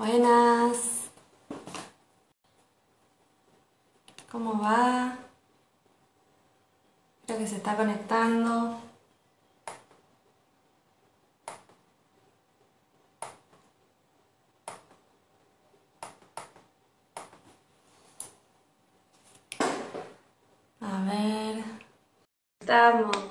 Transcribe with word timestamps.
Buenas. 0.00 1.10
¿Cómo 4.32 4.58
va? 4.58 5.18
Creo 7.26 7.38
que 7.38 7.46
se 7.46 7.56
está 7.56 7.76
conectando. 7.76 8.80
A 20.80 21.04
ver. 21.04 21.62
Estamos. 22.60 23.29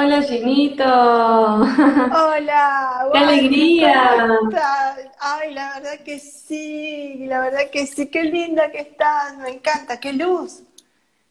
Hola, 0.00 0.22
Ginito. 0.22 0.84
Hola, 2.10 3.08
¡Qué 3.12 3.18
alegría! 3.18 4.28
Ay, 5.20 5.52
la 5.54 5.74
verdad 5.74 6.00
que 6.04 6.18
sí, 6.18 7.26
la 7.26 7.40
verdad 7.40 7.70
que 7.70 7.86
sí, 7.86 8.08
qué 8.10 8.24
linda 8.24 8.70
que 8.70 8.80
estás, 8.80 9.36
me 9.38 9.50
encanta, 9.50 10.00
qué 10.00 10.12
luz, 10.12 10.62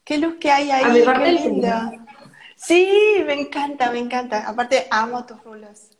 qué 0.04 0.18
luz 0.18 0.36
que 0.40 0.52
hay 0.52 0.72
A 0.82 0.90
mi 0.90 1.02
ahí, 1.02 1.06
parte 1.06 1.24
qué 1.24 1.32
linda. 1.32 1.92
Sí, 2.56 3.24
me 3.26 3.34
encanta, 3.42 3.92
me 3.92 4.00
encanta. 4.00 4.48
Aparte, 4.48 4.88
amo 4.92 5.26
tus 5.26 5.44
rulos. 5.44 5.92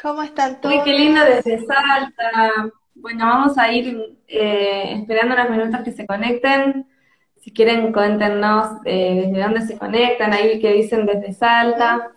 ¿Cómo 0.00 0.22
están 0.22 0.60
Uy, 0.62 0.82
qué 0.84 0.92
lindo 0.92 1.20
todos? 1.20 1.44
desde 1.44 1.66
Salta. 1.66 2.70
Bueno, 2.94 3.26
vamos 3.26 3.58
a 3.58 3.70
ir 3.72 4.18
eh, 4.26 4.94
esperando 5.00 5.34
unos 5.34 5.50
minutos 5.50 5.80
que 5.84 5.92
se 5.92 6.06
conecten. 6.06 6.87
Si 7.48 7.54
quieren, 7.54 7.94
cuéntenos 7.94 8.76
eh, 8.84 9.22
desde 9.24 9.42
dónde 9.42 9.66
se 9.66 9.78
conectan. 9.78 10.34
Ahí 10.34 10.60
que 10.60 10.70
dicen 10.70 11.06
desde 11.06 11.32
Salta. 11.32 12.10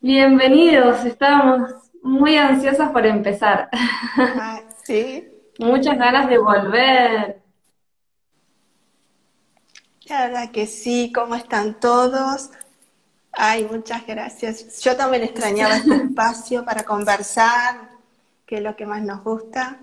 Bienvenidos. 0.00 1.04
Estábamos 1.04 1.70
muy 2.02 2.36
ansiosas 2.36 2.90
por 2.90 3.06
empezar. 3.06 3.68
Ah, 3.72 4.60
sí, 4.82 5.24
Muchas 5.60 5.96
ganas 5.96 6.28
de 6.28 6.38
volver. 6.38 7.42
la 10.06 10.26
verdad 10.26 10.50
que 10.50 10.66
sí, 10.66 11.12
¿cómo 11.14 11.36
están 11.36 11.78
todos? 11.78 12.50
Ay, 13.30 13.68
muchas 13.70 14.04
gracias. 14.04 14.82
Yo 14.82 14.96
también 14.96 15.22
extrañaba 15.22 15.76
este 15.76 15.94
espacio 16.10 16.64
para 16.64 16.82
conversar, 16.82 17.88
que 18.44 18.56
es 18.56 18.62
lo 18.62 18.74
que 18.74 18.84
más 18.84 19.00
nos 19.00 19.22
gusta. 19.22 19.78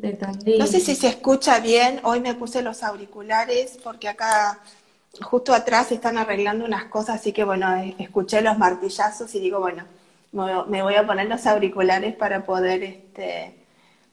De 0.00 0.16
No 0.58 0.66
sé 0.66 0.80
si 0.80 0.94
se 0.94 1.08
escucha 1.08 1.60
bien, 1.60 2.00
hoy 2.04 2.20
me 2.20 2.34
puse 2.34 2.62
los 2.62 2.82
auriculares 2.82 3.78
porque 3.84 4.08
acá 4.08 4.58
justo 5.20 5.52
atrás 5.52 5.92
están 5.92 6.16
arreglando 6.16 6.64
unas 6.64 6.84
cosas, 6.84 7.16
así 7.16 7.32
que 7.32 7.44
bueno, 7.44 7.74
eh, 7.76 7.94
escuché 7.98 8.40
los 8.40 8.56
martillazos 8.56 9.34
y 9.34 9.40
digo, 9.40 9.60
bueno, 9.60 9.84
me 10.32 10.82
voy 10.82 10.94
a 10.94 11.06
poner 11.06 11.28
los 11.28 11.46
auriculares 11.46 12.14
para 12.14 12.46
poder, 12.46 12.82
este, 12.82 13.54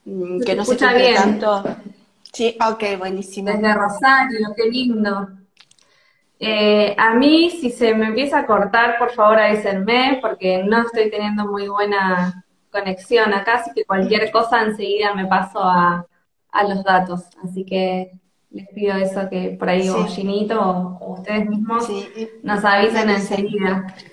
mm, 0.06 0.40
¿Se 0.40 0.46
te 0.46 0.52
que 0.52 0.56
no 0.56 0.66
se 0.66 0.72
escucha 0.74 0.94
bien? 0.94 1.16
tanto. 1.16 1.64
Sí, 2.34 2.58
ok, 2.70 2.84
buenísimo. 2.98 3.50
Desde 3.50 3.74
Rosario, 3.74 4.54
qué 4.56 4.70
lindo. 4.70 5.30
Eh, 6.40 6.94
a 6.98 7.14
mí, 7.14 7.50
si 7.50 7.70
se 7.70 7.96
me 7.96 8.08
empieza 8.08 8.40
a 8.40 8.46
cortar, 8.46 8.98
por 9.00 9.12
favor 9.12 9.40
avísenme, 9.40 10.20
porque 10.22 10.64
no 10.64 10.82
estoy 10.82 11.10
teniendo 11.10 11.46
muy 11.46 11.68
buena 11.68 12.44
conexión 12.80 13.34
acá, 13.34 13.56
así 13.56 13.72
que 13.74 13.86
cualquier 13.86 14.32
cosa 14.32 14.64
enseguida 14.64 15.14
me 15.14 15.26
paso 15.26 15.60
a, 15.62 16.06
a 16.52 16.64
los 16.64 16.84
datos. 16.84 17.26
Así 17.44 17.66
que 17.66 18.12
les 18.52 18.68
pido 18.70 18.96
eso 18.96 19.30
que 19.30 19.56
por 19.60 19.70
ahí 19.70 19.90
o 19.90 20.06
Sí, 20.06 20.14
Ginito 20.16 20.60
o, 20.60 20.98
o 21.06 21.14
ustedes 21.14 21.46
mismos 21.50 21.86
sí, 21.86 22.10
nos 22.44 22.64
avisen 22.64 23.10
enseguida. 23.10 23.86
Sí, 23.98 24.06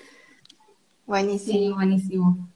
Buenísimo. 1.06 1.76
buenísimo. 1.76 2.48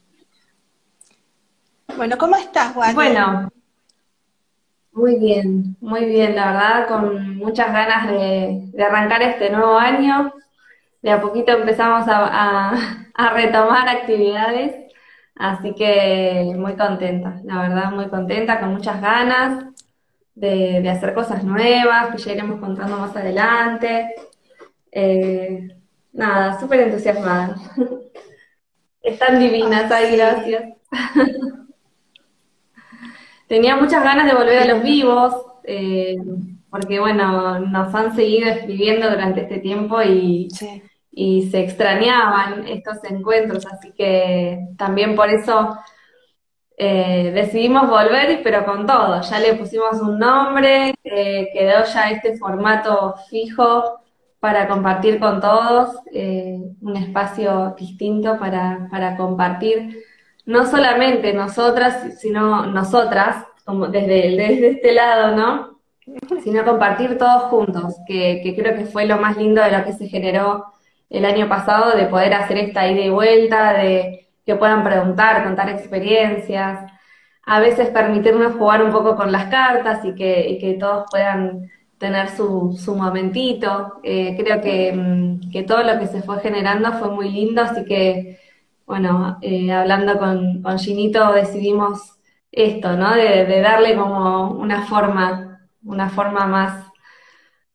Bueno, 1.97 2.17
¿cómo 2.19 2.37
estás, 2.37 2.75
Wally? 2.77 2.95
Bueno, 2.95 3.49
muy 4.93 5.17
bien, 5.19 5.77
muy 5.81 6.05
bien, 6.07 6.35
la 6.35 6.47
verdad, 6.53 6.89
con 6.89 7.37
muchas 7.37 7.73
ganas 7.73 8.09
de, 8.09 8.63
de 8.73 8.83
arrancar 8.85 9.23
este 9.23 9.51
nuevo 9.51 9.77
año. 9.79 10.33
De 11.03 11.11
a 11.13 11.21
poquito 11.21 11.53
empezamos 11.53 12.09
a, 12.09 12.71
a- 12.73 13.07
a 13.15 13.31
retomar 13.35 13.89
actividades, 13.89 14.88
así 15.39 15.75
que 15.75 16.53
muy 16.57 16.77
contenta, 16.77 17.41
la 17.45 17.63
verdad, 17.63 17.93
muy 17.93 18.09
contenta, 18.09 18.61
con 18.61 18.73
muchas 18.75 19.01
ganas 19.01 19.65
de, 20.35 20.81
de 20.83 20.91
hacer 20.91 21.15
cosas 21.15 21.45
nuevas, 21.45 22.11
que 22.15 22.19
ya 22.19 22.33
iremos 22.33 22.61
contando 22.61 22.97
más 22.99 23.17
adelante. 23.17 24.15
Eh, 24.93 25.69
nada, 26.13 26.59
súper 26.61 26.81
entusiasmada. 26.81 27.57
Están 29.03 29.39
divinas, 29.39 29.91
Ay, 29.91 30.17
gracias. 30.17 30.65
Tenía 33.47 33.77
muchas 33.77 34.05
ganas 34.05 34.27
de 34.27 34.35
volver 34.35 34.59
a 34.59 34.67
los 34.67 34.83
vivos, 34.83 35.35
eh, 35.65 36.17
porque 36.71 37.01
bueno, 37.01 37.61
nos 37.61 37.95
han 37.95 38.15
seguido 38.15 38.51
escribiendo 38.51 39.09
durante 39.09 39.43
este 39.43 39.59
tiempo 39.59 40.03
y, 40.03 40.49
Sí. 40.51 40.83
Y 41.21 41.51
se 41.51 41.59
extrañaban 41.59 42.69
estos 42.69 42.99
encuentros, 43.03 43.67
así 43.67 43.91
que 43.91 44.69
también 44.77 45.17
por 45.17 45.29
eso 45.29 45.77
eh, 46.77 47.33
decidimos 47.35 47.91
volver, 47.91 48.41
pero 48.45 48.65
con 48.65 48.87
todo. 48.87 49.21
Ya 49.23 49.41
le 49.41 49.55
pusimos 49.55 50.01
un 50.01 50.17
nombre, 50.21 50.95
eh, 51.03 51.49
quedó 51.53 51.85
ya 51.93 52.11
este 52.13 52.37
formato 52.37 53.17
fijo 53.29 53.99
para 54.39 54.69
compartir 54.69 55.19
con 55.19 55.41
todos, 55.41 55.97
eh, 56.13 56.57
un 56.83 56.97
espacio 56.97 57.75
distinto 57.77 58.39
para, 58.39 58.87
para 58.89 59.17
compartir, 59.17 60.05
no 60.47 60.67
solamente 60.67 61.33
nosotras, 61.33 62.17
sino 62.21 62.67
nosotras, 62.67 63.45
como 63.65 63.89
desde, 63.89 64.37
desde 64.37 64.69
este 64.71 64.93
lado, 64.93 65.35
¿no? 65.35 65.81
Sino 66.45 66.65
compartir 66.65 67.19
todos 67.19 67.43
juntos, 67.51 67.97
que, 68.07 68.41
que 68.45 68.55
creo 68.55 68.77
que 68.77 68.87
fue 68.87 69.05
lo 69.05 69.19
más 69.19 69.37
lindo 69.37 69.61
de 69.61 69.73
lo 69.73 69.85
que 69.85 69.93
se 69.93 70.07
generó 70.07 70.78
el 71.11 71.25
año 71.25 71.49
pasado, 71.49 71.97
de 71.97 72.07
poder 72.07 72.35
hacer 72.35 72.59
esta 72.59 72.89
ida 72.89 73.03
y 73.03 73.11
vuelta, 73.11 73.73
de 73.75 74.29
que 74.45 74.57
puedan 74.57 74.83
preguntar, 74.85 75.45
contar 75.45 75.69
experiencias, 75.71 76.91
a 77.45 77.61
veces 77.61 77.89
permitirnos 77.91 78.55
jugar 78.57 78.83
un 78.85 78.93
poco 78.93 79.17
con 79.17 79.33
las 79.33 79.47
cartas 79.47 80.05
y 80.05 80.15
que, 80.15 80.49
y 80.51 80.59
que 80.59 80.75
todos 80.75 81.07
puedan 81.11 81.71
tener 81.99 82.29
su, 82.31 82.77
su 82.79 82.95
momentito. 82.95 84.01
Eh, 84.03 84.37
creo 84.39 84.61
que, 84.61 84.93
mm, 84.93 85.51
que 85.51 85.63
todo 85.65 85.83
lo 85.83 85.99
que 85.99 86.07
se 86.07 86.23
fue 86.23 86.41
generando 86.41 86.93
fue 86.95 87.11
muy 87.11 87.31
lindo, 87.31 87.63
así 87.63 87.85
que, 87.85 88.39
bueno, 88.87 89.39
eh, 89.43 89.73
hablando 89.73 90.19
con, 90.19 90.63
con 90.63 90.79
Ginito 90.79 91.33
decidimos 91.33 92.19
esto, 92.53 92.97
¿no? 92.97 93.15
De, 93.15 93.45
de 93.47 93.61
darle 93.61 93.97
como 93.97 94.51
una 94.53 94.83
forma, 94.87 95.61
una 95.85 96.09
forma 96.11 96.47
más, 96.47 96.87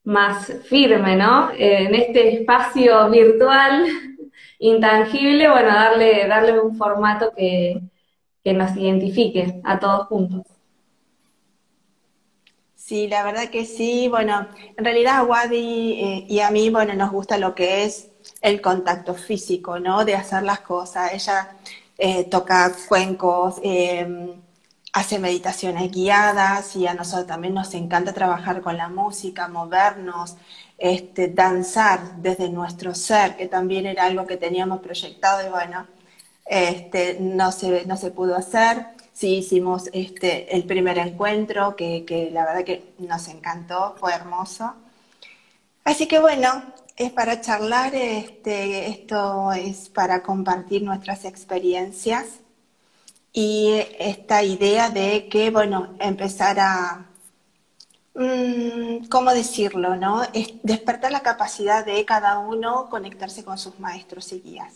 más 0.03 0.51
firme, 0.65 1.15
¿no? 1.15 1.51
En 1.57 1.95
este 1.95 2.35
espacio 2.35 3.09
virtual 3.09 3.85
intangible, 4.59 5.49
bueno, 5.49 5.69
darle, 5.69 6.27
darle 6.27 6.59
un 6.59 6.77
formato 6.77 7.31
que, 7.35 7.81
que 8.43 8.53
nos 8.53 8.75
identifique 8.75 9.61
a 9.63 9.79
todos 9.79 10.07
juntos. 10.07 10.43
Sí, 12.75 13.07
la 13.07 13.23
verdad 13.23 13.49
que 13.49 13.65
sí. 13.65 14.09
Bueno, 14.09 14.45
en 14.77 14.83
realidad 14.83 15.19
a 15.19 15.23
Wadi 15.23 15.93
eh, 15.93 16.25
y 16.27 16.39
a 16.41 16.51
mí, 16.51 16.69
bueno, 16.69 16.93
nos 16.95 17.11
gusta 17.11 17.37
lo 17.37 17.55
que 17.55 17.85
es 17.85 18.09
el 18.41 18.61
contacto 18.61 19.13
físico, 19.13 19.79
¿no? 19.79 20.03
De 20.03 20.15
hacer 20.15 20.43
las 20.43 20.59
cosas. 20.59 21.13
Ella 21.13 21.55
eh, 21.97 22.25
toca 22.25 22.73
cuencos, 22.89 23.55
eh, 23.63 24.35
hace 24.93 25.17
meditaciones 25.19 25.91
guiadas 25.91 26.75
y 26.75 26.87
a 26.87 26.93
nosotros 26.93 27.27
también 27.27 27.55
nos 27.55 27.73
encanta 27.73 28.13
trabajar 28.13 28.61
con 28.61 28.77
la 28.77 28.89
música, 28.89 29.47
movernos, 29.47 30.37
este, 30.77 31.27
danzar 31.29 32.17
desde 32.17 32.49
nuestro 32.49 32.93
ser, 32.93 33.35
que 33.35 33.47
también 33.47 33.87
era 33.87 34.05
algo 34.05 34.27
que 34.27 34.37
teníamos 34.37 34.81
proyectado 34.81 35.45
y 35.45 35.49
bueno, 35.49 35.87
este, 36.45 37.17
no 37.19 37.51
se, 37.51 37.85
no 37.85 37.97
se 37.97 38.11
pudo 38.11 38.35
hacer. 38.35 38.85
Sí 39.13 39.37
hicimos 39.37 39.89
este, 39.93 40.55
el 40.55 40.65
primer 40.65 40.97
encuentro, 40.99 41.75
que, 41.75 42.05
que 42.05 42.29
la 42.31 42.45
verdad 42.45 42.63
que 42.63 42.93
nos 42.99 43.27
encantó, 43.27 43.95
fue 43.99 44.13
hermoso. 44.13 44.75
Así 45.83 46.07
que 46.07 46.19
bueno, 46.19 46.63
es 46.95 47.11
para 47.11 47.41
charlar, 47.41 47.95
este, 47.95 48.89
esto 48.89 49.51
es 49.53 49.89
para 49.89 50.21
compartir 50.21 50.83
nuestras 50.83 51.25
experiencias 51.25 52.25
y 53.33 53.81
esta 53.97 54.43
idea 54.43 54.89
de 54.91 55.27
que, 55.27 55.49
bueno, 55.49 55.95
empezar 55.99 56.59
a, 56.59 57.07
mm, 58.13 59.07
¿cómo 59.09 59.31
decirlo, 59.31 59.95
no? 59.95 60.21
Es 60.33 60.53
despertar 60.61 61.11
la 61.11 61.21
capacidad 61.21 61.83
de 61.83 62.05
cada 62.05 62.37
uno 62.37 62.89
conectarse 62.89 63.43
con 63.43 63.57
sus 63.57 63.79
maestros 63.79 64.31
y 64.33 64.41
guías, 64.41 64.73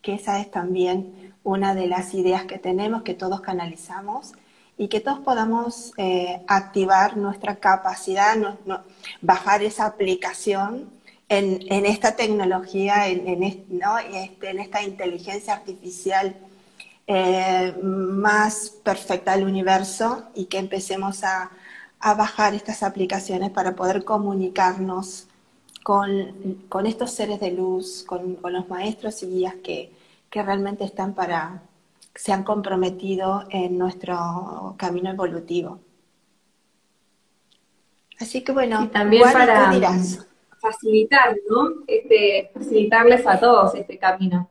que 0.00 0.14
esa 0.14 0.40
es 0.40 0.50
también 0.50 1.34
una 1.44 1.74
de 1.74 1.86
las 1.86 2.14
ideas 2.14 2.44
que 2.44 2.58
tenemos, 2.58 3.02
que 3.02 3.14
todos 3.14 3.42
canalizamos 3.42 4.32
y 4.78 4.88
que 4.88 5.00
todos 5.00 5.18
podamos 5.20 5.92
eh, 5.98 6.40
activar 6.46 7.16
nuestra 7.16 7.56
capacidad, 7.56 8.36
bajar 9.20 9.62
esa 9.62 9.86
aplicación 9.86 10.90
en, 11.28 11.84
esta 11.84 12.16
tecnología, 12.16 13.08
en, 13.08 13.42
este, 13.42 14.50
en, 14.50 14.58
esta 14.60 14.82
inteligencia 14.82 15.52
artificial 15.52 16.36
eh, 17.10 17.74
más 17.82 18.68
perfecta 18.82 19.34
del 19.34 19.46
universo 19.46 20.24
y 20.34 20.44
que 20.44 20.58
empecemos 20.58 21.24
a, 21.24 21.50
bajar 22.00 22.54
estas 22.54 22.82
aplicaciones 22.82 23.50
para 23.50 23.74
poder 23.74 24.04
comunicarnos 24.04 25.26
con, 25.82 26.12
estos 26.84 27.10
seres 27.12 27.40
de 27.40 27.50
luz, 27.50 28.04
con, 28.06 28.36
los 28.42 28.68
maestros 28.68 29.22
y 29.22 29.26
guías 29.26 29.54
que, 29.64 29.90
que 30.28 30.42
realmente 30.42 30.84
están 30.84 31.14
para, 31.14 31.62
se 32.14 32.32
han 32.32 32.44
comprometido 32.44 33.44
en 33.48 33.78
nuestro 33.78 34.74
camino 34.76 35.10
evolutivo. 35.10 35.80
Así 38.20 38.44
que 38.44 38.52
bueno, 38.52 38.90
también 38.90 39.22
para 39.32 39.72
facilitar, 40.60 41.36
¿no? 41.48 41.84
Este, 41.86 42.50
facilitarles 42.52 43.26
a 43.26 43.40
todos 43.40 43.74
este 43.74 43.98
camino. 43.98 44.50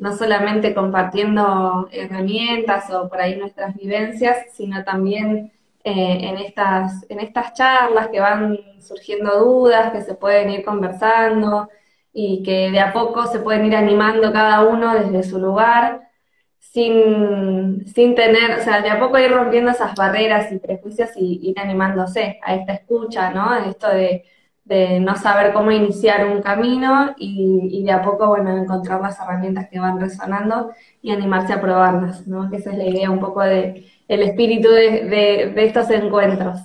No 0.00 0.16
solamente 0.16 0.74
compartiendo 0.74 1.88
herramientas 1.92 2.90
o 2.90 3.08
por 3.08 3.20
ahí 3.20 3.36
nuestras 3.36 3.76
vivencias, 3.76 4.38
sino 4.52 4.82
también 4.82 5.52
eh, 5.84 6.18
en, 6.22 6.38
estas, 6.38 7.06
en 7.08 7.20
estas 7.20 7.54
charlas 7.54 8.08
que 8.08 8.20
van 8.20 8.58
surgiendo 8.80 9.38
dudas, 9.38 9.92
que 9.92 10.02
se 10.02 10.14
pueden 10.14 10.50
ir 10.50 10.64
conversando 10.64 11.68
y 12.12 12.42
que 12.42 12.70
de 12.70 12.80
a 12.80 12.92
poco 12.92 13.26
se 13.26 13.40
pueden 13.40 13.66
ir 13.66 13.76
animando 13.76 14.32
cada 14.32 14.64
uno 14.66 14.94
desde 14.94 15.22
su 15.22 15.38
lugar 15.38 16.10
sin, 16.58 17.86
sin 17.86 18.14
tener, 18.14 18.58
o 18.60 18.62
sea, 18.62 18.80
de 18.82 18.90
a 18.90 18.98
poco 19.00 19.18
ir 19.18 19.30
rompiendo 19.32 19.70
esas 19.70 19.94
barreras 19.94 20.52
y 20.52 20.58
prejuicios 20.58 21.10
y 21.16 21.40
ir 21.42 21.58
animándose 21.58 22.38
a 22.42 22.54
esta 22.54 22.74
escucha, 22.74 23.30
¿no? 23.32 23.54
Esto 23.56 23.88
de, 23.88 24.24
de 24.70 25.00
no 25.00 25.16
saber 25.16 25.52
cómo 25.52 25.70
iniciar 25.70 26.24
un 26.26 26.40
camino 26.40 27.14
y, 27.18 27.82
de 27.84 27.92
a 27.92 28.00
poco, 28.02 28.28
bueno, 28.28 28.56
encontrar 28.56 29.02
las 29.02 29.20
herramientas 29.20 29.68
que 29.70 29.78
van 29.78 30.00
resonando 30.00 30.70
y 31.02 31.10
animarse 31.10 31.52
a 31.52 31.60
probarlas, 31.60 32.26
¿no? 32.26 32.48
Que 32.48 32.56
esa 32.56 32.70
es 32.70 32.78
la 32.78 32.86
idea 32.86 33.10
un 33.10 33.20
poco 33.20 33.42
de 33.42 33.86
el 34.08 34.22
espíritu 34.22 34.70
de, 34.70 35.52
de, 35.54 35.64
estos 35.64 35.90
encuentros. 35.90 36.60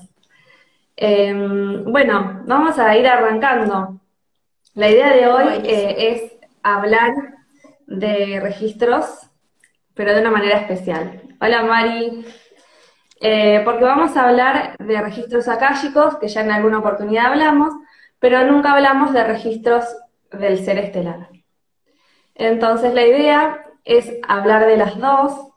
Em, 0.95 1.83
bueno, 1.91 2.43
vamos 2.45 2.79
a 2.79 2.95
ir 2.95 3.07
arrancando. 3.07 3.99
La 4.75 4.89
idea 4.89 5.13
de 5.13 5.27
hoy 5.27 5.47
eh, 5.65 5.95
es 5.97 6.31
hablar 6.63 7.11
de 7.87 8.39
registros 8.39 9.25
pero 9.95 10.13
de 10.13 10.21
una 10.21 10.29
manera 10.29 10.59
especial. 10.59 11.21
Hola 11.39 11.63
Mari, 11.63 12.25
eh, 13.21 13.61
porque 13.63 13.85
vamos 13.85 14.15
a 14.15 14.27
hablar 14.27 14.75
de 14.77 15.01
registros 15.01 15.47
akáshicos, 15.47 16.17
que 16.17 16.27
ya 16.27 16.41
en 16.41 16.51
alguna 16.51 16.79
oportunidad 16.79 17.27
hablamos, 17.27 17.73
pero 18.25 18.43
nunca 18.43 18.71
hablamos 18.71 19.13
de 19.13 19.23
registros 19.23 19.85
del 20.31 20.57
ser 20.65 20.79
estelar. 20.79 21.29
Entonces 22.33 22.91
la 22.95 23.05
idea 23.05 23.65
es 23.83 24.13
hablar 24.27 24.65
de 24.65 24.77
las 24.77 24.97
dos, 24.97 25.49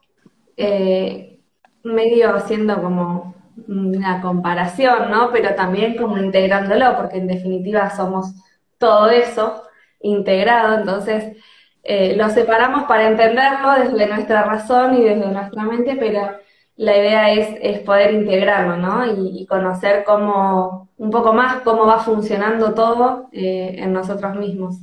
eh, 0.59 1.41
medio 1.83 2.37
haciendo 2.37 2.83
como 2.83 3.35
una 3.69 4.21
comparación, 4.21 5.11
¿no? 5.11 5.31
Pero 5.33 5.55
también 5.55 5.97
como 5.97 6.19
integrándolo, 6.19 6.95
porque 6.99 7.17
en 7.17 7.29
definitiva 7.29 7.89
somos 7.89 8.35
todo 8.77 9.09
eso 9.09 9.63
integrado, 10.03 10.77
entonces 10.81 11.39
eh, 11.83 12.17
lo 12.17 12.29
separamos 12.29 12.85
para 12.85 13.09
entenderlo 13.09 13.73
desde 13.83 14.15
nuestra 14.15 14.43
razón 14.43 14.93
y 14.93 15.05
desde 15.05 15.27
nuestra 15.27 15.63
mente, 15.63 15.97
pero 15.99 16.33
la 16.79 16.97
idea 16.97 17.33
es, 17.33 17.81
poder 17.81 18.15
integrarlo, 18.15 18.77
¿no? 18.77 19.05
Y, 19.05 19.45
conocer 19.47 20.05
cómo, 20.07 20.89
un 20.97 21.11
poco 21.11 21.33
más 21.33 21.63
cómo 21.63 21.85
va 21.87 21.99
funcionando 21.99 22.73
todo 22.73 23.29
eh, 23.33 23.75
en 23.79 23.93
nosotros 23.93 24.37
mismos. 24.37 24.77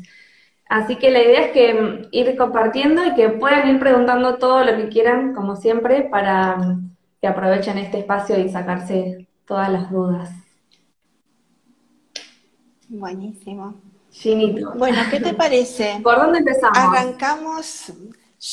Así 0.68 0.98
que 0.98 1.10
la 1.10 1.22
idea 1.22 1.46
es 1.46 1.52
que 1.52 1.74
mm, 1.74 2.08
ir 2.12 2.36
compartiendo 2.36 3.06
y 3.06 3.16
que 3.16 3.30
puedan 3.30 3.70
ir 3.70 3.80
preguntando 3.80 4.36
todo 4.36 4.66
lo 4.66 4.76
que 4.76 4.90
quieran, 4.90 5.34
como 5.34 5.56
siempre, 5.56 6.02
para 6.04 6.58
mm, 6.58 6.96
que 7.22 7.28
aprovechen 7.28 7.78
este 7.78 8.00
espacio 8.00 8.38
y 8.40 8.50
sacarse 8.50 9.30
todas 9.46 9.72
las 9.72 9.90
dudas. 9.90 10.30
Buenísimo. 12.90 13.74
Bueno, 14.78 14.98
¿qué 15.10 15.22
te 15.22 15.34
parece? 15.46 16.02
¿Por 16.04 16.18
dónde 16.18 16.40
empezamos? 16.40 16.78
Arrancamos, 16.78 17.94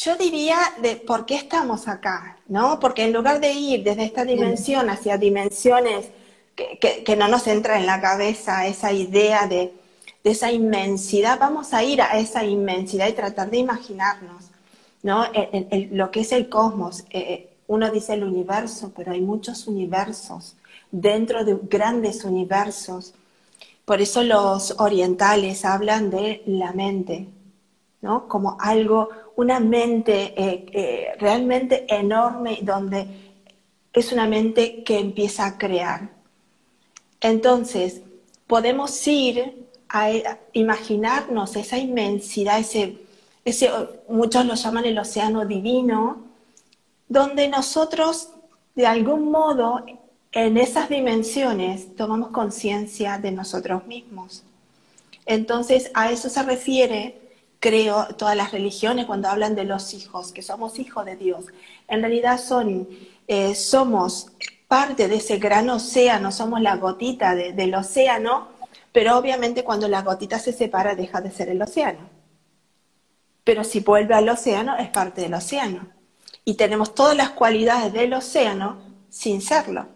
yo 0.01 0.17
diría, 0.17 0.57
de 0.81 0.97
por 0.97 1.27
qué 1.27 1.35
estamos 1.35 1.89
acá, 1.89 2.39
¿no? 2.49 2.81
Porque 2.81 3.05
en 3.05 3.13
lugar 3.13 3.41
de 3.41 3.53
ir 3.53 3.83
desde 3.85 4.05
esta 4.05 4.25
dimensión 4.25 4.89
hacia 4.89 5.19
dimensiones 5.19 6.09
que, 6.55 7.17
no 7.17 7.29
nos 7.29 7.47
entra 7.47 7.79
en 7.79 7.87
la 7.87 8.01
cabeza 8.01 8.67
esa 8.67 8.93
idea 8.93 9.47
de, 9.47 9.73
esa 10.25 10.51
inmensidad, 10.53 11.39
vamos 11.39 11.75
a 11.75 11.83
ir 11.83 12.01
a 12.01 12.19
esa 12.19 12.45
inmensidad 12.45 13.09
y 13.09 13.13
tratar 13.13 13.51
de 13.51 13.59
imaginarnos, 13.59 14.45
¿no? 15.03 15.27
lo 15.91 16.11
que 16.11 16.21
es 16.21 16.33
el 16.33 16.49
cosmos. 16.49 17.01
Eh, 17.11 17.21
eh, 17.21 17.49
uno 17.67 17.91
dice 17.91 18.15
el 18.15 18.25
universo, 18.25 18.93
pero 18.95 19.13
hay 19.13 19.21
muchos 19.21 19.67
universos 19.67 20.55
dentro 20.91 21.45
de 21.45 21.59
grandes 21.69 22.25
universos 22.25 23.15
por 23.85 24.01
eso 24.01 24.23
los 24.23 24.77
orientales 24.79 25.65
hablan 25.65 26.11
de 26.11 26.43
la 26.47 26.73
mente, 26.73 27.27
¿no? 28.03 28.29
Como 28.29 28.57
algo, 28.61 29.09
una 29.37 29.61
mente 29.61 30.35
eh, 30.37 30.67
eh, 30.73 31.07
realmente 31.19 31.87
enorme 31.89 32.59
donde 32.63 33.07
es 33.93 34.13
una 34.13 34.27
mente 34.27 34.83
que 34.85 34.99
empieza 34.99 35.47
a 35.47 35.59
crear. 35.59 36.11
Entonces, 37.21 38.03
podemos 38.47 39.07
ir 39.07 39.67
a, 39.89 40.11
imaginarnos 40.53 41.57
esa 41.57 41.79
inmensidad, 41.79 42.59
ese, 42.59 42.99
muchos 44.09 44.45
lo 44.47 44.55
llaman 44.55 44.85
el 44.85 44.99
océano 44.99 45.47
divino, 45.47 46.25
donde 47.09 47.49
nosotros 47.49 48.31
de 48.75 48.87
algún 48.87 49.31
modo 49.31 49.85
en 50.33 50.57
esas 50.57 50.89
dimensiones 50.89 51.95
tomamos 51.95 52.31
conciencia 52.31 53.19
de 53.19 53.33
nosotros 53.33 53.87
mismos. 53.87 54.43
Entonces, 55.27 55.91
a 55.95 56.11
eso 56.11 56.29
se 56.29 56.43
refiere, 56.43 57.21
creo, 57.63 58.09
todas 58.19 58.37
las 58.37 58.51
religiones 58.51 59.07
cuando 59.07 59.29
hablan 59.29 59.55
de 59.55 59.63
los 59.63 59.95
hijos, 59.95 60.33
que 60.33 60.43
somos 60.43 60.81
hijos 60.81 61.07
de 61.07 61.15
Dios. 61.15 61.45
En 61.87 62.01
realidad 62.01 62.41
son, 62.41 62.89
eh, 63.29 63.55
somos 63.55 64.33
parte 64.67 65.07
de 65.07 65.17
ese 65.17 65.39
gran 65.39 65.71
océano, 65.71 66.33
somos 66.33 66.61
la 66.61 66.75
gotita 66.77 67.37
del 67.37 67.75
océano, 67.77 68.49
pero 68.91 69.17
obviamente 69.17 69.63
cuando 69.63 69.87
la 69.87 70.03
gotita 70.03 70.41
se 70.41 70.53
separa 70.53 70.97
deja 70.97 71.21
de 71.21 71.31
ser 71.31 71.51
el 71.51 71.63
océano. 71.63 72.01
Pero 73.45 73.63
si 73.63 73.79
vuelve 73.79 74.15
al 74.15 74.29
océano 74.29 74.77
es 74.77 74.89
parte 74.89 75.21
del 75.21 75.35
océano. 75.35 75.87
Y 76.45 76.55
tenemos 76.55 76.97
todas 76.97 77.17
las 77.17 77.31
cualidades 77.31 77.93
del 77.93 78.13
océano 78.13 78.79
sin 79.09 79.41
serlo. 79.41 79.87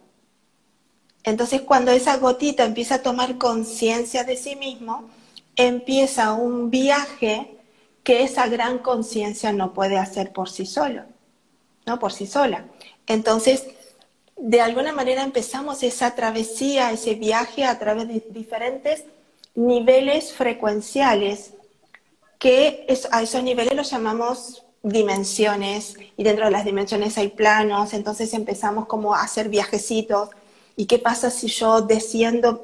Entonces 1.25 1.62
cuando 1.62 1.91
esa 1.91 2.17
gotita 2.19 2.64
empieza 2.64 2.97
a 2.97 3.02
tomar 3.02 3.38
conciencia 3.38 4.23
de 4.23 4.37
sí 4.37 4.55
mismo, 4.55 5.11
empieza 5.57 6.33
un 6.33 6.71
viaje 6.71 7.56
que 8.07 8.23
esa 8.23 8.47
gran 8.47 8.79
conciencia 8.79 9.53
no 9.53 9.75
puede 9.75 9.99
hacer 9.99 10.33
por 10.33 10.49
sí 10.49 10.65
solo, 10.65 11.03
no 11.87 11.99
por 11.99 12.13
sí 12.13 12.29
sola. 12.29 12.67
Entonces, 13.09 13.67
de 14.37 14.61
alguna 14.61 14.93
manera 14.93 15.25
empezamos 15.25 15.83
esa 15.83 16.15
travesía, 16.15 16.93
ese 16.93 17.17
viaje 17.17 17.65
a 17.65 17.81
través 17.81 18.07
de 18.07 18.23
diferentes 18.31 19.03
niveles 19.57 20.33
frecuenciales, 20.33 21.55
que 22.39 22.87
a 23.11 23.23
esos 23.25 23.43
niveles 23.43 23.75
los 23.75 23.91
llamamos 23.91 24.63
dimensiones, 24.85 25.97
y 26.17 26.23
dentro 26.23 26.45
de 26.45 26.53
las 26.53 26.65
dimensiones 26.65 27.19
hay 27.19 27.31
planos, 27.31 27.93
entonces 27.93 28.33
empezamos 28.35 28.87
como 28.87 29.17
a 29.17 29.23
hacer 29.23 29.49
viajecitos 29.49 30.29
¿Y 30.77 30.85
qué 30.85 30.99
pasa 30.99 31.31
si 31.31 31.49
yo 31.49 31.81
desciendo 31.81 32.63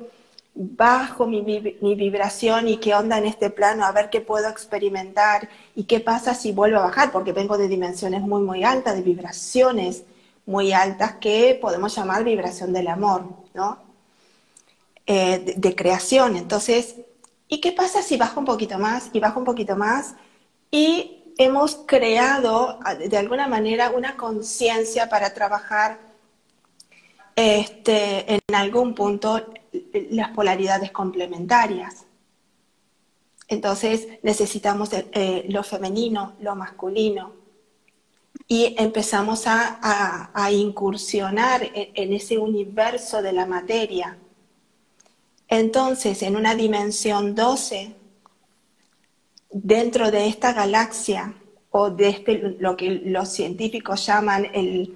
bajo 0.55 1.27
mi, 1.27 1.41
vibración 1.41 2.69
y 2.69 2.77
qué 2.77 2.95
onda 2.95 3.19
en 3.19 3.27
este 3.27 3.51
plano, 3.51 3.85
a 3.85 3.93
ver 3.93 4.11
qué 4.11 4.21
puedo 4.21 4.49
experimentar? 4.49 5.49
¿Y 5.75 5.85
qué 5.85 6.01
pasa 6.01 6.35
si 6.35 6.53
vuelvo 6.53 6.79
a 6.79 6.83
bajar? 6.83 7.11
Porque 7.13 7.33
vengo 7.33 7.57
de 7.57 7.69
dimensiones 7.69 8.21
muy, 8.21 8.43
muy 8.43 8.65
altas, 8.65 8.95
de 8.95 9.03
vibraciones 9.03 10.05
muy 10.45 10.73
altas 10.73 11.15
que 11.17 11.59
podemos 11.61 11.95
llamar 11.95 12.25
vibración 12.25 12.73
del 12.73 12.89
amor, 12.89 13.25
¿no? 13.55 13.79
Eh, 15.07 15.55
de, 15.57 15.75
creación. 15.75 16.37
Entonces, 16.37 16.97
¿y 17.49 17.61
qué 17.61 17.73
pasa 17.73 18.03
si 18.03 18.17
bajo 18.17 18.41
un 18.41 18.47
poquito 18.47 18.79
más 18.79 19.11
y 19.13 19.21
bajo 19.21 19.39
un 19.39 19.45
poquito 19.45 19.77
más? 19.77 20.15
Y 20.71 21.35
hemos 21.39 21.77
creado 21.87 22.79
de 23.09 23.17
alguna 23.17 23.49
manera 23.49 23.91
una 23.91 24.17
conciencia 24.17 25.09
para 25.09 25.33
trabajar 25.35 25.99
este, 27.37 28.35
en 28.35 28.55
algún 28.55 28.95
punto 28.95 29.45
las 30.11 30.31
polaridades 30.31 30.91
complementarias. 30.91 32.07
Entonces 33.49 34.09
necesitamos 34.23 34.91
eh, 34.93 35.47
lo 35.49 35.63
femenino, 35.63 36.35
lo 36.41 36.55
masculino. 36.55 37.41
y 38.49 38.75
empezamos 38.79 39.45
a, 39.47 40.31
incursionar 40.51 41.71
en, 41.75 42.13
ese 42.13 42.39
universo 42.39 43.23
de 43.23 43.33
la 43.33 43.47
materia. 43.47 44.19
Entonces, 45.49 46.23
en 46.23 46.37
una 46.37 46.55
dimensión 46.55 47.35
12, 47.35 47.95
dentro 49.51 50.11
de 50.11 50.27
esta 50.29 50.53
galaxia, 50.53 51.35
o 51.73 51.91
de 51.91 52.09
este, 52.11 52.57
lo 52.59 52.77
que 52.77 53.03
los 53.05 53.29
científicos 53.31 54.07
llaman 54.07 54.47
el, 54.53 54.95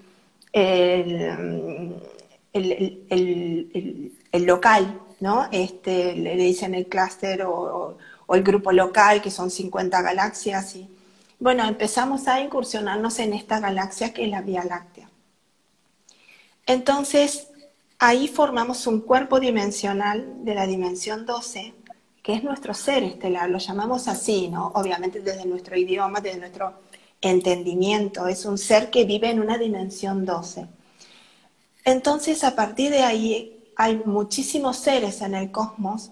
local, 4.44 5.00
¿no? 5.20 5.48
Este, 5.52 6.14
le 6.14 6.36
dicen 6.36 6.74
el 6.74 6.86
clúster 6.86 7.42
o, 7.42 7.96
o, 8.26 8.34
el 8.34 8.42
grupo 8.42 8.72
local, 8.72 9.22
que 9.22 9.30
son 9.30 9.50
50 9.50 10.02
galaxias, 10.02 10.76
y 10.76 10.88
bueno, 11.38 11.64
empezamos 11.64 12.28
a 12.28 12.40
incursionarnos 12.40 13.18
en 13.18 13.32
esta 13.32 13.60
galaxia 13.60 14.12
que 14.12 14.24
es 14.24 14.30
la 14.30 14.42
Vía 14.42 14.64
Láctea. 14.64 15.08
Entonces, 16.66 17.48
ahí 17.98 18.28
formamos 18.28 18.86
un 18.86 19.00
cuerpo 19.00 19.38
dimensional 19.38 20.44
de 20.44 20.54
la 20.54 20.66
dimensión 20.66 21.24
12, 21.24 21.74
que 22.22 22.34
es 22.34 22.42
nuestro 22.42 22.74
ser 22.74 23.04
estelar, 23.04 23.48
lo 23.48 23.58
llamamos 23.58 24.08
así, 24.08 24.48
¿no? 24.48 24.72
Obviamente 24.74 25.20
desde 25.20 25.46
nuestro 25.46 25.76
idioma, 25.76 26.20
desde 26.20 26.40
nuestro 26.40 26.74
entendimiento, 27.20 28.26
es 28.26 28.44
un 28.44 28.58
ser 28.58 28.90
que 28.90 29.04
vive 29.04 29.30
en 29.30 29.40
una 29.40 29.58
dimensión 29.58 30.24
12. 30.24 30.66
Entonces, 31.84 32.42
a 32.42 32.56
partir 32.56 32.90
de 32.90 33.02
ahí, 33.02 33.55
hay 33.76 34.02
muchísimos 34.04 34.78
seres 34.78 35.20
en 35.20 35.34
el 35.34 35.50
cosmos 35.50 36.10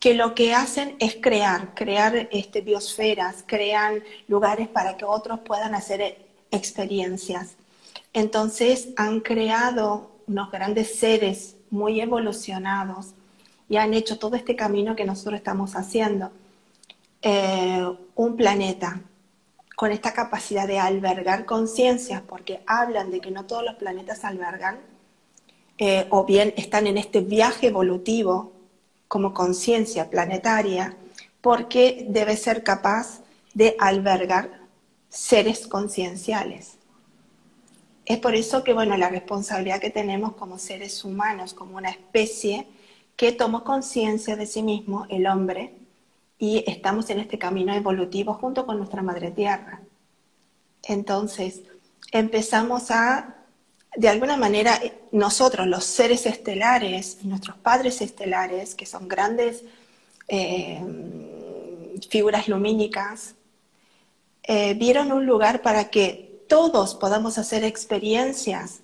que 0.00 0.14
lo 0.14 0.34
que 0.34 0.52
hacen 0.54 0.96
es 0.98 1.16
crear, 1.20 1.74
crear 1.74 2.28
este, 2.32 2.60
biosferas, 2.60 3.44
crean 3.46 4.02
lugares 4.26 4.66
para 4.66 4.96
que 4.96 5.04
otros 5.04 5.38
puedan 5.40 5.76
hacer 5.76 6.26
experiencias. 6.50 7.56
Entonces 8.12 8.88
han 8.96 9.20
creado 9.20 10.10
unos 10.26 10.50
grandes 10.50 10.98
seres 10.98 11.56
muy 11.70 12.00
evolucionados 12.00 13.14
y 13.68 13.76
han 13.76 13.94
hecho 13.94 14.18
todo 14.18 14.34
este 14.34 14.56
camino 14.56 14.96
que 14.96 15.04
nosotros 15.04 15.36
estamos 15.36 15.76
haciendo. 15.76 16.32
Eh, 17.22 17.86
un 18.16 18.36
planeta 18.36 19.00
con 19.76 19.92
esta 19.92 20.12
capacidad 20.12 20.66
de 20.66 20.78
albergar 20.78 21.44
conciencias, 21.44 22.22
porque 22.22 22.62
hablan 22.66 23.10
de 23.10 23.20
que 23.20 23.30
no 23.30 23.46
todos 23.46 23.64
los 23.64 23.76
planetas 23.76 24.24
albergan, 24.24 24.80
eh, 25.84 26.06
o 26.10 26.24
bien 26.24 26.54
están 26.56 26.86
en 26.86 26.96
este 26.96 27.22
viaje 27.22 27.66
evolutivo 27.66 28.52
como 29.08 29.34
conciencia 29.34 30.10
planetaria 30.10 30.96
porque 31.40 32.06
debe 32.08 32.36
ser 32.36 32.62
capaz 32.62 33.22
de 33.52 33.74
albergar 33.80 34.60
seres 35.08 35.66
concienciales. 35.66 36.78
Es 38.04 38.18
por 38.18 38.36
eso 38.36 38.62
que, 38.62 38.74
bueno, 38.74 38.96
la 38.96 39.08
responsabilidad 39.08 39.80
que 39.80 39.90
tenemos 39.90 40.34
como 40.34 40.56
seres 40.56 41.04
humanos, 41.04 41.52
como 41.52 41.78
una 41.78 41.90
especie 41.90 42.68
que 43.16 43.32
tomó 43.32 43.64
conciencia 43.64 44.36
de 44.36 44.46
sí 44.46 44.62
mismo, 44.62 45.06
el 45.08 45.26
hombre, 45.26 45.74
y 46.38 46.62
estamos 46.68 47.10
en 47.10 47.18
este 47.18 47.40
camino 47.40 47.74
evolutivo 47.74 48.34
junto 48.34 48.66
con 48.66 48.78
nuestra 48.78 49.02
madre 49.02 49.32
tierra. 49.32 49.80
Entonces, 50.84 51.62
empezamos 52.12 52.92
a 52.92 53.41
de 53.96 54.08
alguna 54.08 54.36
manera 54.36 54.80
nosotros, 55.10 55.66
los 55.66 55.84
seres 55.84 56.24
estelares, 56.26 57.18
nuestros 57.24 57.56
padres 57.58 58.00
estelares, 58.00 58.74
que 58.74 58.86
son 58.86 59.06
grandes 59.06 59.64
eh, 60.28 60.80
figuras 62.08 62.48
lumínicas, 62.48 63.34
eh, 64.44 64.74
vieron 64.74 65.12
un 65.12 65.26
lugar 65.26 65.62
para 65.62 65.90
que 65.90 66.44
todos 66.48 66.94
podamos 66.94 67.38
hacer 67.38 67.64
experiencias 67.64 68.80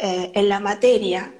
eh, 0.00 0.30
en 0.34 0.48
la 0.48 0.60
materia 0.60 1.34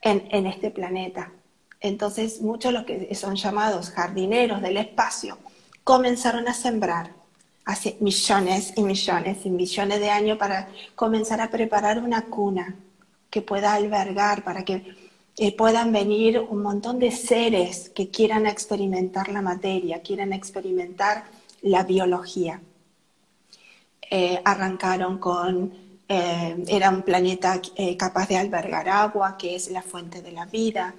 en, 0.00 0.26
en 0.30 0.46
este 0.46 0.70
planeta. 0.70 1.32
Entonces 1.80 2.40
muchos 2.40 2.72
los 2.72 2.84
que 2.84 3.14
son 3.14 3.36
llamados 3.36 3.90
jardineros 3.90 4.60
del 4.62 4.76
espacio 4.76 5.38
comenzaron 5.84 6.48
a 6.48 6.54
sembrar 6.54 7.21
hace 7.64 7.96
millones 8.00 8.72
y 8.76 8.82
millones 8.82 9.38
y 9.44 9.50
millones 9.50 10.00
de 10.00 10.10
años 10.10 10.38
para 10.38 10.68
comenzar 10.94 11.40
a 11.40 11.50
preparar 11.50 11.98
una 11.98 12.22
cuna 12.22 12.76
que 13.30 13.42
pueda 13.42 13.74
albergar, 13.74 14.44
para 14.44 14.64
que 14.64 14.94
eh, 15.38 15.56
puedan 15.56 15.92
venir 15.92 16.38
un 16.38 16.62
montón 16.62 16.98
de 16.98 17.10
seres 17.10 17.88
que 17.94 18.10
quieran 18.10 18.46
experimentar 18.46 19.28
la 19.30 19.40
materia, 19.40 20.02
quieran 20.02 20.32
experimentar 20.32 21.24
la 21.62 21.84
biología. 21.84 22.60
Eh, 24.10 24.42
arrancaron 24.44 25.16
con, 25.18 25.72
eh, 26.06 26.62
era 26.68 26.90
un 26.90 27.02
planeta 27.02 27.60
capaz 27.96 28.28
de 28.28 28.36
albergar 28.36 28.88
agua, 28.90 29.38
que 29.38 29.54
es 29.54 29.70
la 29.70 29.82
fuente 29.82 30.20
de 30.20 30.32
la 30.32 30.46
vida. 30.46 30.94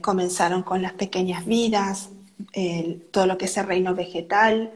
comenzaron 0.00 0.62
con 0.62 0.80
las 0.80 0.94
pequeñas 0.94 1.44
vidas, 1.44 2.08
todo 3.10 3.26
lo 3.26 3.36
que 3.36 3.44
es 3.44 3.56
el 3.58 3.66
reino 3.66 3.94
vegetal, 3.94 4.72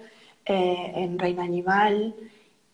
eh, 0.46 0.92
en 0.96 1.18
Reino 1.18 1.42
Animal, 1.42 2.14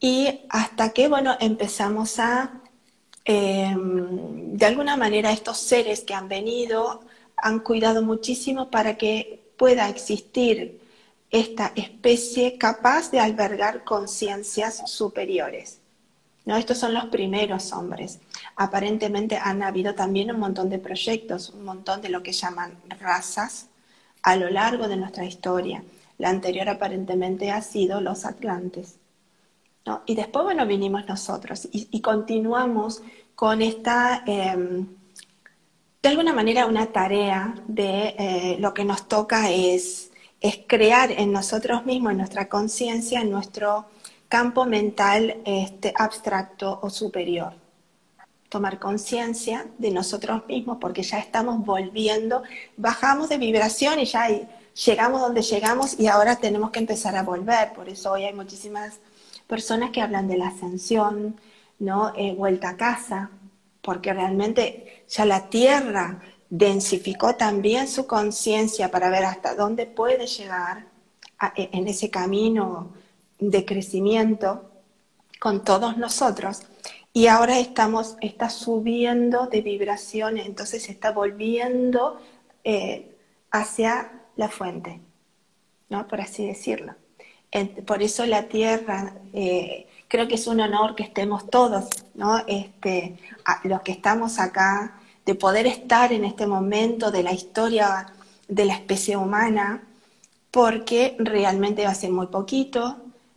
y 0.00 0.40
hasta 0.48 0.90
que, 0.90 1.08
bueno, 1.08 1.36
empezamos 1.40 2.18
a, 2.18 2.60
em, 3.24 4.56
de 4.56 4.66
alguna 4.66 4.96
manera, 4.96 5.30
estos 5.32 5.58
seres 5.58 6.00
que 6.02 6.14
han 6.14 6.28
venido 6.28 7.02
han 7.36 7.60
cuidado 7.60 8.02
muchísimo 8.02 8.70
para 8.70 8.96
que 8.96 9.42
pueda 9.56 9.88
existir 9.88 10.80
esta 11.30 11.72
especie 11.76 12.58
capaz 12.58 13.10
de 13.10 13.20
albergar 13.20 13.84
conciencias 13.84 14.90
superiores. 14.90 15.78
¿no? 16.44 16.56
Estos 16.56 16.78
son 16.78 16.94
los 16.94 17.06
primeros 17.06 17.72
hombres. 17.72 18.18
Aparentemente 18.56 19.36
han 19.36 19.62
habido 19.62 19.94
también 19.94 20.32
un 20.32 20.40
montón 20.40 20.68
de 20.70 20.78
proyectos, 20.78 21.50
un 21.50 21.64
montón 21.64 22.00
de 22.02 22.08
lo 22.08 22.22
que 22.22 22.32
llaman 22.32 22.76
razas 22.98 23.66
a 24.22 24.36
lo 24.36 24.50
largo 24.50 24.88
de 24.88 24.96
nuestra 24.96 25.24
historia. 25.24 25.82
La 26.20 26.28
anterior 26.28 26.68
aparentemente 26.68 27.50
ha 27.50 27.62
sido 27.62 28.00
los 28.02 28.26
atlantes. 28.26 28.98
Y 30.06 30.14
después, 30.14 30.44
bueno, 30.44 30.66
vinimos 30.66 31.06
nosotros 31.08 31.66
y, 31.72 32.00
continuamos 32.00 33.02
con 33.34 33.62
esta, 33.62 34.22
em, 34.26 34.86
de 36.02 36.08
alguna 36.08 36.34
manera, 36.34 36.66
una 36.66 36.86
tarea 36.92 37.54
de 37.66 38.14
eh, 38.18 38.56
lo 38.60 38.74
que 38.74 38.84
nos 38.84 39.08
toca 39.08 39.50
es, 39.50 40.12
es 40.40 40.60
crear 40.66 41.10
en 41.10 41.32
nosotros 41.32 41.86
mismos, 41.86 42.12
en 42.12 42.18
nuestra 42.18 42.48
conciencia, 42.48 43.22
en 43.22 43.30
nuestro 43.30 43.86
campo 44.28 44.66
mental 44.66 45.38
este, 45.44 45.92
abstracto 45.96 46.78
o 46.82 46.90
superior. 46.90 47.54
Tomar 48.50 48.78
conciencia 48.78 49.66
de 49.78 49.90
nosotros 49.90 50.46
mismos 50.46 50.78
porque 50.80 51.02
ya 51.02 51.18
estamos 51.18 51.64
volviendo, 51.64 52.42
bajamos 52.76 53.28
de 53.30 53.38
vibración 53.38 53.98
y 53.98 54.04
ya 54.04 54.24
hay 54.24 54.46
llegamos 54.86 55.20
donde 55.20 55.42
llegamos 55.42 55.98
y 55.98 56.06
ahora 56.06 56.36
tenemos 56.36 56.70
que 56.70 56.78
empezar 56.78 57.16
a 57.16 57.22
volver. 57.22 57.72
Por 57.72 57.88
eso 57.88 58.12
hoy 58.12 58.24
hay 58.24 58.32
muchísimas 58.32 58.98
personas 59.46 59.90
que 59.90 60.00
hablan 60.00 60.28
de 60.28 60.38
la 60.38 60.48
ascensión, 60.48 61.40
¿no? 61.78 62.12
Eh, 62.16 62.34
vuelta 62.34 62.70
a 62.70 62.76
casa, 62.76 63.30
porque 63.82 64.12
realmente 64.12 65.04
ya 65.08 65.24
la 65.24 65.48
tierra 65.48 66.20
densificó 66.48 67.36
también 67.36 67.88
su 67.88 68.06
conciencia 68.06 68.90
para 68.90 69.10
ver 69.10 69.24
hasta 69.24 69.54
dónde 69.54 69.86
puede 69.86 70.26
llegar 70.26 70.86
e, 71.56 71.70
en 71.72 71.88
ese 71.88 72.10
camino 72.10 72.92
de 73.38 73.64
crecimiento 73.64 74.70
con 75.38 75.64
todos 75.64 75.96
nosotros. 75.96 76.62
Y 77.12 77.26
ahora 77.26 77.58
estamos, 77.58 78.16
está 78.20 78.50
subiendo 78.50 79.46
de 79.46 79.62
vibraciones, 79.62 80.46
entonces 80.46 80.88
está 80.88 81.10
volviendo 81.10 82.20
eh, 82.62 83.16
hacia 83.50 84.12
la 84.40 84.48
fuente, 84.48 85.00
¿no? 85.90 86.08
Por 86.08 86.20
así 86.20 86.46
decirlo. 86.46 86.94
Por 87.86 88.02
eso 88.02 88.24
la 88.26 88.44
tierra, 88.44 89.14
eh, 89.32 89.86
creo 90.08 90.26
que 90.26 90.36
es 90.36 90.46
un 90.46 90.60
honor 90.60 90.94
que 90.94 91.02
estemos 91.02 91.50
todos, 91.50 91.88
¿no? 92.14 92.38
Este, 92.46 93.18
los 93.64 93.82
que 93.82 93.92
estamos 93.92 94.38
acá, 94.38 94.98
de 95.26 95.34
poder 95.34 95.66
estar 95.66 96.12
en 96.12 96.24
este 96.24 96.46
momento 96.46 97.10
de 97.10 97.22
la 97.22 97.32
historia 97.32 98.06
de 98.48 98.64
la 98.64 98.74
especie 98.74 99.16
humana, 99.16 99.82
porque 100.50 101.16
realmente 101.18 101.86
hace 101.86 102.08
muy 102.08 102.28
poquito 102.28 102.96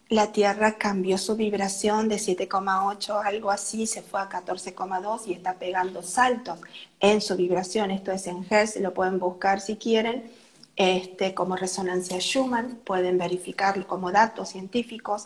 la 0.09 0.31
Tierra 0.31 0.77
cambió 0.77 1.17
su 1.17 1.35
vibración 1.35 2.07
de 2.07 2.17
7,8, 2.17 3.25
algo 3.25 3.49
así, 3.49 3.87
se 3.87 4.03
fue 4.03 4.21
a 4.21 4.29
14,2 4.29 5.27
y 5.27 5.33
está 5.33 5.55
pegando 5.55 6.03
saltos 6.03 6.59
en 6.99 7.19
su 7.19 7.35
vibración. 7.35 7.89
Esto 7.89 8.11
es 8.11 8.27
en 8.27 8.45
Hertz, 8.47 8.75
lo 8.79 8.93
pueden 8.93 9.17
buscar 9.17 9.59
si 9.59 9.75
quieren 9.75 10.31
este, 10.75 11.33
como 11.33 11.55
resonancia 11.55 12.19
Schumann, 12.19 12.79
pueden 12.83 13.17
verificar 13.17 13.85
como 13.85 14.11
datos 14.11 14.49
científicos 14.49 15.25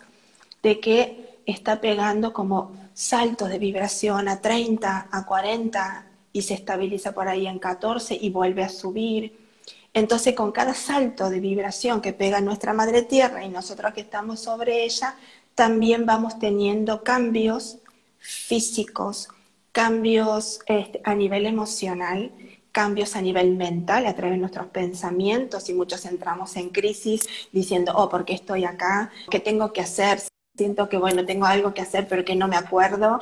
de 0.62 0.80
que 0.80 1.39
está 1.46 1.80
pegando 1.80 2.34
como 2.34 2.72
saltos 2.94 3.50
de 3.50 3.60
vibración 3.60 4.27
a 4.27 4.42
30, 4.42 5.08
a 5.12 5.25
40 5.25 6.06
y 6.34 6.42
se 6.42 6.54
estabiliza 6.54 7.13
por 7.13 7.27
ahí 7.27 7.48
en 7.48 7.60
14 7.60 8.18
y 8.20 8.30
vuelve 8.30 8.63
a 8.63 8.70
subir. 8.70 9.48
Entonces, 9.94 10.36
con 10.36 10.51
cada 10.51 10.74
salto 10.74 11.30
de 11.30 11.39
vibración 11.39 12.01
que 12.01 12.13
pega 12.13 12.42
nuestra 12.42 12.74
madre 12.74 13.01
tierra 13.01 13.44
y 13.44 13.50
nosotros 13.50 13.94
que 13.94 14.01
estamos 14.01 14.42
sobre 14.42 14.84
ella, 14.84 15.16
también 15.56 16.06
vamos 16.06 16.38
teniendo 16.38 17.04
cambios 17.04 17.77
físicos, 18.20 19.30
cambios 19.72 20.60
este, 20.68 21.01
a 21.04 21.16
nivel 21.16 21.46
emocional, 21.46 22.32
cambios 22.71 23.15
a 23.15 23.21
nivel 23.21 23.55
mental 23.55 24.05
a 24.05 24.15
través 24.15 24.33
de 24.33 24.39
nuestros 24.39 24.67
pensamientos 24.67 25.69
y 25.69 25.74
muchos 25.74 26.05
entramos 26.05 26.55
en 26.55 26.69
crisis 26.69 27.27
diciendo, 27.51 27.93
oh, 27.95 28.09
¿por 28.09 28.25
qué 28.25 28.33
estoy 28.33 28.65
acá? 28.65 29.12
¿Qué 29.29 29.39
tengo 29.39 29.74
que 29.74 29.81
hacer? 29.81 30.21
Siento 30.55 30.89
que, 30.89 30.97
bueno, 30.97 31.25
tengo 31.25 31.45
algo 31.45 31.74
que 31.74 31.81
hacer, 31.81 32.07
pero 32.07 32.24
que 32.24 32.36
no 32.36 32.47
me 32.47 32.55
acuerdo. 32.55 33.19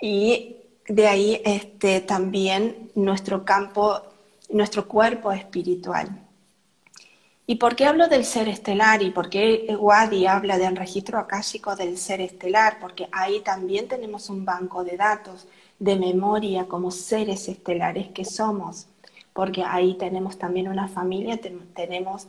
Y 0.00 0.56
de 0.88 1.06
ahí 1.06 1.40
este, 1.44 2.00
también 2.00 2.90
nuestro 2.94 3.44
campo, 3.44 4.02
nuestro 4.50 4.88
cuerpo 4.88 5.32
espiritual. 5.32 6.22
¿Y 7.46 7.56
por 7.56 7.74
qué 7.74 7.86
hablo 7.86 8.08
del 8.08 8.24
ser 8.24 8.48
estelar? 8.48 9.02
¿Y 9.02 9.10
por 9.10 9.28
qué 9.28 9.76
Wadi 9.78 10.26
habla 10.26 10.58
del 10.58 10.76
registro 10.76 11.18
akáshico 11.18 11.74
del 11.74 11.98
ser 11.98 12.20
estelar? 12.20 12.78
Porque 12.80 13.08
ahí 13.12 13.40
también 13.40 13.88
tenemos 13.88 14.30
un 14.30 14.44
banco 14.44 14.84
de 14.84 14.96
datos 14.96 15.46
de 15.82 15.96
memoria 15.96 16.68
como 16.68 16.92
seres 16.92 17.48
estelares 17.48 18.06
que 18.10 18.24
somos, 18.24 18.86
porque 19.32 19.64
ahí 19.64 19.94
tenemos 19.94 20.38
también 20.38 20.68
una 20.68 20.86
familia, 20.86 21.40
tenemos, 21.74 22.28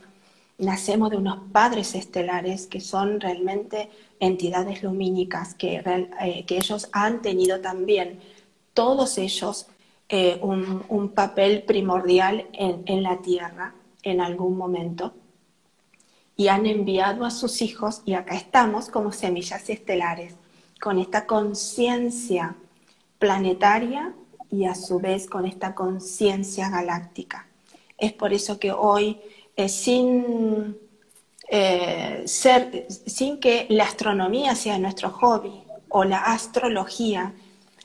nacemos 0.58 1.10
de 1.10 1.18
unos 1.18 1.38
padres 1.52 1.94
estelares 1.94 2.66
que 2.66 2.80
son 2.80 3.20
realmente 3.20 3.90
entidades 4.18 4.82
lumínicas, 4.82 5.54
que, 5.54 5.76
eh, 6.20 6.44
que 6.48 6.56
ellos 6.56 6.88
han 6.90 7.22
tenido 7.22 7.60
también, 7.60 8.18
todos 8.72 9.18
ellos, 9.18 9.68
eh, 10.08 10.40
un, 10.42 11.10
papel 11.10 11.62
primordial 11.62 12.48
en, 12.54 12.82
en 12.86 13.04
la 13.04 13.22
Tierra 13.22 13.72
en 14.02 14.20
algún 14.20 14.56
momento 14.56 15.14
y 16.36 16.48
han 16.48 16.66
enviado 16.66 17.24
a 17.24 17.30
sus 17.30 17.62
hijos 17.62 18.02
y 18.04 18.14
acá 18.14 18.34
estamos 18.34 18.88
como 18.88 19.12
semillas 19.12 19.70
estelares, 19.70 20.34
con 20.80 20.98
esta 20.98 21.24
conciencia 21.24 22.56
planetaria 23.18 24.14
y 24.50 24.66
a 24.66 24.74
su 24.74 25.00
vez 25.00 25.26
con 25.26 25.46
esta 25.46 25.74
conciencia 25.74 26.68
galáctica. 26.70 27.46
Es 27.98 28.12
por 28.12 28.32
eso 28.32 28.58
que 28.58 28.72
hoy, 28.72 29.20
eh, 29.56 29.68
sin, 29.68 30.76
eh, 31.48 32.22
ser, 32.26 32.86
sin 32.88 33.40
que 33.40 33.66
la 33.70 33.84
astronomía 33.84 34.54
sea 34.54 34.78
nuestro 34.78 35.10
hobby 35.10 35.62
o 35.88 36.04
la 36.04 36.18
astrología, 36.18 37.32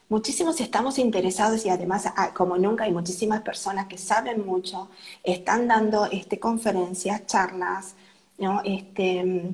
muchísimos 0.09 0.59
estamos 0.61 0.97
interesados 0.97 1.65
y 1.65 1.69
además, 1.69 2.05
ah, 2.15 2.33
como 2.33 2.57
nunca, 2.57 2.85
hay 2.85 2.91
muchísimas 2.91 3.41
personas 3.41 3.87
que 3.87 3.97
saben 3.97 4.45
mucho, 4.45 4.89
están 5.23 5.67
dando 5.67 6.05
este, 6.05 6.39
conferencias, 6.39 7.25
charlas, 7.27 7.95
¿no? 8.37 8.61
Este, 8.63 9.53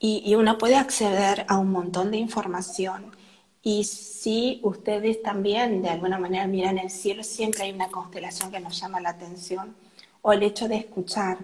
y, 0.00 0.22
y, 0.24 0.34
uno 0.36 0.58
puede 0.58 0.76
acceder 0.76 1.44
a 1.48 1.58
un 1.58 1.72
montón 1.72 2.10
de 2.12 2.18
información 2.18 3.17
y 3.62 3.84
si 3.84 4.60
ustedes 4.62 5.22
también 5.22 5.82
de 5.82 5.90
alguna 5.90 6.18
manera 6.18 6.46
miran 6.46 6.78
el 6.78 6.90
cielo, 6.90 7.22
siempre 7.24 7.64
hay 7.64 7.72
una 7.72 7.90
constelación 7.90 8.50
que 8.50 8.60
nos 8.60 8.80
llama 8.80 9.00
la 9.00 9.10
atención, 9.10 9.74
o 10.22 10.32
el 10.32 10.42
hecho 10.42 10.68
de 10.68 10.76
escuchar, 10.76 11.38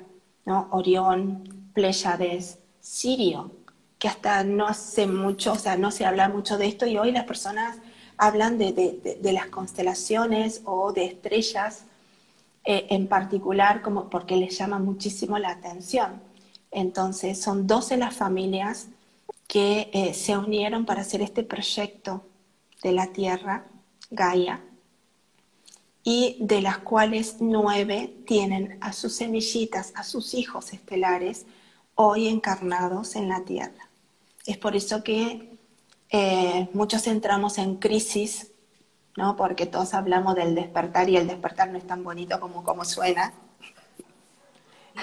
¿no? 0.45 0.69
Orión, 0.71 1.71
Pléyades, 1.73 2.59
Sirio, 2.81 3.51
que 3.99 4.09
hasta 4.09 4.45
no 4.45 4.67
hace 4.67 5.07
mucho, 5.07 5.53
o 5.53 5.59
sea, 5.59 5.77
no 5.77 5.91
se 5.91 6.05
habla 6.05 6.29
mucho 6.29 6.59
de 6.59 6.67
esto 6.67 6.87
y 6.87 6.99
hoy 6.99 7.11
las 7.13 7.25
personas 7.25 7.79
hablan 8.17 8.59
de, 8.59 8.73
de, 9.21 9.33
las 9.33 9.47
constelaciones 9.47 10.63
o 10.65 10.93
de 10.93 11.07
estrellas 11.07 11.85
eh, 12.65 12.87
en 12.91 13.09
particular 13.09 13.83
como 13.83 14.09
porque 14.09 14.37
les 14.37 14.57
llama 14.57 14.79
muchísimo 14.79 15.39
la 15.39 15.51
atención. 15.51 16.21
Entonces, 16.71 17.41
son 17.41 17.67
12 17.67 17.97
las 17.97 18.15
familias 18.15 18.89
que 19.47 19.91
eh, 19.93 20.15
se 20.15 20.37
unieron 20.37 20.87
para 20.87 21.03
hacer 21.03 21.23
este 21.23 21.43
proyecto 21.43 22.25
de 22.83 22.93
la 22.93 23.09
Tierra, 23.13 23.67
Gaia, 24.11 24.63
y 26.03 26.37
de 26.41 26.61
las 26.61 26.79
cuales 26.79 27.37
nueve 27.41 28.15
tienen 28.27 28.79
a 28.83 28.93
sus 28.93 29.15
semillitas, 29.15 29.93
a 29.97 30.05
sus 30.05 30.35
hijos 30.35 30.73
estelares, 30.73 31.47
hoy 31.95 32.29
encarnados 32.29 33.17
en 33.17 33.29
la 33.29 33.45
Tierra. 33.45 33.89
Es 34.47 34.59
por 34.59 34.77
eso 34.77 35.03
que 35.03 35.57
eh, 36.11 36.69
muchos 36.75 37.07
entramos 37.07 37.57
en 37.57 37.77
crisis, 37.77 38.53
¿no? 39.17 39.37
porque 39.37 39.65
todos 39.65 39.95
hablamos 39.95 40.35
del 40.35 40.55
despertar 40.55 41.09
y 41.09 41.17
el 41.17 41.27
despertar 41.27 41.71
no 41.71 41.79
es 41.79 41.87
tan 41.87 42.05
bonito 42.05 42.39
como, 42.39 42.63
como 42.63 42.85
suena. 42.85 43.33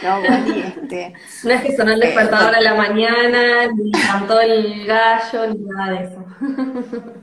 No, 0.02 0.24
este, 0.24 1.14
no 1.44 1.52
es 1.52 1.62
que 1.62 1.76
sonó 1.76 1.92
el 1.92 2.00
despertador 2.00 2.56
a 2.56 2.62
la 2.62 2.76
mañana, 2.76 3.68
ni 3.68 3.92
cantó 3.92 4.40
el 4.40 4.86
gallo, 4.86 5.54
ni 5.54 5.66
nada 5.66 5.92
de 5.92 6.06
eso. 6.06 6.26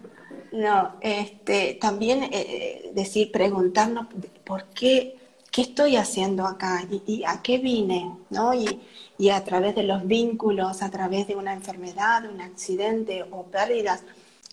No, 0.51 0.97
este, 1.03 1.75
también 1.81 2.25
eh, 2.33 2.91
decir, 2.95 3.31
preguntarnos 3.31 4.07
por 4.45 4.65
qué, 4.71 5.19
qué 5.53 5.61
estoy 5.61 5.97
haciendo 5.97 6.47
acá 6.47 6.85
y, 7.07 7.23
a 7.25 7.43
qué 7.43 7.59
vine, 7.59 8.17
¿no? 8.31 8.55
Y, 8.55 8.81
y, 9.19 9.29
a 9.29 9.45
través 9.45 9.75
de 9.75 9.83
los 9.83 10.07
vínculos, 10.07 10.83
a 10.83 10.91
través 10.91 11.29
de 11.29 11.37
una 11.37 11.53
enfermedad, 11.53 12.25
un 12.29 12.41
accidente 12.41 13.27
o 13.31 13.45
pérdidas, 13.45 14.05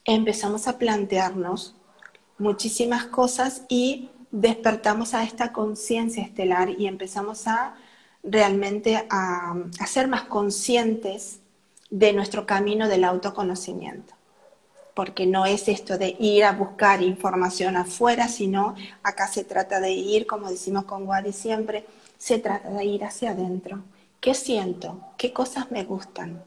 empezamos 0.03 0.67
a 0.67 0.77
plantearnos 0.77 1.75
muchísimas 2.37 3.05
cosas 3.05 3.63
y 3.69 4.09
despertamos 4.31 5.13
a 5.13 5.23
esta 5.23 5.53
conciencia 5.53 6.23
estelar 6.23 6.69
y 6.69 6.87
empezamos 6.87 7.47
a 7.47 7.75
realmente 8.25 9.05
a, 9.09 9.55
ser 9.87 10.07
más 10.07 10.23
conscientes 10.23 11.39
de 11.89 12.11
nuestro 12.13 12.45
camino 12.45 12.87
del 12.87 13.03
autoconocimiento. 13.03 14.13
Porque 14.93 15.25
no 15.25 15.45
es 15.45 15.67
esto 15.67 15.97
de 15.97 16.15
ir 16.19 16.45
a 16.45 16.53
buscar 16.53 17.01
información 17.01 17.77
afuera, 17.77 18.27
sino 18.27 18.75
acá 19.03 19.27
se 19.27 19.43
trata 19.43 19.79
de 19.79 19.91
ir, 19.91 20.25
como 20.25 20.49
decimos 20.49 20.85
con 20.85 21.07
Wadi 21.07 21.33
siempre, 21.33 21.85
se 22.17 22.39
trata 22.39 22.69
de 22.69 22.85
ir 22.85 23.03
hacia 23.03 23.31
adentro. 23.31 23.83
¿Qué 24.21 24.33
siento? 24.33 24.99
¿Qué 25.17 25.33
cosas 25.33 25.69
me 25.69 25.83
gustan? 25.83 26.41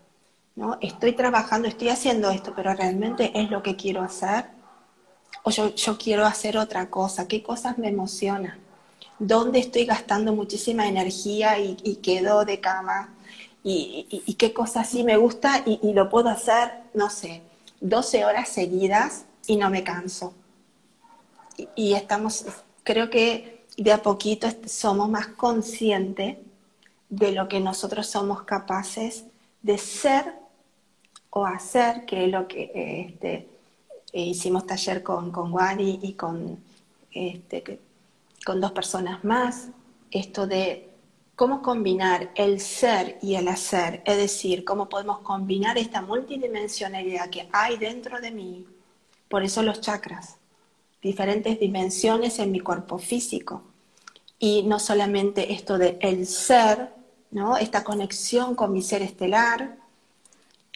¿No? 0.57 0.79
Estoy 0.81 1.13
trabajando, 1.13 1.69
estoy 1.69 1.91
haciendo 1.91 2.31
esto, 2.31 2.53
pero 2.57 2.75
realmente 2.75 3.31
es 3.35 3.51
lo 3.51 3.63
que 3.63 3.77
quiero 3.77 4.03
hacer. 4.03 4.47
O 5.45 5.51
yo, 5.51 5.75
yo 5.75 5.99
quiero 5.99 6.25
hacer 6.27 6.59
otra 6.59 6.91
cosa. 6.91 7.29
¿Qué 7.29 7.43
cosas 7.43 7.79
me 7.79 7.89
emocionan? 7.89 8.68
Dónde 9.19 9.59
estoy 9.59 9.85
gastando 9.85 10.33
muchísima 10.33 10.87
energía 10.87 11.59
y, 11.59 11.97
quedo 11.97 12.45
de 12.45 12.61
cama 12.61 13.15
y, 13.65 14.35
qué 14.39 14.53
cosas 14.53 14.89
sí 14.89 15.05
me 15.05 15.17
gusta 15.17 15.63
y, 15.67 15.93
lo 15.93 16.09
puedo 16.09 16.29
hacer, 16.29 16.71
no 16.95 17.11
sé, 17.11 17.43
12 17.81 18.25
horas 18.25 18.49
seguidas 18.49 19.25
y 19.47 19.57
no 19.57 19.71
me 19.71 19.83
canso. 19.83 20.35
Y, 21.75 21.95
estamos, 21.95 22.45
creo 22.85 23.11
que 23.11 23.65
de 23.77 23.93
a 23.93 24.03
poquito 24.03 24.49
somos 24.67 25.09
más 25.09 25.29
conscientes 25.29 26.39
de 27.09 27.33
lo 27.33 27.49
que 27.49 27.61
nosotros 27.61 28.07
somos 28.07 28.43
capaces 28.43 29.25
de 29.63 29.79
ser 29.79 30.35
o 31.31 31.45
hacer, 31.47 32.05
que 32.05 32.25
es 32.25 32.31
lo 32.31 32.47
que 32.47 33.09
este, 33.09 33.49
hicimos 34.13 34.67
taller 34.67 35.03
con, 35.03 35.31
con 35.31 35.53
Wari 35.53 36.01
y 36.03 36.13
con 36.15 36.59
este, 37.13 37.81
con 38.49 38.63
dos 38.63 38.73
personas 38.73 39.25
más, 39.25 39.69
esto 40.11 40.47
de 40.47 40.89
cómo 41.37 41.61
combinar 41.61 42.31
el 42.35 42.61
ser 42.61 43.19
y 43.21 43.35
el 43.35 43.47
hacer, 43.47 44.03
es 44.07 44.17
decir, 44.17 44.65
cómo 44.65 44.89
podemos 44.89 45.19
combinar 45.19 45.77
esta 45.77 46.01
multidimensionalidad 46.01 47.29
que 47.29 47.47
hay 47.53 47.77
dentro 47.77 48.23
de 48.23 48.31
mí. 48.31 48.67
Por 49.29 49.45
eso 49.45 49.63
los 49.63 49.83
chakras, 49.83 50.37
diferentes 51.03 51.61
dimensiones 51.61 52.39
en 52.39 52.51
mi 52.51 52.61
cuerpo 52.61 52.97
físico. 52.97 53.65
Y 54.39 54.63
no 54.63 54.79
solamente 54.79 55.53
esto 55.53 55.77
de 55.77 55.99
el 56.01 56.27
ser, 56.27 56.95
¿no? 57.31 57.59
esta 57.59 57.85
conexión 57.85 58.55
con 58.55 58.73
mi 58.73 58.81
ser 58.81 59.03
estelar 59.03 59.77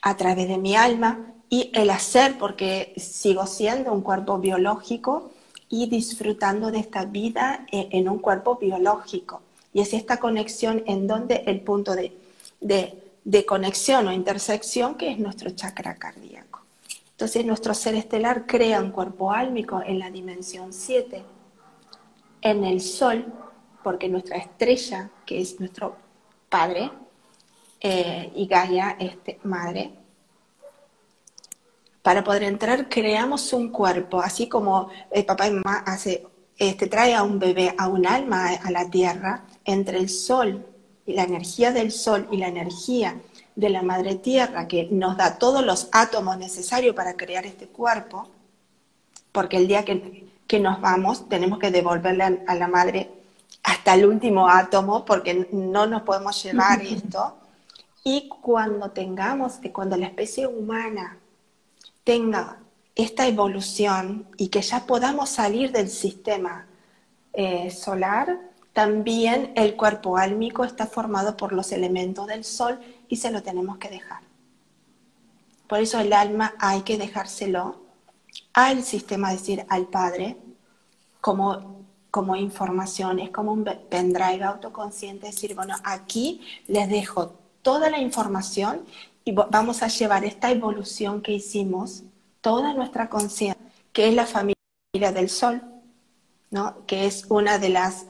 a 0.03 0.17
través 0.19 0.47
de 0.47 0.59
mi 0.59 0.77
alma 0.77 1.25
y 1.49 1.71
el 1.73 1.89
hacer, 1.89 2.37
porque 2.37 2.93
sigo 2.99 3.47
siendo 3.47 3.95
un 3.95 4.03
cuerpo 4.03 4.37
biológico, 4.37 5.32
y 5.73 5.87
disfrutando 5.87 6.71
de 6.71 6.81
esta 6.81 7.07
vida 7.07 7.67
e, 7.73 7.89
en 7.93 8.07
un 8.07 8.19
cuerpo 8.19 8.57
biológico. 8.57 9.41
Y 9.73 9.81
es 9.81 9.95
esta 9.95 10.19
conexión 10.19 10.83
en 10.87 11.07
donde 11.07 11.45
el 11.47 11.63
punto 11.63 11.95
de, 11.95 12.13
de, 12.61 13.47
conexión 13.47 14.07
o 14.07 14.13
intersección 14.13 14.97
que 14.97 15.11
es 15.11 15.19
nuestro 15.19 15.49
chakra 15.53 15.95
cardíaco. 15.95 16.61
Entonces 17.13 17.47
nuestro 17.47 17.73
ser 17.73 17.95
estelar 17.95 18.47
crea 18.47 18.83
un 18.83 18.91
cuerpo 18.91 19.33
álmico 19.33 19.81
en 19.83 19.99
la 19.99 20.11
dimensión 20.11 20.75
7, 20.75 21.23
en 22.43 22.65
el 22.65 22.83
Sol, 22.83 23.25
porque 23.83 24.11
nuestra 24.11 24.37
estrella, 24.37 25.09
que 25.25 25.41
es 25.41 25.59
nuestro 25.59 25.97
padre, 26.51 26.91
eh, 27.81 28.31
y 28.35 28.47
Gaia, 28.47 28.97
este, 29.01 29.41
madre, 29.45 29.91
para 32.03 32.25
poder 32.25 32.43
entrar 32.43 32.89
creamos 32.89 33.53
un 33.53 33.71
cuerpo, 33.71 34.21
así 34.21 34.49
como 34.49 34.91
el 35.11 35.25
papá 35.25 35.47
y 35.47 35.53
mamá 35.53 35.85
hace, 35.87 36.27
este, 36.59 36.89
trae 36.89 37.15
a 37.15 37.23
un 37.23 37.39
bebé, 37.39 37.75
a 37.79 37.89
un 37.89 38.07
alma 38.07 38.51
a 38.63 38.71
la 38.71 38.91
tierra, 38.91 39.45
entre 39.65 39.99
el 39.99 40.09
sol 40.09 40.67
y 41.07 41.15
la 41.15 41.23
energía 41.23 41.73
del 41.73 41.93
sol 41.93 42.29
y 42.31 42.37
la 42.39 42.49
energía 42.49 43.21
de 43.55 43.71
la 43.71 43.83
madre 43.83 44.17
tierra, 44.17 44.67
que 44.67 44.89
nos 44.91 45.17
da 45.17 45.39
todos 45.39 45.65
los 45.65 45.89
átomos 45.93 46.37
necesarios 46.39 46.95
para 46.95 47.17
crear 47.17 47.47
este 47.47 47.69
cuerpo, 47.69 48.29
porque 49.31 49.57
el 49.57 49.69
día 49.69 49.85
que, 49.85 50.31
nos 50.61 50.83
vamos 50.83 51.31
tenemos 51.31 51.59
que 51.59 51.71
devolverle 51.71 52.45
a, 52.47 52.55
la 52.55 52.69
madre 52.69 53.11
hasta 53.63 53.95
el 53.95 54.05
último 54.05 54.51
átomo, 54.51 55.03
porque 55.07 55.49
no 55.51 55.87
nos 55.87 56.03
podemos 56.03 56.43
llevar 56.43 56.83
esto. 56.83 57.39
Y 58.05 58.29
cuando 58.29 58.91
tengamos, 58.91 59.61
cuando 59.73 59.97
la 59.97 60.07
especie 60.07 60.47
humana 60.47 61.17
tenga 62.05 62.59
esta 62.95 63.27
evolución 63.27 64.27
y 64.37 64.49
que 64.49 64.63
ya 64.63 64.87
podamos 64.87 65.31
salir 65.31 65.73
del 65.73 65.89
sistema 65.89 66.67
eh, 67.33 67.71
solar, 67.71 68.39
también 68.73 69.53
el 69.55 69.77
cuerpo 69.77 70.17
álmico 70.17 70.65
está 70.65 70.87
formado 70.87 71.37
por 71.37 71.53
los 71.53 71.73
elementos 71.73 72.27
del 72.27 72.45
sol 72.45 72.81
y 73.09 73.17
se 73.17 73.31
lo 73.31 73.43
tenemos 73.43 73.79
que 73.79 73.89
dejar. 73.89 74.21
Por 75.67 75.81
eso 75.81 76.01
el 76.01 76.13
alma 76.13 76.55
hay 76.59 76.83
que 76.83 76.99
dejárselo 76.99 77.83
al 78.53 78.83
sistema, 78.83 79.33
es 79.33 79.41
decir, 79.41 79.65
al 79.69 79.87
Padre, 79.87 80.37
como, 81.21 81.85
como 82.11 82.37
información, 82.37 83.19
es 83.19 83.31
como 83.31 83.53
un 83.53 83.65
pendrive 83.89 84.45
autoconsciente, 84.45 85.29
decir, 85.29 85.55
bueno, 85.55 85.75
aquí 85.85 86.43
les 86.67 86.89
dejo 86.91 87.35
toda 87.63 87.89
la 87.89 87.99
información 87.99 88.85
y 89.25 89.33
vamos 89.33 89.83
a 89.83 89.89
llevar 89.89 90.25
esta 90.25 90.51
evolución 90.51 91.23
que 91.23 91.33
hicimos, 91.33 92.03
toda 92.41 92.75
nuestra 92.75 93.09
conciencia, 93.09 93.61
que 93.93 94.09
es 94.09 94.15
la 94.15 94.27
familia 94.27 94.57
del 95.15 95.29
Sol, 95.29 95.63
¿no? 96.51 96.87
que 96.87 97.07
es 97.07 97.27
una 97.29 97.59
de 97.59 97.69
las 97.69 98.07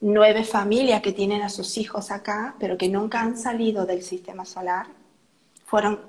nueve 0.00 0.44
familias 0.44 1.02
que 1.02 1.12
tienen 1.12 1.42
a 1.42 1.48
sus 1.48 1.76
hijos 1.78 2.10
acá, 2.10 2.54
pero 2.58 2.76
que 2.76 2.88
nunca 2.88 3.20
han 3.20 3.38
salido 3.38 3.86
del 3.86 4.02
sistema 4.02 4.44
solar, 4.44 4.86
fueron 5.66 6.00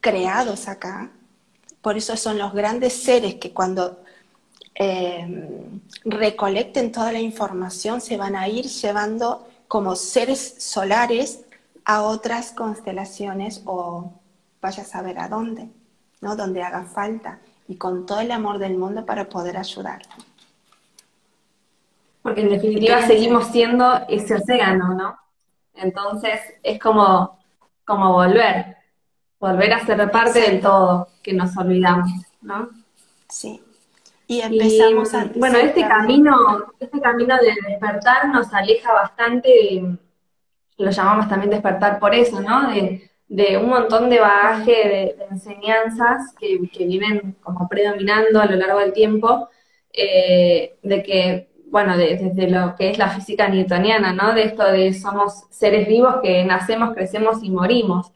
creados 0.00 0.68
acá. 0.68 1.10
Por 1.80 1.96
eso 1.96 2.16
son 2.16 2.38
los 2.38 2.52
grandes 2.52 2.92
seres 2.92 3.36
que 3.36 3.52
cuando 3.52 4.00
eh, 4.74 5.48
recolecten 6.04 6.92
toda 6.92 7.12
la 7.12 7.20
información 7.20 8.00
se 8.00 8.16
van 8.16 8.36
a 8.36 8.48
ir 8.48 8.66
llevando 8.66 9.48
como 9.68 9.96
seres 9.96 10.56
solares 10.58 11.45
a 11.86 12.02
otras 12.02 12.52
constelaciones 12.52 13.62
o 13.64 14.12
vaya 14.60 14.82
a 14.82 14.86
saber 14.86 15.18
a 15.18 15.28
dónde, 15.28 15.70
¿no? 16.20 16.36
Donde 16.36 16.62
haga 16.62 16.84
falta 16.84 17.38
y 17.66 17.76
con 17.76 18.04
todo 18.04 18.20
el 18.20 18.30
amor 18.30 18.58
del 18.58 18.76
mundo 18.76 19.06
para 19.06 19.28
poder 19.30 19.56
ayudar 19.56 20.02
porque 22.26 22.40
en 22.40 22.48
definitiva 22.48 23.02
seguimos 23.02 23.46
siendo 23.52 24.00
ese 24.08 24.34
océano, 24.34 24.94
¿no? 24.94 25.16
Entonces 25.74 26.40
es 26.60 26.76
como, 26.80 27.38
como 27.84 28.14
volver, 28.14 28.78
volver 29.38 29.72
a 29.72 29.86
ser 29.86 30.10
parte 30.10 30.40
del 30.40 30.60
todo, 30.60 31.06
que 31.22 31.32
nos 31.32 31.56
olvidamos, 31.56 32.10
¿no? 32.42 32.68
Sí. 33.28 33.62
Y 34.26 34.40
empezamos 34.40 35.14
a... 35.14 35.26
Bueno, 35.36 35.58
este 35.58 35.86
camino, 35.86 36.64
este 36.80 37.00
camino 37.00 37.36
de 37.36 37.54
despertar 37.68 38.28
nos 38.30 38.52
aleja 38.52 38.92
bastante, 38.92 39.98
lo 40.78 40.90
llamamos 40.90 41.28
también 41.28 41.50
despertar 41.50 41.98
por 41.98 42.14
eso, 42.14 42.40
¿no? 42.40 42.70
De, 43.28 43.58
un 43.58 43.68
montón 43.68 44.08
de 44.08 44.20
bagaje 44.20 44.70
de, 44.70 45.16
enseñanzas 45.30 46.34
que, 46.38 46.58
vienen 46.84 47.36
como 47.42 47.68
predominando 47.68 48.40
a 48.40 48.46
lo 48.46 48.56
largo 48.56 48.78
del 48.78 48.92
tiempo, 48.92 49.48
eh, 49.92 50.76
de 50.82 51.02
que 51.02 51.48
bueno, 51.68 51.96
desde 51.96 52.48
lo 52.48 52.74
que 52.76 52.90
es 52.90 52.98
la 52.98 53.10
física 53.10 53.48
newtoniana, 53.48 54.12
¿no? 54.12 54.32
De 54.32 54.44
esto 54.44 54.64
de 54.64 54.94
somos 54.94 55.44
seres 55.50 55.88
vivos 55.88 56.16
que 56.22 56.44
nacemos, 56.44 56.94
crecemos 56.94 57.42
y 57.42 57.50
morimos. 57.50 58.12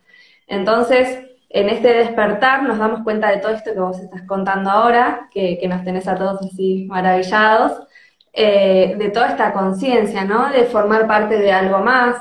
Entonces, 0.46 1.18
en 1.49 1.68
este 1.68 1.92
despertar 1.92 2.62
nos 2.62 2.79
damos 2.79 3.03
cuenta 3.03 3.29
de 3.29 3.38
todo 3.38 3.53
esto 3.53 3.73
que 3.75 3.81
vos 3.81 3.99
estás 3.99 4.23
contando 4.23 4.70
ahora, 4.70 5.29
que, 5.33 5.61
nos 5.68 5.85
tenés 5.85 6.07
a 6.09 6.14
todos 6.14 6.40
así 6.42 6.87
maravillados, 6.88 7.87
eh, 8.33 8.94
de 8.96 9.11
toda 9.11 9.29
esta 9.31 9.53
conciencia, 9.53 10.25
¿no? 10.25 10.51
De 10.51 10.64
formar 10.64 11.07
parte 11.09 11.38
de 11.38 11.53
algo 11.53 11.81
más, 11.81 12.16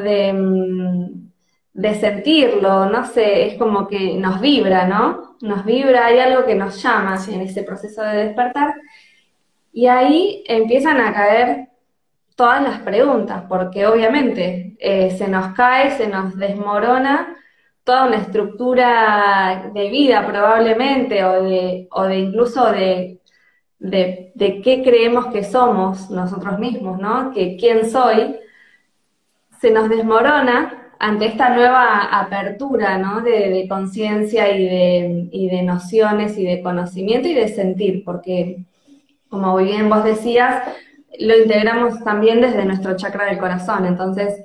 de, 0.00 0.32
mm, 0.32 1.30
de 1.74 1.94
sentirlo, 1.94 2.86
no 2.86 3.04
sé, 3.06 3.46
es 3.46 3.58
como 3.58 3.86
que 3.88 4.14
nos 4.14 4.40
vibra, 4.40 4.86
¿no? 4.86 5.36
Nos 5.40 5.64
vibra, 5.64 6.06
hay 6.06 6.18
algo 6.18 6.44
que 6.46 6.54
nos 6.54 6.82
llama 6.82 7.18
en 7.28 7.40
ese 7.42 7.62
proceso 7.62 8.02
de 8.02 8.26
despertar 8.26 8.74
y 9.72 9.86
ahí 9.86 10.44
empiezan 10.46 11.00
a 11.00 11.12
caer 11.14 11.68
todas 12.36 12.62
las 12.62 12.80
preguntas, 12.80 13.44
porque 13.48 13.86
obviamente 13.86 14.76
eh, 14.78 15.10
se 15.16 15.28
nos 15.28 15.54
cae, 15.54 15.90
se 15.92 16.08
nos 16.08 16.36
desmorona 16.36 17.36
toda 17.84 18.06
una 18.06 18.16
estructura 18.16 19.70
de 19.74 19.90
vida 19.90 20.26
probablemente, 20.26 21.24
o 21.24 21.42
de, 21.42 21.88
o 21.90 22.04
de 22.04 22.18
incluso 22.18 22.70
de, 22.70 23.20
de, 23.78 24.32
qué 24.62 24.82
creemos 24.84 25.26
que 25.26 25.42
somos 25.44 26.10
nosotros 26.10 26.58
mismos, 26.58 27.00
¿no? 27.00 27.32
Que 27.32 27.56
quién 27.56 27.90
soy, 27.90 28.36
se 29.62 29.70
nos 29.70 29.88
desmorona 29.88 30.92
ante 30.98 31.26
esta 31.26 31.50
nueva 31.50 32.02
apertura, 32.20 32.98
¿no? 32.98 33.20
De, 33.20 33.48
de 33.48 33.68
conciencia 33.68 34.54
y 34.54 34.64
de, 34.64 35.28
y 35.30 35.48
de 35.48 35.62
nociones 35.62 36.36
y 36.36 36.44
de 36.44 36.60
conocimiento 36.62 37.28
y 37.28 37.34
de 37.34 37.46
sentir, 37.46 38.04
porque 38.04 38.64
como 39.28 39.56
bien 39.56 39.88
vos 39.88 40.02
decías, 40.02 40.64
lo 41.20 41.38
integramos 41.38 42.02
también 42.02 42.40
desde 42.40 42.64
nuestro 42.64 42.96
chakra 42.96 43.26
del 43.26 43.38
corazón. 43.38 43.86
Entonces, 43.86 44.44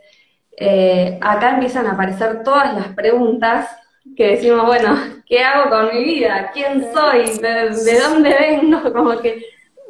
eh, 0.56 1.17
acá 1.19 1.56
empiezan 1.56 1.88
a 1.88 1.93
aparecer 1.93 2.43
todas 2.43 2.75
las 2.75 2.89
preguntas 2.89 3.67
que 4.15 4.27
decimos, 4.27 4.67
bueno, 4.67 4.95
¿qué 5.25 5.39
hago 5.39 5.71
con 5.71 5.95
mi 5.95 6.03
vida? 6.03 6.51
¿Quién 6.53 6.86
soy? 6.93 7.39
¿De, 7.39 7.99
dónde 7.99 8.36
vengo? 8.39 8.93
Como 8.93 9.19
que, 9.19 9.41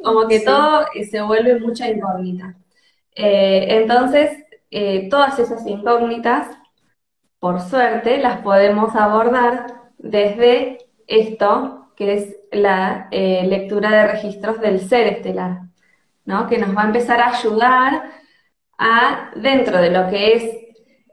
como 0.03 0.27
que 0.27 0.39
todo 0.39 0.85
se 1.09 1.21
vuelve 1.21 1.59
mucha 1.59 1.89
incógnita. 1.89 2.55
Eh, 3.13 3.65
entonces, 3.69 4.46
eh, 4.71 5.09
todas 5.09 5.39
esas 5.39 5.65
incógnitas, 5.65 6.49
por 7.39 7.61
suerte, 7.61 8.17
las 8.17 8.41
podemos 8.41 8.95
abordar 8.95 9.67
desde 9.97 10.77
esto 11.07 11.87
que 11.97 12.13
es 12.13 12.35
la 12.51 13.07
eh, 13.11 13.43
lectura 13.47 13.89
de 13.89 14.07
registros 14.07 14.61
del 14.61 14.79
ser 14.79 15.07
estelar, 15.07 15.61
¿no? 16.25 16.47
que 16.47 16.59
nos 16.59 16.77
va 16.77 16.83
a 16.83 16.87
empezar 16.87 17.19
a 17.19 17.35
ayudar 17.35 18.11
a, 18.77 19.31
dentro 19.35 19.79
de 19.81 19.89
lo 19.89 20.07
que 20.07 20.33
es 20.33 20.57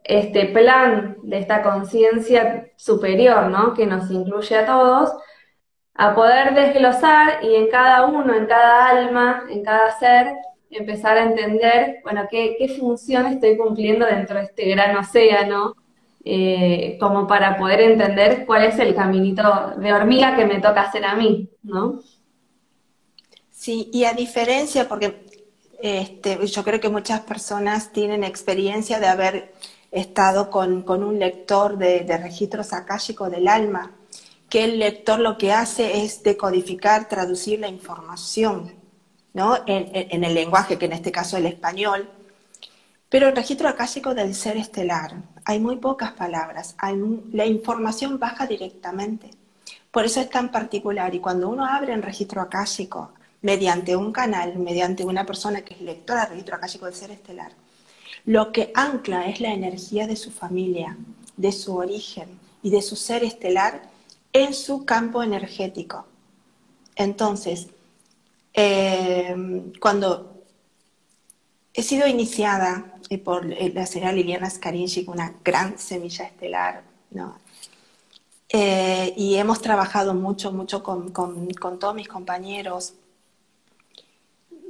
este 0.05 0.45
plan 0.47 1.17
de 1.23 1.39
esta 1.39 1.63
conciencia 1.63 2.71
superior, 2.77 3.47
¿no? 3.47 3.73
que 3.73 3.87
nos 3.87 4.11
incluye 4.11 4.57
a 4.59 4.67
todos, 4.67 5.11
a 5.95 6.15
poder 6.15 6.55
desglosar 6.55 7.43
y 7.43 7.55
en 7.55 7.69
cada 7.71 8.05
uno, 8.05 8.35
en 8.35 8.47
cada 8.47 8.89
alma, 8.89 9.45
en 9.49 9.65
cada 9.65 9.91
ser, 9.99 10.35
empezar 10.75 11.17
a 11.19 11.25
entender, 11.25 12.01
bueno, 12.03 12.27
qué, 12.31 12.77
función 12.79 13.27
estoy 13.27 13.57
cumpliendo 13.57 14.07
dentro 14.07 14.39
de 14.39 14.45
este 14.45 14.69
gran 14.69 14.97
océano 14.97 15.75
eh, 16.25 16.97
como 17.01 17.27
para 17.27 17.57
poder 17.57 17.81
entender 17.81 18.45
cuál 18.47 18.65
es 18.65 18.79
el 18.79 18.95
caminito 18.95 19.75
de 19.77 19.93
hormiga 19.93 20.37
que 20.37 20.47
me 20.47 20.61
toca 20.61 20.83
hacer 20.83 21.05
a 21.05 21.15
mí, 21.15 21.49
¿no? 21.63 22.01
Sí, 23.51 23.91
y 23.93 24.05
a 24.05 24.13
diferencia, 24.13 24.89
porque 24.89 25.25
este, 25.81 26.47
yo 26.47 26.65
creo 26.65 26.81
que 26.81 26.89
muchas 26.89 27.21
personas 27.21 27.93
tienen 27.93 28.25
experiencia 28.25 29.01
de 29.01 29.07
haber 29.07 29.55
estado 29.91 30.51
con, 30.51 30.89
un 30.89 31.19
lector 31.19 31.79
de, 31.79 32.05
registros 32.19 32.73
akáshicos 32.73 33.31
del 33.31 33.49
alma, 33.49 33.93
que 34.49 34.65
el 34.65 34.79
lector 34.79 35.21
lo 35.21 35.39
que 35.39 35.53
hace 35.53 36.05
es 36.05 36.23
decodificar, 36.23 37.09
traducir 37.09 37.61
la 37.61 37.69
información, 37.69 38.73
¿no? 39.35 39.59
En, 39.67 40.25
el 40.25 40.35
lenguaje, 40.35 40.79
que 40.79 40.87
en 40.87 40.93
este 40.93 41.13
caso 41.13 41.37
el 41.37 41.47
español, 41.47 42.09
pero 43.11 43.29
el 43.29 43.37
registro 43.37 43.69
acásico 43.69 44.15
del 44.15 44.35
ser 44.35 44.57
estelar, 44.57 45.15
hay 45.45 45.61
muy 45.61 45.77
pocas 45.77 46.13
palabras, 46.13 46.75
la 47.33 47.45
información 47.45 48.19
baja 48.19 48.47
directamente. 48.47 49.31
Por 49.91 50.05
eso 50.05 50.21
es 50.21 50.29
tan 50.29 50.51
particular. 50.51 51.15
Y 51.15 51.21
cuando 51.21 51.49
uno 51.49 51.67
abre 51.67 51.93
el 51.93 52.03
registro 52.03 52.41
acásico 52.41 53.13
mediante 53.43 53.95
un 53.95 54.11
canal, 54.11 54.59
mediante 54.59 55.05
una 55.05 55.25
persona 55.25 55.61
que 55.63 55.75
es 55.75 55.81
lectora 55.81 56.23
del 56.23 56.31
registro 56.31 56.57
acásico 56.57 56.87
del 56.87 56.95
ser 56.95 57.11
estelar, 57.13 57.53
lo 58.25 58.51
que 58.51 58.73
ancla 58.75 59.27
es 59.27 59.41
la 59.41 59.53
energía 59.53 60.07
de 60.07 60.17
su 60.17 60.33
familia, 60.33 60.97
de 61.37 61.53
su 61.53 61.77
origen 61.77 62.41
y 62.63 62.71
de 62.71 62.83
su 62.83 62.97
ser 62.97 63.23
estelar 63.23 63.83
en 64.33 64.55
su 64.55 64.85
campo 64.85 65.23
energético. 65.23 66.07
Entonces, 66.97 67.69
eh, 68.55 69.35
cuando 69.81 70.45
he 71.73 71.83
sido 71.83 72.07
iniciada 72.07 72.95
por 73.25 73.53
eh, 73.53 73.73
la 73.75 73.85
señora 73.85 74.13
Liliana 74.13 74.49
Skarinchik, 74.49 75.09
una 75.09 75.35
gran 75.45 75.77
semilla 75.77 76.25
estelar. 76.25 76.85
Eh, 78.49 79.13
y 79.17 79.35
hemos 79.35 79.61
trabajado 79.61 80.15
mucho, 80.15 80.53
mucho 80.53 80.85
con, 80.85 81.13
todos 81.13 81.95
mis 81.95 82.09
compañeros. 82.09 82.95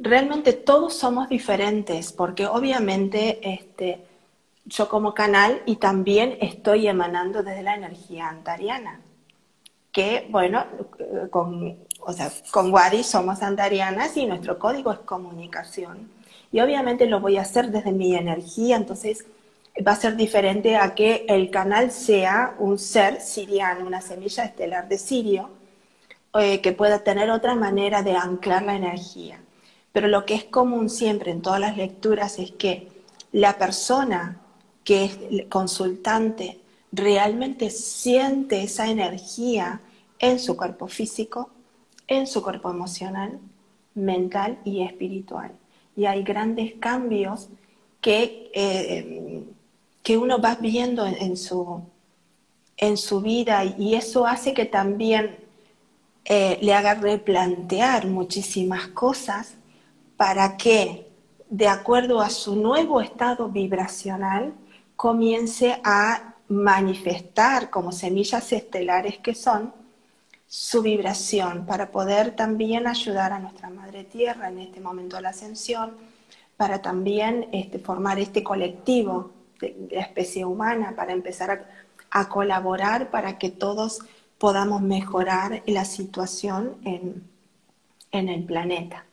Realmente 0.01 0.55
todos 0.55 0.95
somos 0.95 1.29
diferentes, 1.29 2.13
porque 2.13 2.47
obviamente 2.47 3.39
este, 3.43 4.07
yo 4.65 4.89
como 4.89 5.13
canal 5.15 5.63
y 5.67 5.77
también 5.77 6.39
estoy 6.41 6.89
emanando 6.89 7.43
desde 7.43 7.63
la 7.63 7.75
energía 7.75 8.29
antariana. 8.29 9.01
Que, 9.93 10.27
bueno, 10.31 10.65
con, 11.31 11.79
o 12.07 12.13
sea, 12.13 12.31
con 12.51 12.73
Wadi 12.73 13.03
somos 13.03 13.43
antarianas 13.43 14.17
y 14.17 14.27
nuestro 14.27 14.59
código 14.59 14.93
es 14.93 14.99
comunicación. 15.01 16.11
Y 16.53 16.61
obviamente 16.61 17.07
lo 17.07 17.21
voy 17.21 17.37
a 17.37 17.43
hacer 17.43 17.71
desde 17.71 17.93
mi 17.93 18.15
energía, 18.15 18.77
entonces 18.77 19.25
va 19.87 19.93
a 19.93 19.97
ser 19.97 20.17
diferente 20.17 20.77
a 20.77 20.95
que 20.95 21.27
el 21.29 21.51
canal 21.51 21.91
sea 21.91 22.55
un 22.59 22.79
ser 22.79 23.21
siriano, 23.21 23.87
una 23.87 24.01
semilla 24.01 24.45
estelar 24.45 24.89
de 24.89 24.99
Sirio, 24.99 25.51
eh, 26.35 26.61
que 26.61 26.73
pueda 26.73 27.01
tener 27.01 27.31
otra 27.31 27.55
manera 27.55 28.03
de 28.03 28.17
anclar 28.17 28.63
la 28.63 28.77
energía. 28.77 29.41
Pero 29.93 30.09
lo 30.09 30.25
que 30.27 30.35
es 30.35 30.45
común 30.45 30.91
siempre 30.91 31.31
en 31.31 31.43
todas 31.43 31.61
las 31.61 31.77
lecturas 31.77 32.39
es 32.39 32.53
que 32.53 32.89
la 33.33 33.59
persona 33.59 34.41
que 34.85 35.05
es 35.05 35.19
consultante 35.49 36.61
realmente 36.93 37.71
siente 37.71 38.63
esa 38.63 38.89
energía 38.89 39.81
en 40.19 40.39
su 40.39 40.57
cuerpo 40.57 40.87
físico, 40.87 41.51
en 42.07 42.27
su 42.27 42.43
cuerpo 42.43 42.71
emocional, 42.71 43.39
mental 43.95 44.59
y 44.65 44.83
espiritual. 44.83 45.53
Y 45.97 46.07
hay 46.07 46.23
grandes 46.23 46.75
cambios 46.75 47.49
que, 48.01 48.51
eh, 48.55 49.45
que 50.03 50.19
uno 50.19 50.41
va 50.41 50.57
viendo 50.57 51.07
en, 51.07 51.37
su, 51.37 51.83
en 52.77 52.97
su 52.97 53.21
vida 53.21 53.65
y 53.65 53.95
eso 53.95 54.27
hace 54.27 54.53
que 54.53 54.67
también 54.67 55.37
eh, 56.25 56.59
le 56.61 56.75
haga 56.75 56.95
replantear 56.95 58.07
muchísimas 58.07 58.89
cosas 58.89 59.55
para 60.17 60.57
que, 60.57 61.09
de 61.49 61.69
acuerdo 61.69 62.21
a 62.21 62.31
su 62.31 62.57
nuevo 62.57 63.01
estado 63.01 63.49
vibracional, 63.49 64.55
comience 64.97 65.81
a 65.85 66.35
manifestar 66.49 67.71
como 67.71 67.93
semillas 67.93 68.53
estelares 68.53 69.19
que 69.19 69.35
son 69.35 69.73
su 70.47 70.83
vibración 70.83 71.67
para 71.67 71.91
poder 71.91 72.37
también 72.37 72.87
ayudar 72.87 73.33
a 73.33 73.39
nuestra 73.39 73.71
Madre 73.71 74.05
Tierra 74.05 74.49
en 74.49 74.59
este 74.59 74.81
momento 74.81 75.17
de 75.17 75.23
la 75.23 75.31
ascensión, 75.31 75.97
para 76.57 76.81
también 76.81 77.49
este, 77.53 77.79
formar 77.79 78.19
este 78.19 78.43
colectivo 78.43 79.33
de, 79.61 79.89
la 79.91 80.01
especie 80.01 80.45
humana, 80.45 80.95
para 80.97 81.13
empezar 81.13 81.67
a, 82.11 82.29
colaborar 82.29 83.11
para 83.11 83.39
que 83.39 83.51
todos 83.51 84.01
podamos 84.39 84.83
mejorar 84.83 85.63
la 85.67 85.85
situación 85.85 86.77
en, 86.85 87.25
en 88.13 88.29
el 88.29 88.45
planeta. 88.45 89.05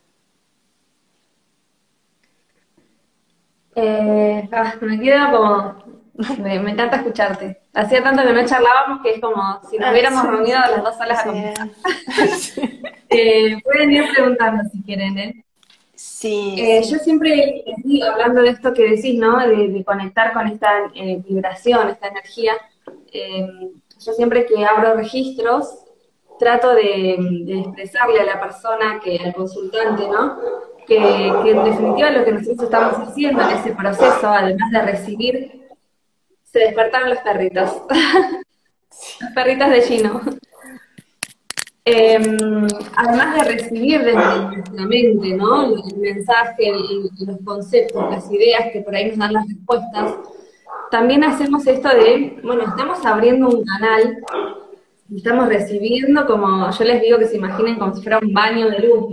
Eh, 3.74 4.48
ah, 4.52 4.74
me 4.80 5.00
quedo 5.00 5.30
como. 5.30 5.92
Me, 6.38 6.54
encanta 6.56 6.96
escucharte. 6.96 7.61
Hacía 7.74 8.02
tanto 8.02 8.22
que 8.22 8.32
no 8.32 8.44
charlábamos 8.44 9.02
que 9.02 9.12
es 9.12 9.20
como 9.20 9.60
si 9.70 9.78
nos 9.78 9.88
ah, 9.88 9.92
hubiéramos 9.92 10.26
reunido 10.26 10.58
las 10.58 10.82
dos 10.82 10.96
salas 10.96 11.20
a 11.20 11.24
conversar. 11.24 11.68
Eh, 13.14 13.60
pueden 13.62 13.92
ir 13.92 14.04
preguntando 14.10 14.62
si 14.72 14.82
quieren, 14.82 15.18
¿eh? 15.18 15.44
Sí. 15.94 16.54
Eh, 16.56 16.82
yo 16.82 16.96
siempre, 16.96 17.62
hablando 18.10 18.40
de 18.40 18.48
esto 18.48 18.72
que 18.72 18.88
decís, 18.88 19.18
¿no? 19.18 19.36
De, 19.46 19.84
conectar 19.84 20.32
con 20.32 20.48
esta 20.48 20.90
vibración, 20.94 21.90
esta 21.90 22.08
energía. 22.08 22.54
yo 23.12 24.12
siempre 24.14 24.46
que 24.46 24.64
abro 24.64 24.94
registros, 24.94 25.84
trato 26.38 26.74
de, 26.74 27.16
de 27.44 27.60
expresarle 27.60 28.20
a 28.20 28.24
la 28.24 28.40
persona, 28.40 28.98
que 29.04 29.18
al 29.18 29.34
consultante, 29.34 30.08
¿no? 30.08 30.38
que, 30.86 31.50
en 31.50 31.64
definitiva 31.64 32.10
lo 32.10 32.24
que 32.24 32.32
nosotros 32.32 32.62
estamos 32.62 33.08
haciendo 33.08 33.42
en 33.42 33.50
ese 33.50 33.72
proceso, 33.72 34.28
además 34.28 34.70
de 34.70 34.82
recibir, 34.82 35.61
se 36.52 36.58
despertaron 36.58 37.10
los 37.10 37.18
perritos. 37.18 37.82
los 39.20 39.32
perritos 39.34 39.70
de 39.70 39.82
Gino. 39.82 40.20
Em, 41.84 42.66
además 42.94 43.34
de 43.34 43.52
recibir 43.52 44.04
desde 44.04 44.14
nuestra 44.14 44.86
mente, 44.86 45.28
¿no? 45.34 45.74
El 45.74 45.96
mensaje, 45.96 46.72
los 47.26 47.38
conceptos, 47.44 48.10
las 48.10 48.30
ideas 48.30 48.70
que 48.72 48.82
por 48.82 48.94
ahí 48.94 49.08
nos 49.08 49.18
dan 49.18 49.32
las 49.32 49.48
respuestas, 49.48 50.14
también 50.92 51.24
hacemos 51.24 51.66
esto 51.66 51.88
de, 51.88 52.38
bueno, 52.44 52.64
estamos 52.64 53.04
abriendo 53.04 53.48
un 53.48 53.64
canal 53.64 54.22
estamos 55.16 55.48
recibiendo 55.48 56.26
como, 56.26 56.70
yo 56.70 56.84
les 56.84 57.02
digo 57.02 57.18
que 57.18 57.26
se 57.26 57.36
imaginen 57.36 57.78
como 57.78 57.94
si 57.94 58.02
fuera 58.02 58.18
un 58.18 58.32
baño 58.32 58.70
de 58.70 58.78
luz, 58.80 59.06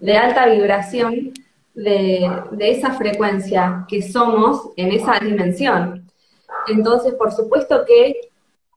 de, 0.00 0.16
alta 0.16 0.46
vibración, 0.46 1.32
de, 1.74 2.30
esa 2.58 2.92
frecuencia 2.92 3.84
que 3.88 4.02
somos 4.02 4.70
en 4.76 4.92
esa 4.92 5.18
dimensión. 5.18 6.09
Entonces, 6.68 7.14
por 7.14 7.32
supuesto 7.32 7.84
que 7.84 8.30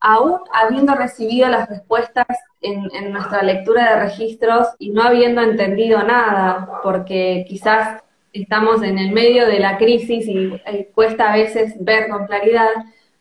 aún 0.03 0.39
habiendo 0.51 0.95
recibido 0.95 1.47
las 1.47 1.69
respuestas 1.69 2.27
en, 2.61 3.11
nuestra 3.11 3.41
lectura 3.41 3.89
de 3.89 4.03
registros 4.03 4.67
y 4.77 4.89
no 4.91 5.01
habiendo 5.01 5.41
entendido 5.41 6.03
nada, 6.03 6.81
porque 6.83 7.45
quizás 7.47 8.01
estamos 8.33 8.83
en 8.83 8.97
el 8.97 9.11
medio 9.11 9.45
de 9.45 9.59
la 9.59 9.77
crisis 9.77 10.27
y 10.27 10.61
eh, 10.65 10.91
cuesta 10.93 11.31
a 11.31 11.37
veces 11.37 11.75
ver 11.79 12.09
con 12.09 12.25
claridad, 12.25 12.69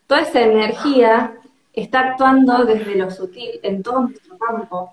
toda 0.09 0.23
esa 0.23 0.41
energía 0.41 1.35
está 1.73 2.01
actuando 2.01 2.65
desde 2.65 2.97
lo 2.97 3.11
sutil 3.11 3.61
en 3.63 3.83
todo 3.83 4.03
nuestro 4.03 4.37
campo, 4.39 4.93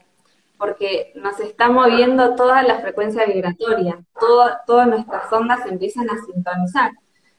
porque 0.60 1.12
nos 1.16 1.40
está 1.40 1.70
moviendo 1.70 2.36
toda 2.36 2.62
la 2.62 2.80
frecuencia 2.80 3.26
vibratoria, 3.26 3.98
todas 4.20 4.88
nuestras 4.88 5.32
ondas 5.34 5.66
empiezan 5.66 6.08
a 6.10 6.18
sintonizar. 6.24 6.92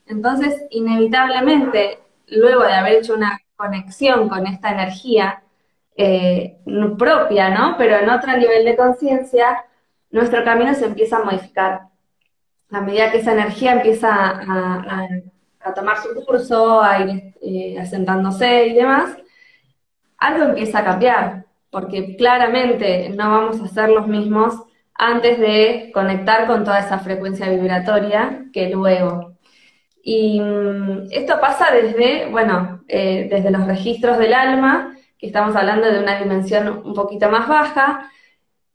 Entonces, 0.07 0.65
inevitablemente, 0.71 2.01
luego 2.31 2.62
de 2.64 2.73
haber 2.73 2.95
hecho 2.95 3.14
una 3.14 3.40
conexión 3.57 4.29
con 4.29 4.47
esta 4.47 4.71
energía 4.71 5.43
eh, 5.97 6.59
propia, 6.99 7.51
¿no? 7.51 7.77
Pero 7.77 7.97
en 7.97 8.09
otro 8.09 8.37
nivel 8.37 8.64
de 8.64 8.77
conciencia, 8.77 9.64
nuestro 10.11 10.45
camino 10.45 10.75
se 10.75 10.87
empieza 10.87 11.19
a 11.19 11.25
modificar. 11.25 11.83
A 12.71 12.81
medida 12.81 13.11
que 13.11 13.19
esa 13.19 13.33
energía 13.33 13.73
empieza 13.73 14.09
a, 14.11 15.09
tomar 15.75 15.99
su 15.99 16.14
curso, 16.25 16.83
a 16.83 17.01
ir 17.01 17.35
eh, 17.43 17.79
asentándose 17.79 18.69
y 18.69 18.75
demás, 18.75 19.16
algo 20.19 20.45
empieza 20.45 20.79
a 20.79 20.85
cambiar, 20.85 21.47
porque 21.71 22.16
claramente 22.16 23.11
no 23.11 23.31
vamos 23.31 23.61
a 23.61 23.69
ser 23.69 23.88
los 23.90 24.07
mismos 24.07 24.55
antes 24.95 25.38
de 25.38 25.90
conectar 25.93 26.47
con 26.47 26.64
toda 26.64 26.81
esa 26.81 26.99
frecuencia 26.99 27.49
vibratoria 27.49 28.45
que 28.53 28.69
luego. 28.71 29.30
Y 30.03 30.41
mm, 30.41 31.09
esto 31.11 31.41
pasa 31.41 31.71
desde, 31.73 32.27
bueno, 32.31 32.83
eh, 32.89 33.29
desde 33.31 33.51
los 33.51 33.67
registros 33.67 34.19
del 34.19 34.35
alma, 34.35 34.97
que 35.19 35.27
estamos 35.27 35.55
hablando 35.57 35.91
de 35.91 36.01
una 36.01 36.19
dimensión 36.19 36.83
un 36.85 36.95
poquito 36.95 37.29
más 37.29 37.47
baja, 37.49 38.11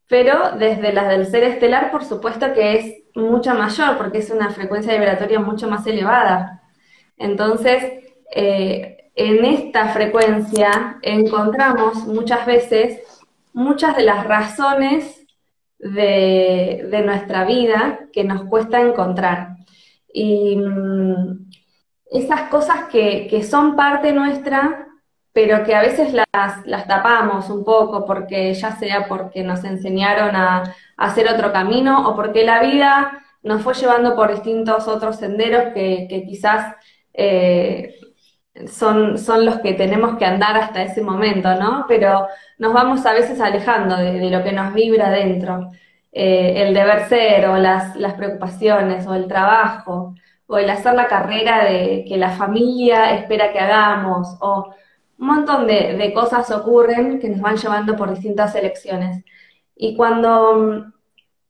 pero 0.08 0.52
desde 0.58 0.94
las 0.94 1.08
del 1.08 1.26
ser 1.26 1.44
estelar, 1.44 1.92
por 1.92 2.06
supuesto 2.06 2.54
que 2.54 2.78
es 2.78 3.04
mucho 3.16 3.56
mayor, 3.56 3.98
porque 3.98 4.20
es 4.20 4.30
una 4.30 4.52
frecuencia 4.52 4.94
vibratoria 4.94 5.40
mucho 5.40 5.68
más 5.68 5.88
elevada. 5.88 6.62
Entonces, 7.18 7.84
eh, 8.36 9.10
en 9.16 9.46
esta 9.46 9.88
frecuencia 9.90 10.98
encontramos 11.02 12.06
muchas 12.06 12.46
veces 12.46 13.02
muchas 13.56 13.96
de 13.96 14.04
las 14.04 14.26
razones 14.28 15.26
de, 15.80 17.02
nuestra 17.06 17.46
vida 17.46 18.00
que 18.12 18.24
nos 18.24 18.44
cuesta 18.44 18.82
encontrar. 18.82 19.56
Y 20.18 20.56
mm, 20.56 21.50
esas 22.10 22.50
cosas 22.50 22.86
que, 22.90 23.44
son 23.44 23.76
parte 23.76 24.14
nuestra, 24.14 24.88
pero 25.34 25.66
que 25.66 25.76
a 25.76 25.82
veces 25.82 26.14
las, 26.14 26.88
tapamos 26.88 27.50
un 27.50 27.66
poco, 27.66 28.06
porque 28.06 28.54
ya 28.54 28.72
sea 28.78 29.08
porque 29.10 29.44
nos 29.44 29.66
enseñaron 29.66 30.34
a, 30.36 30.74
hacer 30.96 31.28
otro 31.30 31.52
camino 31.52 32.08
o 32.08 32.16
porque 32.16 32.46
la 32.46 32.62
vida 32.62 33.22
nos 33.44 33.62
fue 33.62 33.74
llevando 33.74 34.16
por 34.16 34.32
distintos 34.32 34.88
otros 34.88 35.18
senderos 35.18 35.74
que, 35.74 36.08
quizás 36.26 36.76
eh, 37.14 37.96
son, 38.68 39.18
son 39.18 39.46
los 39.46 39.60
que 39.60 39.74
tenemos 39.74 40.18
que 40.18 40.26
andar 40.26 40.56
hasta 40.58 40.84
ese 40.84 41.02
momento, 41.02 41.54
¿no? 41.56 41.86
Pero 41.90 42.28
nos 42.58 42.74
vamos 42.74 43.06
a 43.06 43.12
veces 43.12 43.42
alejando 43.42 43.98
de, 43.98 44.30
lo 44.30 44.44
que 44.44 44.54
nos 44.54 44.74
vibra 44.74 45.10
dentro. 45.10 45.72
Eh, 46.18 46.62
el 46.64 46.74
deber 46.74 47.10
ser, 47.10 47.46
o 47.48 47.58
las, 47.58 47.98
las 47.98 48.14
preocupaciones, 48.14 49.06
o 49.06 49.14
el 49.16 49.28
trabajo, 49.28 50.16
o 50.48 50.58
el 50.58 50.70
hacer 50.70 50.94
la 50.94 51.08
carrera 51.08 51.66
de 51.66 52.06
que 52.08 52.16
la 52.16 52.30
familia 52.32 53.14
espera 53.16 53.52
que 53.52 53.60
hagamos, 53.60 54.38
o 54.40 54.74
un 55.20 55.28
montón 55.28 55.68
de, 55.68 56.14
cosas 56.14 56.50
ocurren 56.52 57.20
que 57.20 57.28
nos 57.30 57.42
van 57.42 57.58
llevando 57.58 57.98
por 57.98 58.12
distintas 58.12 58.56
elecciones. 58.56 59.26
Y 59.76 59.98
cuando 59.98 60.56
mm, 60.56 60.94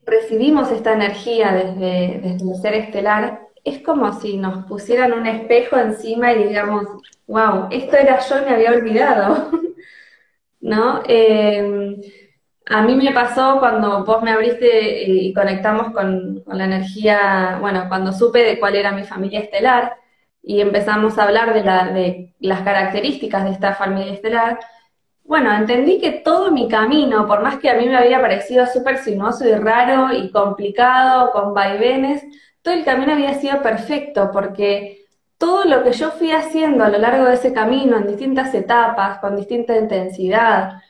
recibimos 0.04 0.72
esta 0.72 0.94
energía 0.94 1.52
desde, 1.54 2.20
desde 2.24 2.52
el 2.52 2.56
ser 2.60 2.74
estelar, 2.74 3.42
es 3.64 3.84
como 3.84 4.20
si 4.20 4.38
nos 4.38 4.66
pusieran 4.66 5.14
un 5.14 5.28
espejo 5.28 5.78
encima 5.78 6.34
y 6.34 6.44
digamos, 6.48 6.86
wow, 7.28 7.68
esto 7.70 7.98
era 7.98 8.20
yo 8.20 8.36
me 8.44 8.56
había 8.56 8.72
olvidado, 8.72 9.52
¿no? 10.60 11.04
Em, 11.08 11.98
a 12.68 12.82
mí 12.82 12.96
me 12.96 13.12
pasó 13.12 13.60
cuando 13.60 14.04
vos 14.04 14.24
me 14.24 14.32
abriste 14.32 15.04
y 15.04 15.34
conectamos 15.34 15.92
con, 15.92 16.44
la 16.48 16.66
energía, 16.66 17.58
bueno, 17.62 17.86
cuando 17.88 18.12
supe 18.12 18.44
de 18.44 18.60
cuál 18.60 18.76
era 18.76 18.92
mi 18.92 19.04
familia 19.04 19.42
estelar, 19.42 19.94
y 20.42 20.62
empezamos 20.62 21.18
a 21.18 21.24
hablar 21.24 21.54
de, 21.54 21.64
la, 21.64 21.88
de 21.92 22.34
las 22.40 22.62
características 22.62 23.44
de 23.46 23.52
esta 23.52 23.74
familia 23.76 24.14
estelar, 24.14 24.60
bueno, 25.24 25.52
entendí 25.54 26.00
que 26.00 26.12
todo 26.12 26.52
mi 26.52 26.68
camino, 26.68 27.28
por 27.28 27.42
más 27.42 27.58
que 27.58 27.70
a 27.70 27.76
mí 27.76 27.88
me 27.88 27.98
había 27.98 28.22
parecido 28.22 28.66
súper 28.68 29.00
sinuoso 29.00 29.48
y 29.48 29.54
raro 29.56 30.14
y 30.14 30.32
complicado, 30.32 31.32
con 31.32 31.54
vaivenes, 31.54 32.24
todo 32.62 32.74
el 32.76 32.86
camino 32.86 33.14
había 33.14 33.34
sido 33.36 33.62
perfecto, 33.62 34.30
porque 34.32 35.06
todo 35.38 35.66
lo 35.66 35.84
que 35.84 35.94
yo 35.94 36.12
fui 36.12 36.32
haciendo 36.32 36.84
a 36.84 36.90
lo 36.90 36.98
largo 37.00 37.26
de 37.26 37.36
ese 37.36 37.54
camino, 37.54 37.98
en 37.98 38.08
distintas 38.08 38.54
etapas, 38.54 39.20
con 39.20 39.36
distinta 39.36 39.78
intensidad, 39.78 40.82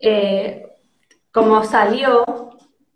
eh, 0.00 0.73
como 1.34 1.64
salió, 1.64 2.24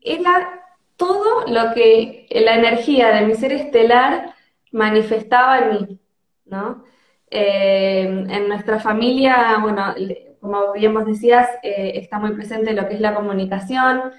era 0.01 0.63
todo 0.97 1.45
lo 1.49 1.75
que 1.75 2.29
la 2.31 2.55
energía 2.55 3.09
de 3.09 3.27
mi 3.27 3.35
ser 3.35 3.53
estelar 3.53 4.33
manifestaba 4.71 5.59
en 5.59 5.71
mí, 5.73 6.01
¿no? 6.45 6.85
Eh, 7.31 8.05
en 8.05 8.49
nuestra 8.49 8.79
familia, 8.79 9.59
bueno, 9.61 9.93
como 10.41 10.73
bien 10.73 10.95
vos 10.95 11.05
decías, 11.05 11.49
eh, 11.65 11.95
está 11.97 12.21
muy 12.21 12.33
presente 12.33 12.75
lo 12.75 12.87
que 12.89 12.95
es 12.95 13.01
la 13.01 13.15
comunicación 13.15 14.13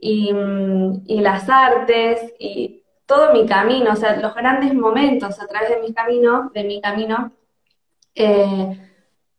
y, 0.00 0.32
las 1.20 1.48
artes 1.48 2.34
y 2.40 2.82
todo 3.06 3.32
mi 3.32 3.46
camino, 3.46 3.92
o 3.92 3.96
sea, 3.96 4.16
los 4.16 4.34
grandes 4.34 4.74
momentos 4.74 5.40
a 5.40 5.46
través 5.46 5.70
de 5.70 5.80
mi 5.80 5.94
camino, 5.94 6.50
de 6.52 6.64
mi 6.64 6.80
camino, 6.80 7.32
eh, 8.16 8.80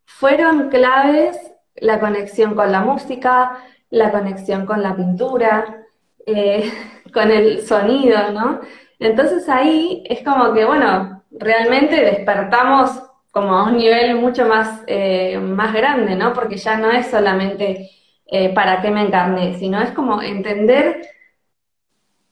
fueron 0.06 0.70
claves 0.70 1.38
la 1.76 2.00
conexión 2.00 2.56
con 2.56 2.72
la 2.72 2.82
música, 2.82 3.58
la 3.92 4.12
conexión 4.12 4.66
con 4.66 4.82
la 4.82 4.96
pintura, 4.96 5.86
eh, 6.26 6.72
con 7.14 7.30
el 7.30 7.62
sonido, 7.62 8.32
¿no? 8.32 8.62
Entonces 9.00 9.48
ahí 9.50 10.04
es 10.10 10.24
como 10.24 10.54
que, 10.54 10.66
bueno, 10.66 11.24
realmente 11.32 11.96
despertamos 12.02 13.04
como 13.32 13.56
a 13.56 13.64
un 13.66 13.78
nivel 13.78 14.16
mucho 14.16 14.46
más, 14.46 14.84
eh, 14.88 15.38
más 15.40 15.74
grande, 15.74 16.16
¿no? 16.16 16.34
Porque 16.34 16.58
ya 16.58 16.78
no 16.78 16.92
es 16.92 17.08
solamente 17.08 17.90
eh, 18.26 18.54
para 18.54 18.82
qué 18.82 18.92
me 18.92 19.02
encarné, 19.02 19.58
sino 19.58 19.82
es 19.82 19.92
como 19.92 20.22
entender 20.22 21.02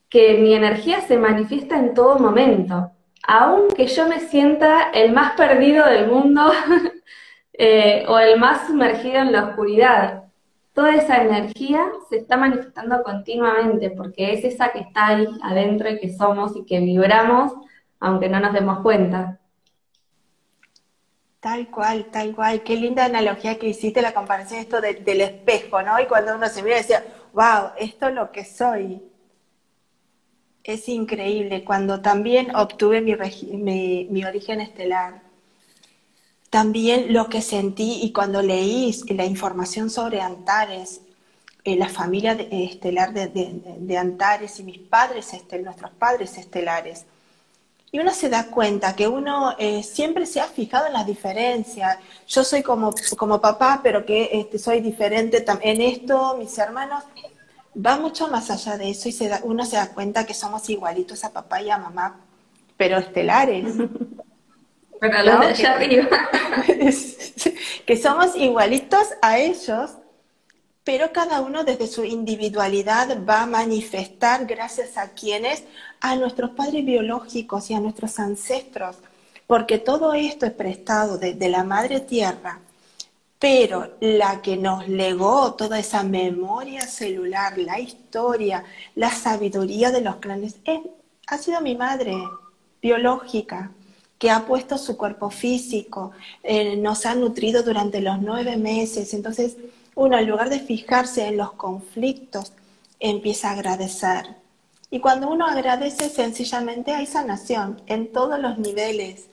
que 0.09 0.35
mi 0.39 0.53
energía 0.53 1.01
se 1.01 1.17
manifiesta 1.17 1.77
en 1.77 1.93
todo 1.93 2.19
momento. 2.19 2.91
Aunque 3.27 3.87
yo 3.87 4.07
me 4.07 4.19
sienta 4.19 4.91
el 4.91 5.11
más 5.13 5.33
perdido 5.33 5.85
del 5.85 6.07
mundo 6.07 6.51
o 8.07 8.19
el 8.19 8.39
más 8.39 8.67
sumergido 8.67 9.19
en 9.19 9.31
la 9.31 9.45
oscuridad, 9.45 10.28
toda 10.79 10.95
esa 10.95 11.21
energía 11.21 11.91
se 12.07 12.19
está 12.19 12.37
manifestando 12.37 13.03
continuamente 13.03 13.89
porque 13.89 14.31
es 14.31 14.45
esa 14.45 14.71
que 14.71 14.79
está 14.79 15.07
ahí 15.07 15.27
adentro 15.43 15.89
y 15.89 15.99
que 15.99 16.15
somos 16.15 16.55
y 16.55 16.63
que 16.63 16.79
vibramos 16.79 17.51
aunque 17.99 18.29
no 18.29 18.39
nos 18.39 18.53
demos 18.53 18.79
cuenta. 18.79 19.41
Tal 21.41 21.69
cual, 21.69 22.05
tal 22.05 22.33
cual. 22.33 22.63
Qué 22.63 22.77
linda 22.77 23.03
analogía 23.03 23.59
que 23.59 23.67
hiciste 23.67 24.01
la 24.01 24.13
comparación 24.13 24.61
esto 24.61 24.79
del 24.79 25.19
espejo, 25.19 25.81
¿no? 25.81 25.99
Y 25.99 26.05
cuando 26.05 26.33
uno 26.33 26.47
se 26.47 26.63
mira 26.63 26.77
y 26.77 26.79
decía, 26.79 27.03
wow, 27.33 27.71
esto 27.77 28.07
es 28.07 28.13
lo 28.13 28.31
que 28.31 28.45
soy. 28.45 29.03
Es 30.63 30.87
increíble. 30.87 31.65
Cuando 31.65 32.01
también 32.01 32.55
obtuve 32.55 33.01
mi, 33.01 33.17
mi, 34.09 34.23
origen 34.23 34.61
estelar, 34.61 35.23
también 36.49 37.13
lo 37.13 37.29
que 37.29 37.41
sentí 37.41 37.99
y 38.01 38.11
cuando 38.11 38.41
leí 38.41 38.93
la 39.09 39.25
información 39.25 39.89
sobre 39.89 40.21
Antares, 40.21 41.01
eh, 41.63 41.75
la 41.75 41.89
familia 41.89 42.33
estelar 42.33 43.13
de, 43.13 43.97
Antares 43.97 44.59
y 44.59 44.63
mis 44.63 44.79
padres, 44.79 45.31
nuestros 45.61 45.91
padres 45.91 46.37
estelares, 46.37 47.05
y 47.91 47.99
uno 47.99 48.11
se 48.11 48.29
da 48.29 48.47
cuenta 48.47 48.95
que 48.95 49.07
uno 49.07 49.55
eh, 49.57 49.81
siempre 49.81 50.25
se 50.27 50.39
ha 50.39 50.45
fijado 50.45 50.85
en 50.87 50.93
las 50.93 51.07
diferencias. 51.07 51.97
Yo 52.27 52.43
soy 52.43 52.61
como, 52.61 52.93
como 53.17 53.41
papá, 53.41 53.79
pero 53.81 54.05
que 54.05 54.29
este, 54.31 54.59
soy 54.59 54.79
diferente 54.79 55.43
en 55.61 55.81
esto, 55.81 56.35
mis 56.37 56.55
hermanos. 56.59 57.03
Va 57.75 57.97
mucho 57.97 58.27
más 58.27 58.51
allá 58.51 58.77
de 58.77 58.91
eso 58.91 59.09
y 59.09 59.11
se 59.11 59.27
da, 59.27 59.41
uno 59.43 59.65
se 59.65 59.75
da 59.77 59.89
cuenta 59.89 60.25
que 60.25 60.35
somos 60.35 60.69
igualitos 60.69 61.23
a 61.23 61.33
papá 61.33 61.61
y 61.63 61.71
a 61.71 61.79
mamá, 61.79 62.19
pero 62.77 62.97
estelares. 62.97 63.65
Pero 64.99 65.23
los 65.23 65.39
de 65.39 65.45
allá 65.47 65.73
arriba. 65.73 66.29
que 67.85 67.97
somos 67.97 68.35
igualitos 68.35 69.07
a 69.21 69.39
ellos, 69.39 69.91
pero 70.83 71.11
cada 71.13 71.41
uno 71.41 71.63
desde 71.63 71.87
su 71.87 72.03
individualidad 72.03 73.23
va 73.27 73.43
a 73.43 73.45
manifestar 73.45 74.45
gracias 74.45 74.97
a 74.97 75.09
quienes, 75.09 75.63
a 76.01 76.15
nuestros 76.15 76.51
padres 76.51 76.85
biológicos 76.85 77.69
y 77.69 77.73
a 77.73 77.79
nuestros 77.79 78.19
ancestros, 78.19 78.97
porque 79.47 79.77
todo 79.77 80.13
esto 80.13 80.45
es 80.45 80.51
prestado 80.51 81.17
desde 81.17 81.49
la 81.49 81.63
madre 81.63 81.99
tierra, 81.99 82.59
pero 83.39 83.95
la 84.01 84.41
que 84.41 84.57
nos 84.57 84.87
legó 84.87 85.53
toda 85.53 85.79
esa 85.79 86.03
memoria 86.03 86.81
celular, 86.81 87.57
la 87.57 87.79
historia, 87.79 88.65
la 88.95 89.09
sabiduría 89.11 89.91
de 89.91 90.01
los 90.01 90.17
clanes, 90.17 90.57
ha 91.27 91.37
sido 91.37 91.61
mi 91.61 91.75
madre 91.75 92.15
biológica, 92.81 93.71
que 94.19 94.29
ha 94.29 94.45
puesto 94.45 94.77
su 94.77 94.97
cuerpo 94.97 95.31
físico, 95.31 96.11
eh, 96.43 96.75
nos 96.75 97.05
ha 97.05 97.15
nutrido 97.15 97.63
durante 97.63 98.01
los 98.01 98.21
nueve 98.21 98.57
meses, 98.57 99.13
entonces 99.13 99.55
uno 99.95 100.19
en 100.19 100.29
lugar 100.29 100.49
de 100.49 100.59
fijarse 100.59 101.25
en 101.25 101.37
los 101.37 101.53
conflictos, 101.53 102.51
empieza 102.99 103.49
a 103.49 103.53
agradecer. 103.53 104.35
Y 104.91 104.99
cuando 104.99 105.29
uno 105.29 105.45
agradece, 105.45 106.09
sencillamente 106.09 106.91
hay 106.91 107.05
sanación 107.05 107.81
en 107.87 108.11
todos 108.11 108.39
los 108.39 108.57
niveles. 108.57 109.27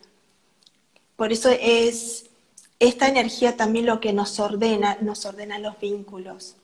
Por 1.16 1.32
eso 1.32 1.48
es 1.50 2.26
esta 2.78 3.08
energía 3.08 3.56
también 3.56 3.86
lo 3.86 4.00
que 4.00 4.12
nos 4.12 4.38
ordena, 4.38 4.98
nos 5.00 5.24
ordena 5.24 5.58
los 5.58 5.80
vínculos. 5.80 6.56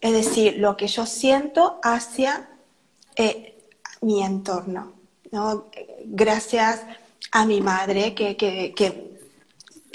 Es 0.00 0.12
decir, 0.12 0.58
lo 0.58 0.76
que 0.76 0.88
yo 0.88 1.06
siento 1.06 1.78
hacia 1.82 2.48
eh, 3.16 3.54
mi 4.00 4.22
entorno. 4.22 4.92
Gracias 6.04 6.80
a 7.32 7.46
mi 7.46 7.60
madre 7.60 8.14
que, 8.14 8.36
que 8.36 9.14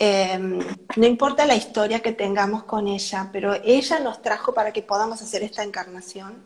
Em, 0.01 0.59
no 0.95 1.05
importa 1.05 1.45
la 1.45 1.57
historia 1.57 1.99
que 1.99 2.13
tengamos 2.13 2.63
con 2.63 2.87
ella, 2.87 3.29
pero 3.33 3.53
ella 3.65 3.99
nos 3.99 4.21
trajo 4.21 4.53
para 4.53 4.71
que 4.71 4.81
podamos 4.81 5.21
hacer 5.21 5.43
esta 5.43 5.61
encarnación. 5.61 6.41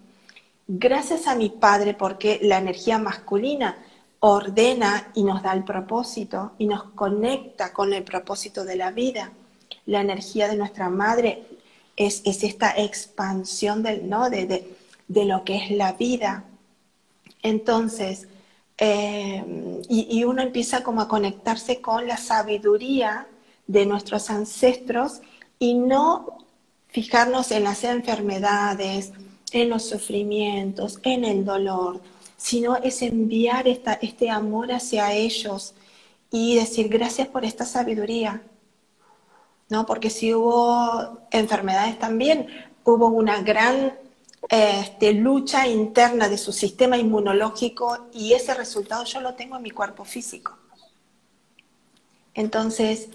Gracias 0.68 1.28
a 1.28 1.36
mi 1.36 1.50
padre, 1.50 1.94
porque 1.94 2.40
la 2.42 2.58
energía 2.58 2.98
masculina 2.98 3.78
ordena 4.22 5.12
y 5.14 5.24
nos 5.24 5.44
da 5.44 5.54
el 5.54 5.64
propósito 5.64 6.54
y 6.58 6.66
nos 6.66 6.86
conecta 6.96 7.74
con 7.74 7.94
el 7.94 8.04
propósito 8.04 8.66
de 8.66 8.76
la 8.76 8.90
vida. 8.90 9.32
La 9.86 10.02
energía 10.02 10.48
de 10.48 10.56
nuestra 10.56 10.90
madre 10.90 11.44
es, 11.96 12.24
esta 12.26 12.72
expansión 12.76 13.84
del, 13.84 14.10
¿no? 14.10 14.32
de, 14.32 14.66
lo 15.08 15.44
que 15.44 15.58
es 15.58 15.70
la 15.70 15.94
vida. 15.94 16.44
Entonces, 17.44 18.28
em, 18.84 19.82
y, 19.90 20.20
y, 20.20 20.24
uno 20.26 20.42
empieza 20.42 20.84
como 20.84 21.02
a 21.02 21.08
conectarse 21.08 21.82
con 21.82 22.08
la 22.08 22.18
sabiduría 22.18 23.28
de 23.68 23.86
nuestros 23.86 24.30
ancestros 24.30 25.22
y 25.60 25.74
no 25.76 26.40
fijarnos 26.90 27.52
en 27.52 27.64
las 27.64 27.84
enfermedades, 27.84 29.14
en 29.52 29.70
los 29.70 29.88
sufrimientos, 29.88 31.00
en 31.04 31.24
el 31.24 31.46
dolor, 31.46 32.02
sino 32.38 32.76
es 32.78 33.02
enviar 33.02 33.68
esta, 33.68 33.94
este 33.94 34.30
amor 34.30 34.72
hacia 34.72 35.14
ellos 35.14 35.76
y 36.30 36.56
decir 36.56 36.90
gracias 36.90 37.28
por 37.28 37.46
esta 37.46 37.66
sabiduría. 37.66 38.42
¿No? 39.70 39.86
Porque 39.86 40.10
si 40.10 40.34
hubo 40.34 41.20
enfermedades 41.32 41.98
también, 41.98 42.48
hubo 42.84 43.08
una 43.08 43.42
gran 43.42 43.94
este, 44.50 45.14
lucha 45.14 45.68
interna 45.68 46.30
de 46.30 46.38
su 46.38 46.52
sistema 46.52 46.98
inmunológico 46.98 48.08
y 48.14 48.34
ese 48.34 48.54
resultado 48.54 49.04
yo 49.06 49.22
lo 49.22 49.36
tengo 49.36 49.56
en 49.58 49.64
mi 49.64 49.72
cuerpo 49.72 50.06
físico. 50.06 50.58
Entonces, 52.34 53.10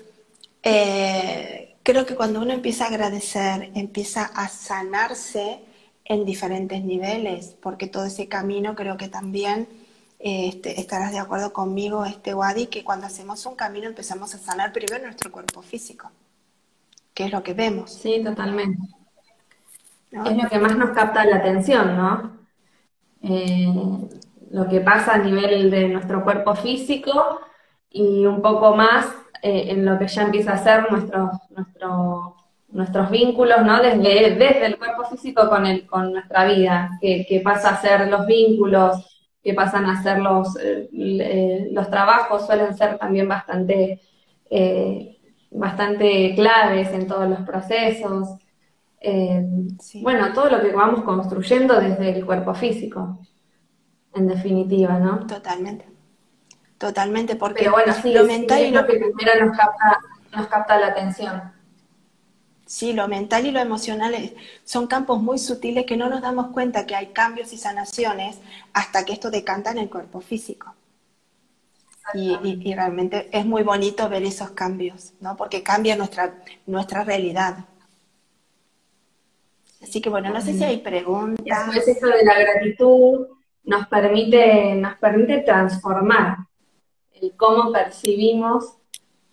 eh, 0.62 1.76
creo 1.82 2.07
que 2.07 2.14
cuando 2.14 2.40
uno 2.40 2.53
empieza 2.53 2.84
a 2.84 2.88
agradecer, 2.88 3.70
empieza 3.74 4.24
a 4.24 4.48
sanarse 4.48 5.61
en 6.05 6.24
diferentes 6.24 6.82
niveles, 6.82 7.57
porque 7.61 7.86
todo 7.86 8.07
ese 8.07 8.28
camino 8.28 8.74
creo 8.74 8.96
que 8.96 9.09
también 9.09 9.68
este, 10.18 10.80
estarás 10.80 11.12
de 11.12 11.18
acuerdo 11.18 11.53
conmigo, 11.53 12.05
este 12.05 12.34
Wadi, 12.34 12.66
que 12.66 12.82
cuando 12.82 13.07
hacemos 13.07 13.44
un 13.46 13.55
camino 13.55 13.86
empezamos 13.86 14.34
a 14.34 14.38
sanar 14.38 14.72
primero 14.72 15.05
nuestro 15.05 15.30
cuerpo 15.30 15.62
físico, 15.62 16.11
que 17.12 17.24
es 17.24 17.32
lo 17.32 17.42
que 17.42 17.53
vemos. 17.53 17.92
Sí, 17.92 18.22
totalmente. 18.24 18.97
Es 20.11 20.42
lo 20.42 20.48
que 20.48 20.59
más 20.59 20.76
nos 20.76 20.90
capta 20.90 21.24
la 21.24 21.36
atención, 21.36 21.96
¿no? 21.96 22.38
Eh, 23.22 23.66
lo 24.50 24.68
que 24.68 24.80
pasa 24.80 25.14
a 25.14 25.18
nivel 25.18 25.70
de 25.70 25.88
nuestro 25.88 26.24
cuerpo 26.24 26.54
físico 26.54 27.40
y 27.90 28.24
un 28.24 28.40
poco 28.40 28.74
más 28.74 29.06
eh, 29.42 29.66
en 29.68 29.84
lo 29.84 29.98
que 29.98 30.09
ya 30.09 30.22
empieza 30.22 30.52
a 30.52 30.59
ser 30.59 30.90
nuestros, 30.90 31.30
nuestros 32.68 33.11
vínculos, 33.11 33.62
¿no? 33.64 33.82
Desde, 33.82 34.34
desde 34.34 34.66
el 34.66 34.78
cuerpo 34.78 35.04
físico 35.04 35.48
con, 35.50 35.66
el, 35.66 35.86
con 35.86 36.12
nuestra 36.12 36.46
vida, 36.46 36.88
que, 37.00 37.40
pasa 37.44 37.70
a 37.70 37.80
ser 37.80 38.09
los 38.09 38.26
vínculos 38.26 39.04
que 39.42 39.54
pasan 39.54 39.86
a 39.86 40.02
ser 40.02 40.18
los, 40.18 40.56
eh, 40.61 41.68
los 41.70 41.88
trabajos 41.90 42.46
suelen 42.46 42.76
ser 42.76 42.98
también 42.98 43.28
bastante, 43.28 44.00
bastante 45.50 46.34
claves 46.34 46.92
en 46.92 47.06
todos 47.06 47.28
los 47.28 47.40
procesos. 47.40 48.38
Eh, 49.01 49.44
bueno, 50.03 50.32
todo 50.32 50.51
lo 50.51 50.61
que 50.61 50.72
vamos 50.72 51.03
construyendo 51.05 51.78
desde 51.80 52.11
el 52.11 52.26
cuerpo 52.26 52.55
físico, 52.55 53.20
en 54.14 54.26
definitiva, 54.26 54.99
¿no? 54.99 55.26
Totalmente. 55.26 55.86
Totalmente, 56.78 57.36
porque 57.36 57.61
Pero 57.61 57.72
bueno, 57.72 57.92
sí, 58.01 58.12
lo 58.12 58.24
mental 58.24 58.61
y 58.61 58.70
lo 58.70 58.86
que 58.86 58.94
primero 58.94 59.46
nos 59.46 59.57
capta, 59.57 59.99
nos 60.32 60.46
capta 60.46 60.78
la 60.78 60.88
atención. 60.88 61.53
Sí, 62.66 62.92
lo 62.92 63.09
mental 63.09 63.46
y 63.46 63.51
lo 63.51 63.61
emocional 63.61 64.14
son 64.62 64.86
campos 64.86 65.22
muy 65.22 65.38
sutiles 65.38 65.86
que 65.86 65.96
no 65.96 66.09
nos 66.09 66.20
damos 66.20 66.49
cuenta 66.49 66.86
que 66.86 66.94
hay 66.94 67.09
cambios 67.09 67.53
y 67.53 67.57
sanaciones 67.57 68.38
hasta 68.74 69.05
que 69.05 69.14
esto 69.14 69.30
decanta 69.30 69.70
en 69.70 69.78
el 69.78 69.88
cuerpo 69.88 70.20
físico. 70.20 70.74
Y, 72.14 72.36
y, 72.42 72.74
realmente 72.74 73.28
es 73.32 73.44
muy 73.44 73.62
bonito 73.62 74.09
ver 74.09 74.22
esos 74.22 74.51
cambios, 74.51 75.12
¿no? 75.20 75.36
Porque 75.36 75.62
cambia 75.62 75.94
nuestra, 75.94 76.42
nuestra 76.66 77.05
realidad. 77.05 77.66
Así 79.89 80.03
que 80.03 80.11
bueno, 80.11 80.30
no 80.30 80.41
sé 80.41 80.53
si 80.53 80.64
hay 80.64 80.78
preguntas. 80.78 81.45
Y 81.47 81.51
eso 81.78 82.07
de 82.07 82.24
la 82.24 82.39
gratitud 82.39 83.26
nos 83.64 83.86
permite, 83.86 84.74
nos 84.74 84.97
permite 84.97 85.39
transformar 85.39 86.36
el 87.14 87.34
cómo 87.36 87.72
percibimos 87.72 88.76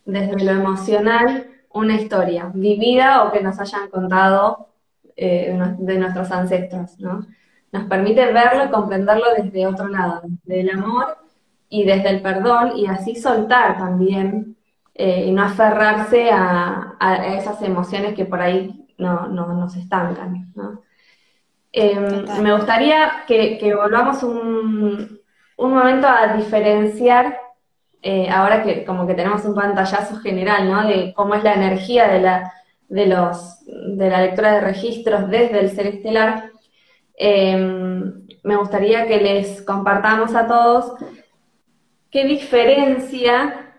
desde 0.05 0.43
lo 0.43 0.51
emocional 0.51 1.47
una 1.73 1.95
historia 1.95 2.51
vivida 2.53 3.23
o 3.23 3.33
que 3.33 3.41
nos 3.41 3.59
hayan 3.59 3.89
contado 3.89 4.69
eh, 5.17 5.57
de 5.77 5.97
nuestros 5.97 6.31
ancestros, 6.31 6.97
¿no? 6.99 7.25
Nos 7.73 7.83
permite 7.89 8.31
verlo 8.31 8.65
y 8.65 8.69
comprenderlo 8.69 9.25
desde 9.35 9.67
otro 9.67 9.89
lado, 9.89 10.21
desde 10.43 10.61
el 10.61 10.69
amor 10.69 11.17
y 11.67 11.83
desde 11.83 12.11
el 12.11 12.21
perdón 12.21 12.77
y 12.77 12.85
así 12.85 13.15
soltar 13.15 13.77
también 13.77 14.55
eh, 14.93 15.25
y 15.27 15.31
no 15.31 15.43
aferrarse 15.43 16.29
a, 16.31 16.95
esas 17.37 17.61
emociones 17.61 18.15
que 18.15 18.23
por 18.23 18.39
ahí 18.39 18.84
no, 18.97 19.27
nos 19.27 19.75
estancan, 19.75 20.51
¿no? 20.55 20.81
Em, 21.71 22.25
me 22.41 22.55
gustaría 22.55 23.23
que, 23.27 23.73
volvamos 23.75 24.23
un, 24.23 25.19
un 25.57 25.73
momento 25.73 26.07
a 26.07 26.33
diferenciar 26.35 27.37
eh, 28.07 28.29
ahora 28.29 28.61
que 28.61 28.85
como 28.85 29.07
que 29.07 29.15
tenemos 29.15 29.43
un 29.45 29.55
pantallazo 29.55 30.17
general, 30.17 30.69
¿no? 30.69 30.87
De 30.87 31.11
cómo 31.15 31.33
es 31.33 31.43
la 31.43 31.55
energía 31.55 32.07
de 32.07 32.21
la, 32.21 32.53
de 32.87 33.07
los, 33.07 33.65
de 33.65 34.09
la 34.11 34.21
lectura 34.21 34.53
de 34.53 34.61
registros 34.61 35.27
desde 35.27 35.59
el 35.59 35.71
ser 35.71 35.87
estelar, 35.87 36.51
em, 37.17 38.27
me 38.43 38.57
gustaría 38.57 39.07
que 39.07 39.17
les 39.17 39.61
compartamos 39.63 40.35
a 40.35 40.47
todos 40.47 40.93
qué 42.11 42.25
diferencia 42.25 43.73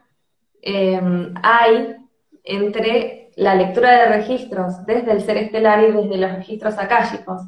em, 0.60 1.32
hay 1.42 1.94
entre 2.42 3.25
la 3.36 3.54
lectura 3.54 3.92
de 3.92 4.06
registros 4.16 4.84
desde 4.86 5.12
el 5.12 5.22
ser 5.22 5.36
estelar 5.36 5.84
y 5.84 5.92
desde 5.92 6.16
los 6.16 6.32
registros 6.32 6.76
akáshicos. 6.78 7.42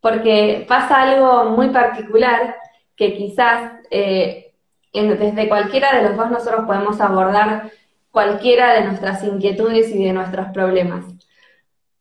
Porque 0.00 0.64
pasa 0.68 1.02
algo 1.02 1.50
muy 1.56 1.70
particular 1.70 2.56
que 2.96 3.14
quizás 3.14 3.72
eh, 3.90 4.52
desde 4.92 5.48
cualquiera 5.48 5.96
de 5.96 6.08
los 6.08 6.16
dos 6.16 6.30
nosotros 6.30 6.66
podemos 6.66 7.00
abordar 7.00 7.70
cualquiera 8.10 8.74
de 8.74 8.84
nuestras 8.84 9.24
inquietudes 9.24 9.90
y 9.90 10.04
de 10.04 10.12
nuestros 10.12 10.48
problemas. 10.48 11.06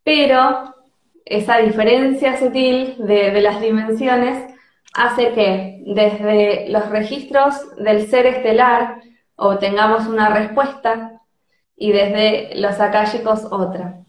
Pero 0.04 0.76
esa 1.24 1.58
diferencia 1.60 2.38
sutil 2.38 2.96
de, 3.00 3.32
de 3.32 3.42
las 3.42 3.62
dimensiones 3.62 4.54
hace 4.94 5.32
que 5.32 5.84
desde 5.86 6.68
los 6.70 6.90
registros 6.90 7.76
del 7.78 8.08
ser 8.08 8.26
estelar 8.26 9.02
obtengamos 9.38 10.06
una 10.08 10.30
respuesta 10.30 11.21
y 11.82 11.92
desde 11.92 12.52
los 12.62 12.80
acálicos 12.80 13.48
otra. 13.50 14.04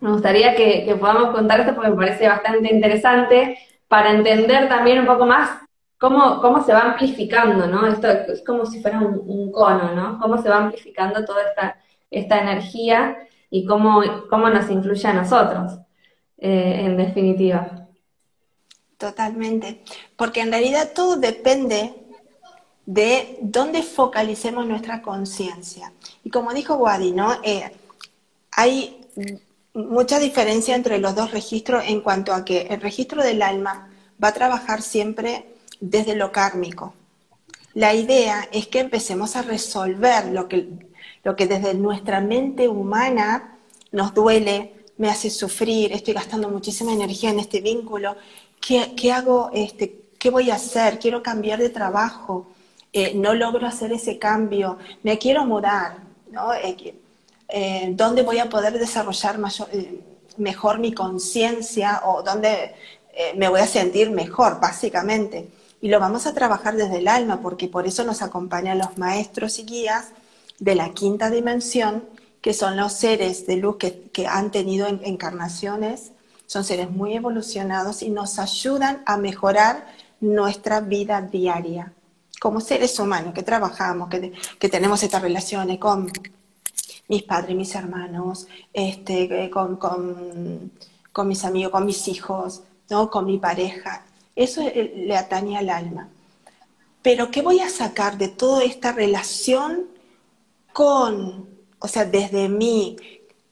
Me 0.00 0.10
gustaría 0.10 0.56
que, 0.56 0.84
que, 0.84 0.96
podamos 0.96 1.30
contar 1.30 1.60
esto 1.60 1.72
porque 1.72 1.90
me 1.90 1.96
parece 1.96 2.26
bastante 2.26 2.74
interesante 2.74 3.58
para 3.86 4.10
entender 4.10 4.68
también 4.68 4.98
un 4.98 5.06
poco 5.06 5.24
más 5.24 5.50
cómo, 5.98 6.40
cómo 6.40 6.64
se 6.64 6.72
va 6.72 6.80
amplificando, 6.80 7.68
¿no? 7.68 7.86
Esto 7.86 8.08
es 8.08 8.42
como 8.44 8.66
si 8.66 8.82
fuera 8.82 8.98
un, 8.98 9.52
cono, 9.52 9.94
¿no? 9.94 10.18
Cómo 10.18 10.42
se 10.42 10.48
va 10.48 10.56
amplificando 10.56 11.24
toda 11.24 11.44
esta, 11.44 11.80
esta 12.10 12.40
energía 12.40 13.16
y 13.50 13.64
cómo, 13.64 14.02
cómo 14.28 14.48
nos 14.48 14.68
influye 14.68 15.06
a 15.06 15.12
nosotros, 15.12 15.78
eh, 16.38 16.80
en 16.86 16.96
definitiva. 16.96 17.86
Totalmente, 18.98 19.84
porque 20.16 20.40
en 20.40 20.50
realidad 20.50 20.90
todo 20.92 21.14
depende 21.14 22.05
de 22.86 23.38
dónde 23.42 23.82
focalicemos 23.82 24.64
nuestra 24.66 25.02
conciencia. 25.02 25.92
Y 26.24 26.30
como 26.30 26.54
dijo 26.54 26.76
Wadi, 26.76 27.12
¿no? 27.12 27.34
Eh, 27.42 27.70
hay 28.52 29.06
mucha 29.74 30.18
diferencia 30.18 30.74
entre 30.74 30.98
los 30.98 31.14
dos 31.14 31.32
registros 31.32 31.84
en 31.86 32.00
cuanto 32.00 32.32
a 32.32 32.44
que 32.44 32.62
el 32.70 32.80
registro 32.80 33.22
del 33.22 33.42
alma 33.42 33.90
va 34.22 34.28
a 34.28 34.34
trabajar 34.34 34.80
siempre 34.82 35.46
desde 35.80 36.14
lo 36.14 36.32
kármico. 36.32 36.94
La 37.74 37.92
idea 37.92 38.48
es 38.52 38.68
que 38.68 38.78
empecemos 38.80 39.36
a 39.36 39.42
resolver 39.42 40.26
lo 40.26 40.48
que, 40.48 40.68
lo 41.24 41.36
que 41.36 41.46
desde 41.46 41.74
nuestra 41.74 42.20
mente 42.20 42.68
humana 42.68 43.58
nos 43.92 44.14
duele, 44.14 44.72
me 44.96 45.10
hace 45.10 45.28
sufrir, 45.28 45.92
estoy 45.92 46.14
gastando 46.14 46.48
muchísima 46.48 46.92
energía 46.92 47.30
en 47.30 47.40
este 47.40 47.60
vínculo, 47.60 48.16
¿qué, 48.60 49.12
hago? 49.12 49.50
Este, 49.52 50.04
¿Qué 50.18 50.30
voy 50.30 50.50
a 50.50 50.54
hacer? 50.54 50.98
Quiero 50.98 51.22
cambiar 51.22 51.58
de 51.58 51.68
trabajo, 51.68 52.46
eh, 52.96 53.12
no 53.14 53.34
logro 53.34 53.66
hacer 53.66 53.92
ese 53.92 54.18
cambio, 54.18 54.78
me 55.02 55.18
quiero 55.18 55.44
mudar, 55.44 55.98
¿no? 56.30 56.52
Eh, 56.54 56.94
eh, 57.48 57.92
¿Dónde 57.94 58.22
voy 58.22 58.38
a 58.38 58.48
poder 58.48 58.78
desarrollar 58.78 59.38
mejor 60.36 60.78
mi 60.78 60.92
conciencia 60.92 62.02
o 62.04 62.22
dónde 62.22 62.74
me 63.36 63.48
voy 63.48 63.60
a 63.60 63.66
sentir 63.66 64.10
mejor, 64.10 64.60
básicamente? 64.60 65.48
y 65.80 65.88
lo 65.88 66.00
vamos 66.00 66.26
a 66.26 66.34
trabajar 66.34 66.76
desde 66.76 66.98
el 66.98 67.08
alma, 67.08 67.40
porque 67.40 67.68
por 67.68 67.86
eso 67.86 68.04
nos 68.04 68.22
acompañan 68.22 68.78
los 68.78 68.96
maestros 68.98 69.58
y 69.58 69.64
guías 69.64 70.08
de 70.58 70.74
la 70.74 70.90
quinta 70.90 71.30
dimensión, 71.30 72.04
que 72.40 72.54
son 72.54 72.76
los 72.76 72.92
seres 72.92 73.46
de 73.46 73.56
luz 73.56 73.76
que, 73.76 74.26
han 74.26 74.50
tenido 74.50 74.86
encarnaciones, 74.86 76.12
son 76.46 76.64
seres 76.64 76.90
muy 76.90 77.14
evolucionados 77.14 78.02
y 78.02 78.10
nos 78.10 78.38
ayudan 78.38 79.02
a 79.04 79.16
mejorar 79.16 79.86
nuestra 80.20 80.80
vida 80.80 81.20
diaria. 81.20 81.92
Como 82.46 82.60
seres 82.60 82.96
humanos 83.00 83.34
que 83.34 83.42
trabajamos, 83.42 84.08
que, 84.08 84.68
tenemos 84.68 85.02
estas 85.02 85.20
relaciones 85.20 85.78
con 85.78 86.08
mis 87.08 87.24
padres, 87.24 87.56
mis 87.56 87.74
hermanos, 87.74 88.46
este, 88.72 89.50
con, 89.50 89.74
con 89.74 91.26
mis 91.26 91.44
amigos, 91.44 91.72
con 91.72 91.84
mis 91.84 92.06
hijos, 92.06 92.62
¿no? 92.88 93.10
con 93.10 93.26
mi 93.26 93.38
pareja. 93.38 94.04
Eso 94.36 94.62
le 94.62 95.16
atañe 95.16 95.58
al 95.58 95.70
alma. 95.70 96.08
Pero 97.02 97.32
¿qué 97.32 97.42
voy 97.42 97.58
a 97.58 97.68
sacar 97.68 98.16
de 98.16 98.28
toda 98.28 98.62
esta 98.62 98.92
relación 98.92 99.86
con, 100.72 101.48
o 101.80 101.88
sea, 101.88 102.04
desde 102.04 102.48
mí? 102.48 102.96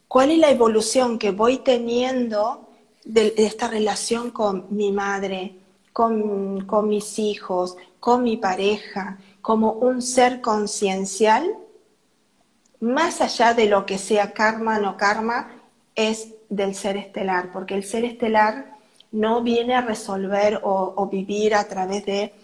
¿Cuál 0.07 0.30
es 0.30 0.38
la 0.38 0.51
evolución 0.51 1.18
que 1.18 1.32
voy 1.32 1.59
teniendo 1.59 2.68
de, 3.05 3.34
esta 3.38 3.66
relación 3.66 4.30
con 4.30 4.68
mi 4.70 4.92
madre, 4.92 5.57
con, 5.92 6.64
con 6.64 6.88
mis 6.88 7.18
hijos, 7.18 7.76
con 8.05 8.22
mi 8.22 8.36
pareja, 8.36 9.16
como 9.40 9.72
un 9.72 10.02
ser 10.02 10.42
conciencial? 10.42 11.57
Más 12.78 13.22
allá 13.22 13.55
de 13.55 13.64
lo 13.64 13.86
que 13.86 13.96
sea 13.96 14.34
karma 14.34 14.76
o 14.76 14.82
no 14.82 14.98
karma, 14.98 15.62
es 15.94 16.28
del 16.50 16.74
ser 16.74 16.98
estelar, 16.98 17.50
porque 17.50 17.74
el 17.74 17.82
ser 17.82 18.05
estelar 18.05 18.76
no 19.11 19.42
viene 19.42 19.74
a 19.74 19.80
resolver 19.80 20.61
o, 20.64 21.09
vivir 21.11 21.55
a 21.55 21.66
través 21.66 22.05
de, 22.05 22.34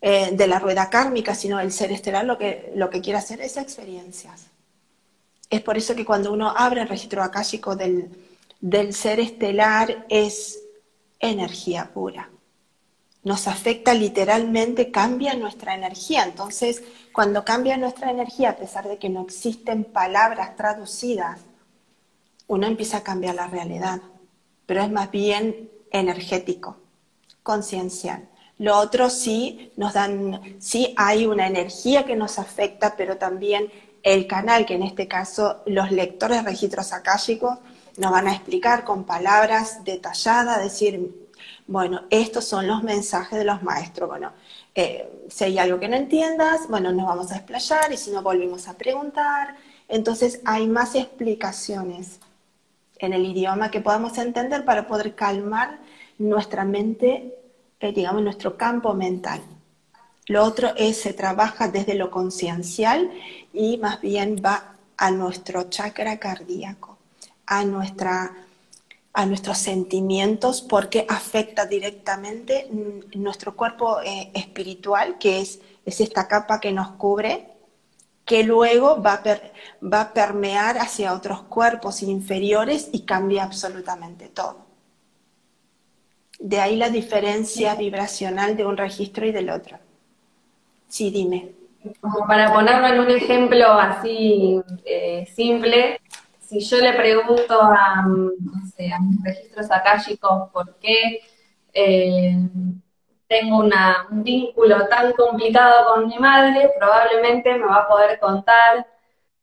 eh, 0.00 0.30
de, 0.32 0.46
la 0.46 0.58
rueda 0.58 0.88
kármica, 0.88 1.34
sino 1.34 1.60
el 1.60 1.70
ser 1.70 1.92
estelar 1.92 2.24
lo 2.24 2.38
que, 2.38 2.72
lo 2.74 2.88
que 2.88 3.02
quiere 3.02 3.18
hacer 3.18 3.42
es 3.42 3.58
experiencias. 3.58 4.46
Es 5.50 5.60
por 5.60 5.76
eso 5.76 5.94
que 5.94 6.06
cuando 6.06 6.32
uno 6.32 6.48
abre 6.48 6.80
el 6.80 6.88
registro 6.88 7.22
akáshico 7.22 7.76
del, 7.76 8.08
del 8.58 8.94
ser 8.94 9.20
estelar 9.20 10.06
es 10.08 10.60
energía 11.20 11.90
pura. 11.92 12.30
Nos 13.24 13.48
afecta 13.48 13.94
literalmente, 13.94 14.90
cambia 14.90 15.34
nuestra 15.34 15.74
energía. 15.74 16.24
Entonces, 16.24 16.82
cuando 17.12 17.44
cambia 17.44 17.76
nuestra 17.76 18.10
energía, 18.10 18.50
a 18.50 18.56
pesar 18.56 18.86
de 18.86 18.98
que 18.98 19.08
no 19.08 19.22
existen 19.22 19.84
palabras 19.84 20.56
traducidas, 20.56 21.40
uno 22.46 22.66
empieza 22.66 22.98
a 22.98 23.02
cambiar 23.02 23.34
la 23.34 23.46
realidad. 23.46 24.00
Pero 24.66 24.82
es 24.82 24.90
más 24.90 25.10
bien 25.10 25.70
energético, 25.90 26.76
conciencial. 27.42 28.28
Lo 28.58 28.76
otro 28.78 29.10
sí 29.10 29.72
nos 29.76 29.94
dan, 29.94 30.56
sí 30.60 30.94
hay 30.96 31.26
una 31.26 31.46
energía 31.46 32.04
que 32.04 32.16
nos 32.16 32.38
afecta, 32.38 32.94
pero 32.96 33.16
también 33.16 33.70
el 34.02 34.26
canal, 34.26 34.66
que 34.66 34.74
en 34.74 34.82
este 34.82 35.08
caso 35.08 35.62
los 35.66 35.90
lectores 35.90 36.44
registros 36.44 36.92
akáshicos 36.92 37.58
nos 37.96 38.12
van 38.12 38.28
a 38.28 38.32
explicar 38.32 38.84
con 38.84 39.04
palabras 39.04 39.82
detalladas, 39.84 40.62
decir, 40.62 41.23
bueno, 41.66 42.02
estos 42.10 42.44
son 42.44 42.66
los 42.66 42.82
mensajes 42.82 43.38
de 43.38 43.44
los 43.44 43.62
maestros. 43.62 44.08
Bueno, 44.08 44.32
eh, 44.74 45.08
si 45.28 45.44
hay 45.44 45.58
algo 45.58 45.80
que 45.80 45.88
no 45.88 45.96
entiendas, 45.96 46.68
bueno, 46.68 46.92
nos 46.92 47.06
vamos 47.06 47.32
a 47.32 47.36
explayar 47.36 47.92
y 47.92 47.96
si 47.96 48.10
no 48.10 48.22
volvemos 48.22 48.68
a 48.68 48.74
preguntar. 48.74 49.56
Entonces 49.88 50.40
hay 50.44 50.66
más 50.66 50.94
explicaciones 50.94 52.20
en 52.98 53.12
el 53.12 53.24
idioma 53.24 53.70
que 53.70 53.80
podamos 53.80 54.16
entender 54.18 54.64
para 54.64 54.86
poder 54.86 55.14
calmar 55.14 55.78
nuestra 56.18 56.64
mente, 56.64 57.34
eh, 57.80 57.92
digamos, 57.92 58.22
nuestro 58.22 58.56
campo 58.56 58.94
mental. 58.94 59.40
Lo 60.26 60.42
otro 60.42 60.72
es, 60.76 61.00
se 61.02 61.12
trabaja 61.12 61.68
desde 61.68 61.94
lo 61.94 62.10
conciencial 62.10 63.10
y 63.52 63.76
más 63.78 64.00
bien 64.00 64.40
va 64.44 64.76
a 64.96 65.10
nuestro 65.10 65.64
chakra 65.64 66.18
cardíaco, 66.18 66.96
a, 67.46 67.64
nuestra, 67.64 68.32
a 69.14 69.26
nuestros 69.26 69.58
sentimientos, 69.58 70.60
porque 70.60 71.06
afecta 71.08 71.66
directamente 71.66 72.68
nuestro 73.14 73.54
cuerpo 73.54 74.00
eh, 74.02 74.32
espiritual, 74.34 75.18
que 75.18 75.40
es, 75.40 75.60
es 75.86 76.00
esta 76.00 76.26
capa 76.26 76.58
que 76.58 76.72
nos 76.72 76.90
cubre, 76.92 77.46
que 78.24 78.42
luego 78.42 79.00
va 79.00 79.14
a, 79.14 79.22
va 79.86 80.00
a 80.00 80.12
permear 80.12 80.78
hacia 80.78 81.12
otros 81.12 81.42
cuerpos 81.42 82.02
inferiores 82.02 82.88
y 82.92 83.02
cambia 83.02 83.44
absolutamente 83.44 84.28
todo. 84.28 84.64
De 86.40 86.60
ahí 86.60 86.74
la 86.74 86.90
diferencia 86.90 87.76
vibracional 87.76 88.56
de 88.56 88.66
un 88.66 88.76
registro 88.76 89.24
y 89.26 89.30
del 89.30 89.48
otro. 89.48 89.78
Sí, 90.88 91.10
dime. 91.10 91.52
Como 92.00 92.26
para 92.26 92.52
ponerlo 92.52 92.86
en 92.88 92.98
un 92.98 93.10
ejemplo 93.10 93.66
así 93.72 94.60
eh, 94.84 95.28
simple, 95.34 96.00
si 96.54 96.60
yo 96.60 96.76
le 96.78 96.92
pregunto 96.92 97.60
a, 97.60 98.02
no 98.06 98.66
sé, 98.76 98.92
a 98.92 99.00
mis 99.00 99.22
registros 99.24 99.70
akáshicos 99.70 100.50
por 100.52 100.76
qué 100.78 101.20
eh, 101.72 102.36
tengo 103.26 103.58
un 103.58 104.22
vínculo 104.22 104.86
tan 104.86 105.12
complicado 105.12 105.92
con 105.92 106.06
mi 106.06 106.18
madre, 106.18 106.70
probablemente 106.78 107.54
me 107.54 107.66
va 107.66 107.78
a 107.78 107.88
poder 107.88 108.20
contar 108.20 108.86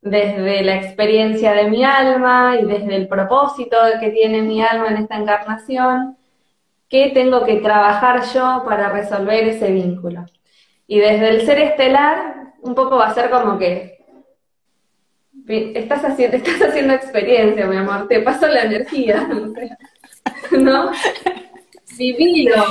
desde 0.02 0.64
la 0.64 0.78
experiencia 0.78 1.52
de 1.54 1.70
mi 1.70 1.84
alma 1.84 2.58
y 2.60 2.66
desde 2.66 2.96
el 2.96 3.08
propósito 3.08 3.78
que 4.00 4.10
tiene 4.12 4.42
mi 4.42 4.64
alma 4.64 4.88
en 4.88 4.98
esta 4.98 5.18
encarnación, 5.18 6.18
qué 6.88 7.12
tengo 7.14 7.44
que 7.44 7.58
trabajar 7.58 8.24
yo 8.34 8.64
para 8.66 8.90
resolver 8.90 9.48
ese 9.48 9.72
vínculo. 9.72 10.26
Y 10.88 11.00
desde 11.00 11.30
el 11.30 11.46
ser 11.46 11.60
estelar, 11.60 12.54
un 12.62 12.74
poco 12.74 12.98
va 12.98 13.08
a 13.08 13.14
ser 13.14 13.30
como 13.30 13.58
que 13.58 14.01
estás 15.48 16.04
haciendo, 16.04 16.38
estás 16.38 16.62
haciendo 16.62 16.94
experiencia, 16.94 17.68
mi 17.68 17.78
amor, 17.78 18.08
te 18.08 18.22
paso 18.22 18.48
la 18.48 18.64
energía, 18.64 19.28
¿no? 20.52 20.92
Vivilo. 21.98 22.64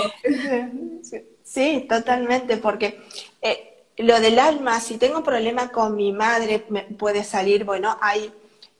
Sí, 1.42 1.86
totalmente, 1.88 2.56
porque 2.56 3.00
eh, 3.42 3.84
lo 3.98 4.20
del 4.20 4.38
alma, 4.38 4.80
si 4.80 4.98
tengo 4.98 5.22
problema 5.22 5.70
con 5.70 5.96
mi 5.96 6.12
madre, 6.12 6.64
me 6.68 6.82
puede 6.82 7.24
salir, 7.24 7.64
bueno, 7.64 7.96
hay 8.00 8.32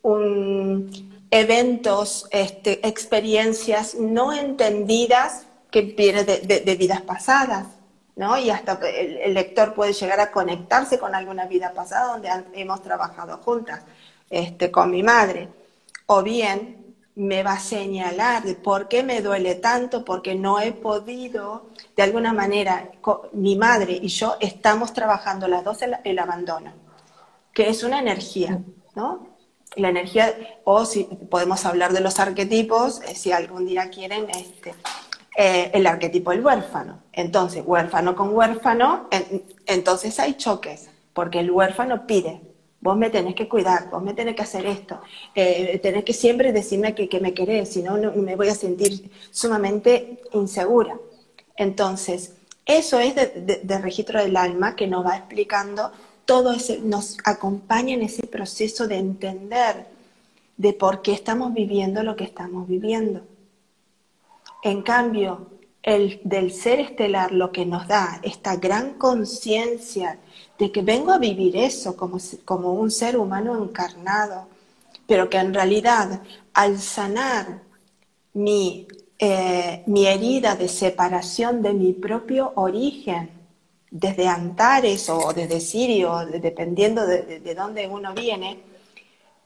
un, 0.03 1.27
eventos, 1.31 2.29
este, 2.31 2.87
experiencias 2.87 3.95
no 3.97 4.33
entendidas 4.33 5.47
que 5.71 5.83
vienen 5.83 6.27
de 6.27 6.77
vidas 6.79 7.03
pasadas. 7.03 7.80
¿No? 8.21 8.37
Y 8.37 8.51
hasta 8.51 8.79
el, 8.87 9.33
lector 9.33 9.73
puede 9.73 9.95
llegar 9.95 10.21
a 10.21 10.31
conectarse 10.31 10.99
con 10.99 11.15
alguna 11.15 11.47
vida 11.47 11.73
pasada 11.73 12.13
donde 12.13 12.29
hemos 12.53 12.83
trabajado 12.83 13.39
juntas, 13.39 13.81
este, 14.29 14.71
con 14.71 14.91
mi 14.91 15.03
madre. 15.03 15.49
O 16.05 16.23
bien 16.23 16.95
me 17.15 17.43
va 17.43 17.55
a 17.55 17.59
señalar 17.59 18.43
de 18.43 18.57
por 18.57 18.89
qué 18.89 19.03
me 19.03 19.23
duele 19.23 19.55
tanto, 19.55 20.05
porque 20.05 20.35
no 20.35 20.61
he 20.61 20.73
podido, 20.73 21.71
de 21.97 22.03
alguna 22.03 22.35
manera, 22.35 22.91
mi 23.33 23.57
madre 23.57 23.99
y 24.03 24.09
yo 24.09 24.37
estamos 24.39 24.93
trabajando 24.93 25.49
las 25.49 25.65
dos 25.65 25.81
el, 25.81 25.97
el 26.05 26.19
abandono, 26.19 26.75
que 27.55 27.71
es 27.71 27.83
una 27.83 28.01
energía, 28.01 28.61
¿no? 28.95 29.29
La 29.77 29.89
energía, 29.89 30.61
o 30.65 30.85
si 30.85 31.05
podemos 31.05 31.65
hablar 31.65 31.95
de 31.95 32.01
los 32.01 32.21
arquetipos, 32.21 33.01
eh, 33.01 33.15
si 33.15 33.33
algún 33.33 33.65
día 33.65 33.89
quieren, 33.89 34.29
este, 34.29 34.75
eh, 35.37 35.71
el 35.75 35.87
arquetipo 35.87 36.31
del 36.31 36.45
huérfano. 36.45 37.03
Entonces, 37.13 37.63
huérfano 37.65 38.17
con 38.17 38.35
huérfano, 38.35 39.09
entonces 39.67 40.19
hay 40.19 40.35
choques, 40.35 40.89
porque 41.13 41.41
el 41.41 41.51
huérfano 41.51 42.07
pide, 42.07 42.41
vos 42.81 42.97
me 42.97 43.11
tenés 43.11 43.35
que 43.35 43.49
cuidar, 43.49 43.91
vos 43.91 44.03
me 44.03 44.15
tenés 44.15 44.35
que 44.35 44.43
hacer 44.43 44.67
esto, 44.67 45.01
eh, 45.35 45.79
tenés 45.83 46.05
que 46.05 46.13
siempre 46.13 46.53
decirme 46.53 46.95
que, 46.95 47.21
me 47.21 47.35
querés, 47.35 47.71
si 47.71 47.83
no, 47.83 47.97
me 47.97 48.37
voy 48.37 48.49
a 48.49 48.55
sentir 48.55 49.11
sumamente 49.31 50.21
insegura. 50.33 50.99
Entonces, 51.57 52.35
eso 52.67 52.99
es 52.99 53.15
de, 53.15 53.79
registro 53.79 54.21
del 54.23 54.37
alma 54.37 54.77
que 54.77 54.87
nos 54.87 55.05
va 55.05 55.17
explicando 55.17 55.93
todo 56.25 56.53
ese, 56.53 56.79
nos 56.79 57.19
acompaña 57.25 57.95
en 57.95 58.03
ese 58.03 58.27
proceso 58.27 58.87
de 58.87 58.97
entender 58.97 59.87
de 60.57 60.73
por 60.73 61.03
qué 61.03 61.13
estamos 61.13 61.53
viviendo 61.53 62.03
lo 62.03 62.17
que 62.17 62.25
estamos 62.25 62.69
viviendo. 62.69 63.23
En 64.63 64.83
cambio, 64.83 65.49
el 65.83 66.21
del 66.25 66.53
ser 66.53 66.81
estelar 66.81 67.33
lo 67.33 67.53
que 67.53 67.65
nos 67.65 67.89
da 67.89 68.21
esta 68.23 68.57
gran 68.57 68.95
conciencia 68.95 70.19
de 70.59 70.71
que 70.71 70.83
vengo 70.83 71.13
a 71.13 71.19
vivir 71.19 71.57
eso 71.57 71.97
como, 71.97 72.19
como 72.45 72.75
un 72.75 72.91
ser 72.91 73.17
humano 73.17 73.63
encarnado, 73.63 74.49
pero 75.07 75.31
que 75.31 75.39
en 75.39 75.55
realidad 75.55 76.23
al 76.53 76.79
sanar 76.79 77.63
mi, 78.35 78.87
eh, 79.19 79.83
mi 79.87 80.07
herida 80.07 80.55
de 80.55 80.69
separación 80.69 81.63
de 81.63 81.73
mi 81.73 81.93
propio 81.95 82.53
origen, 82.57 83.31
desde 83.91 84.29
Antares 84.29 85.09
o 85.09 85.33
desde 85.33 85.61
Sirio, 85.61 86.27
dependiendo 86.27 87.07
de, 87.07 87.41
de 87.41 87.55
dónde 87.55 87.89
uno 87.89 88.15
viene, 88.15 88.63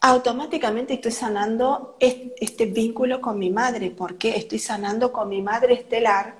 automáticamente 0.06 0.92
estoy 0.92 1.12
sanando 1.12 1.96
este 1.98 2.66
vínculo 2.66 3.22
con 3.22 3.38
mi 3.38 3.48
madre, 3.48 3.90
porque 3.90 4.36
estoy 4.36 4.58
sanando 4.58 5.10
con 5.10 5.30
mi 5.30 5.40
madre 5.40 5.72
estelar 5.72 6.36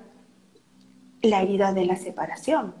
la 1.23 1.41
herida 1.41 1.73
de 1.73 1.85
la 1.85 1.95
separación. 1.95 2.75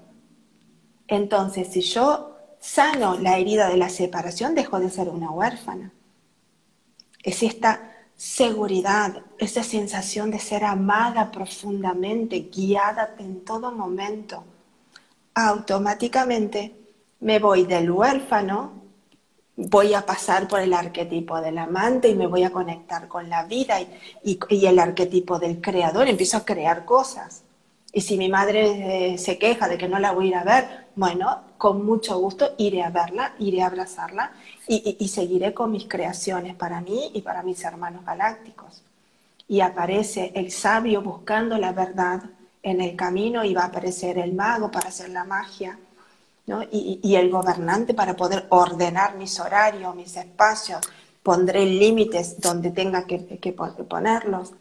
Entonces, 1.07 1.69
si 1.71 1.81
yo 1.81 2.37
sano 2.59 3.17
la 3.17 3.39
herida 3.39 3.67
de 3.67 3.77
la 3.77 3.89
separación, 3.89 4.53
dejo 4.53 4.79
de 4.79 4.91
ser 4.91 5.09
una 5.09 5.31
huérfana. 5.31 5.91
Es 7.23 7.41
esta 7.41 7.91
seguridad, 8.15 9.23
esa 9.39 9.63
sensación 9.63 10.29
de 10.29 10.37
ser 10.37 10.63
amada 10.63 11.31
profundamente, 11.31 12.51
guiada 12.55 13.15
en 13.17 13.43
todo 13.43 13.71
momento. 13.71 14.43
Automáticamente 15.33 16.75
me 17.21 17.39
voy 17.39 17.65
del 17.65 17.89
huérfano 17.89 18.84
voy 19.57 19.93
a 19.93 20.05
pasar 20.05 20.47
por 20.47 20.59
el 20.59 20.73
arquetipo 20.73 21.39
del 21.39 21.57
amante 21.57 22.09
y 22.09 22.15
me 22.15 22.27
voy 22.27 22.43
a 22.43 22.51
conectar 22.51 23.07
con 23.07 23.29
la 23.29 23.43
vida 23.45 23.79
y, 23.81 24.39
el 24.49 24.79
arquetipo 24.79 25.39
del 25.39 25.61
creador, 25.61 26.07
empiezo 26.07 26.37
a 26.37 26.45
crear 26.45 26.85
cosas. 26.85 27.43
Y 27.93 28.01
si 28.01 28.17
mi 28.17 28.27
madre 28.27 29.13
eh, 29.13 29.17
se 29.17 29.37
queja 29.37 29.69
de 29.69 29.77
que 29.77 29.87
no 29.87 29.99
la 29.99 30.11
voy 30.11 30.25
a 30.25 30.27
ir 30.27 30.35
a 30.35 30.43
ver, 30.43 30.87
bueno, 30.95 31.41
con 31.57 31.85
mucho 31.85 32.19
gusto 32.19 32.53
iré 32.57 32.83
a 32.83 32.89
verla, 32.89 33.35
iré 33.39 33.61
a 33.61 33.67
abrazarla 33.67 34.33
y, 34.67 34.97
y 34.99 35.07
seguiré 35.07 35.53
con 35.53 35.71
mis 35.71 35.85
creaciones 35.87 36.55
para 36.55 36.81
mí 36.81 37.11
y 37.13 37.21
para 37.21 37.41
mis 37.41 37.63
hermanos 37.63 38.05
galácticos. 38.05 38.83
Y 39.47 39.61
aparece 39.61 40.33
el 40.35 40.51
sabio 40.51 41.01
buscando 41.01 41.57
la 41.57 41.71
verdad 41.71 42.23
en 42.61 42.81
el 42.81 42.95
camino 42.97 43.45
y 43.45 43.53
va 43.53 43.63
a 43.63 43.67
aparecer 43.67 44.17
el 44.17 44.33
mago 44.33 44.71
para 44.71 44.89
hacer 44.89 45.09
la 45.09 45.23
magia 45.23 45.79
y, 46.71 47.15
el 47.15 47.29
gobernante 47.31 47.93
para 47.93 48.15
poder 48.15 48.45
ordenar 48.49 49.15
mis 49.17 49.39
horarios, 49.39 49.95
mis 49.95 50.15
espacios, 50.15 50.79
pondré 51.23 51.65
límites 51.65 52.39
donde 52.39 52.69
tenga 52.69 53.05
que, 53.07 53.17
ponerlos, 53.89 54.53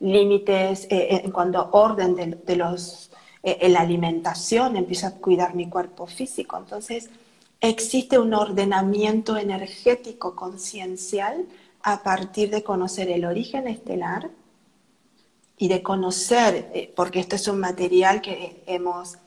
límites 0.00 0.86
eh, 0.90 1.20
en 1.24 1.30
cuanto 1.30 1.68
orden 1.72 2.40
de, 2.44 2.56
los, 2.56 3.10
eh, 3.42 3.58
en 3.60 3.74
la 3.74 3.80
alimentación, 3.80 4.76
empiezo 4.76 5.06
a 5.06 5.10
cuidar 5.10 5.54
mi 5.54 5.68
cuerpo 5.68 6.06
físico. 6.06 6.56
Entonces, 6.56 7.10
existe 7.60 8.18
un 8.18 8.32
ordenamiento 8.32 9.36
energético 9.36 10.34
conciencial 10.34 11.46
a 11.82 12.02
partir 12.02 12.50
de 12.50 12.62
conocer 12.62 13.10
el 13.10 13.26
origen 13.26 13.68
estelar 13.68 14.30
y 15.58 15.68
de 15.68 15.82
conocer, 15.82 16.70
eh, 16.72 16.92
porque 16.96 17.20
esto 17.20 17.36
es 17.36 17.48
un 17.48 17.60
material 17.60 18.22
que 18.22 18.62
hemos 18.66 19.18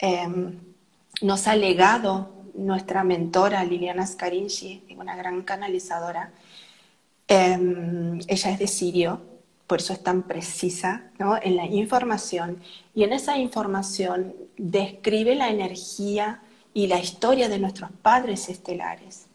em, 0.00 0.75
nos 1.22 1.46
ha 1.46 1.56
legado 1.56 2.30
nuestra 2.54 3.04
mentora 3.04 3.64
Liliana 3.64 4.06
Scarinci, 4.06 4.84
una 4.96 5.16
gran 5.16 5.42
canalizadora. 5.42 6.32
Em, 7.28 8.20
ella 8.26 8.50
es 8.50 8.58
de 8.58 8.66
Sirio, 8.66 9.20
por 9.66 9.80
eso 9.80 9.92
es 9.92 10.02
tan 10.02 10.22
precisa 10.22 11.10
en 11.42 11.56
la 11.56 11.66
información. 11.66 12.60
Y 12.94 13.04
en 13.04 13.12
esa 13.12 13.36
información 13.38 14.34
describe 14.56 15.34
la 15.34 15.50
energía 15.50 16.42
y 16.72 16.86
la 16.86 17.00
historia 17.00 17.48
de 17.48 17.58
nuestros 17.58 17.90
padres 18.02 18.48
estelares. 18.48 19.26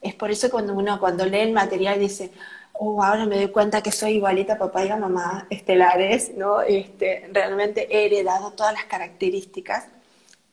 Es 0.00 0.14
por 0.14 0.30
eso 0.30 0.48
cuando 0.50 0.74
uno 0.74 0.98
cuando 1.00 1.26
lee 1.26 1.40
el 1.40 1.52
material 1.52 1.98
dice, 1.98 2.30
oh, 2.74 3.02
ahora 3.02 3.26
me 3.26 3.36
doy 3.36 3.48
cuenta 3.48 3.82
que 3.82 3.90
soy 3.92 4.12
igualita 4.12 4.56
papá 4.58 4.84
y 4.84 4.88
mamá 4.90 5.46
estelares, 5.50 6.32
¿no? 6.36 6.62
Este, 6.62 7.28
realmente 7.32 7.88
he 7.90 8.06
heredado 8.06 8.52
todas 8.52 8.72
las 8.72 8.84
características, 8.84 9.88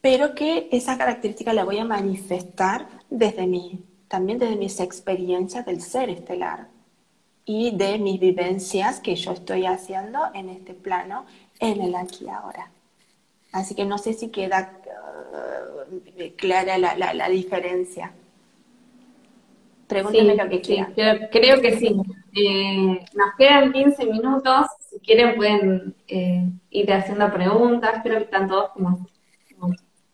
pero 0.05 0.35
que 0.35 0.69
esa 0.71 0.99
característica 0.99 1.51
la 1.51 1.63
voy 1.65 1.79
a 1.79 1.83
manifestar 1.83 2.87
desde 3.09 3.47
mí, 3.47 3.83
también 4.07 4.37
desde 4.37 4.55
mis 4.55 4.79
experiencias 4.79 5.65
del 5.65 5.81
ser 5.81 6.11
estelar 6.11 6.67
y 7.43 7.75
de 7.75 7.97
mis 7.97 8.19
vivencias 8.19 8.99
que 8.99 9.15
yo 9.15 9.31
estoy 9.31 9.65
haciendo 9.65 10.19
en 10.35 10.49
este 10.49 10.75
plano, 10.75 11.25
en 11.59 11.81
el 11.81 11.95
aquí 11.95 12.25
y 12.25 12.29
ahora. 12.29 12.69
Así 13.51 13.73
que 13.73 13.83
no 13.83 13.97
sé 13.97 14.13
si 14.13 14.29
queda 14.29 14.73
uh, 14.85 16.35
clara 16.37 16.77
la, 16.77 17.15
la 17.15 17.27
diferencia. 17.27 18.11
Pregúntenme 19.87 20.35
lo 20.35 20.47
que 20.47 20.61
quieran. 20.61 20.93
creo, 21.31 21.61
que 21.61 21.79
sí. 21.79 21.95
Eh, 22.33 23.05
nos 23.15 23.35
quedan 23.39 23.73
15 23.73 24.05
minutos. 24.05 24.67
Si 24.87 24.99
quieren 24.99 25.35
pueden 25.35 25.95
eh, 26.07 26.47
ir 26.69 26.93
haciendo 26.93 27.33
preguntas. 27.33 28.01
Creo 28.03 28.19
que 28.19 28.25
están 28.25 28.47
todos 28.47 28.69
como, 28.73 29.07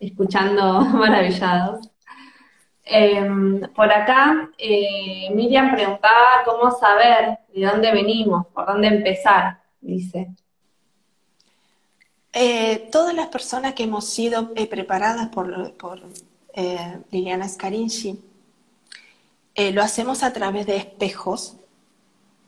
escuchando 0.01 0.81
maravillados. 0.93 1.89
Em, 2.83 3.61
por 3.73 3.89
acá, 3.89 4.49
eh, 4.57 5.29
Miriam 5.33 5.71
preguntaba 5.73 6.43
cómo 6.43 6.71
saber 6.71 7.39
de 7.55 7.65
dónde 7.65 7.91
venimos, 7.93 8.47
por 8.47 8.65
dónde 8.65 8.87
empezar, 8.87 9.61
dice. 9.79 10.31
todas 12.91 13.13
las 13.13 13.27
personas 13.27 13.73
que 13.73 13.83
hemos 13.83 14.05
sido 14.09 14.53
preparadas 14.53 15.29
por, 15.29 15.47
Liliana 17.11 17.47
Scarinci, 17.47 18.19
eh, 19.55 19.71
lo 19.71 19.81
hacemos 19.81 20.23
a 20.23 20.31
través 20.31 20.65
de 20.65 20.77
espejos 20.77 21.57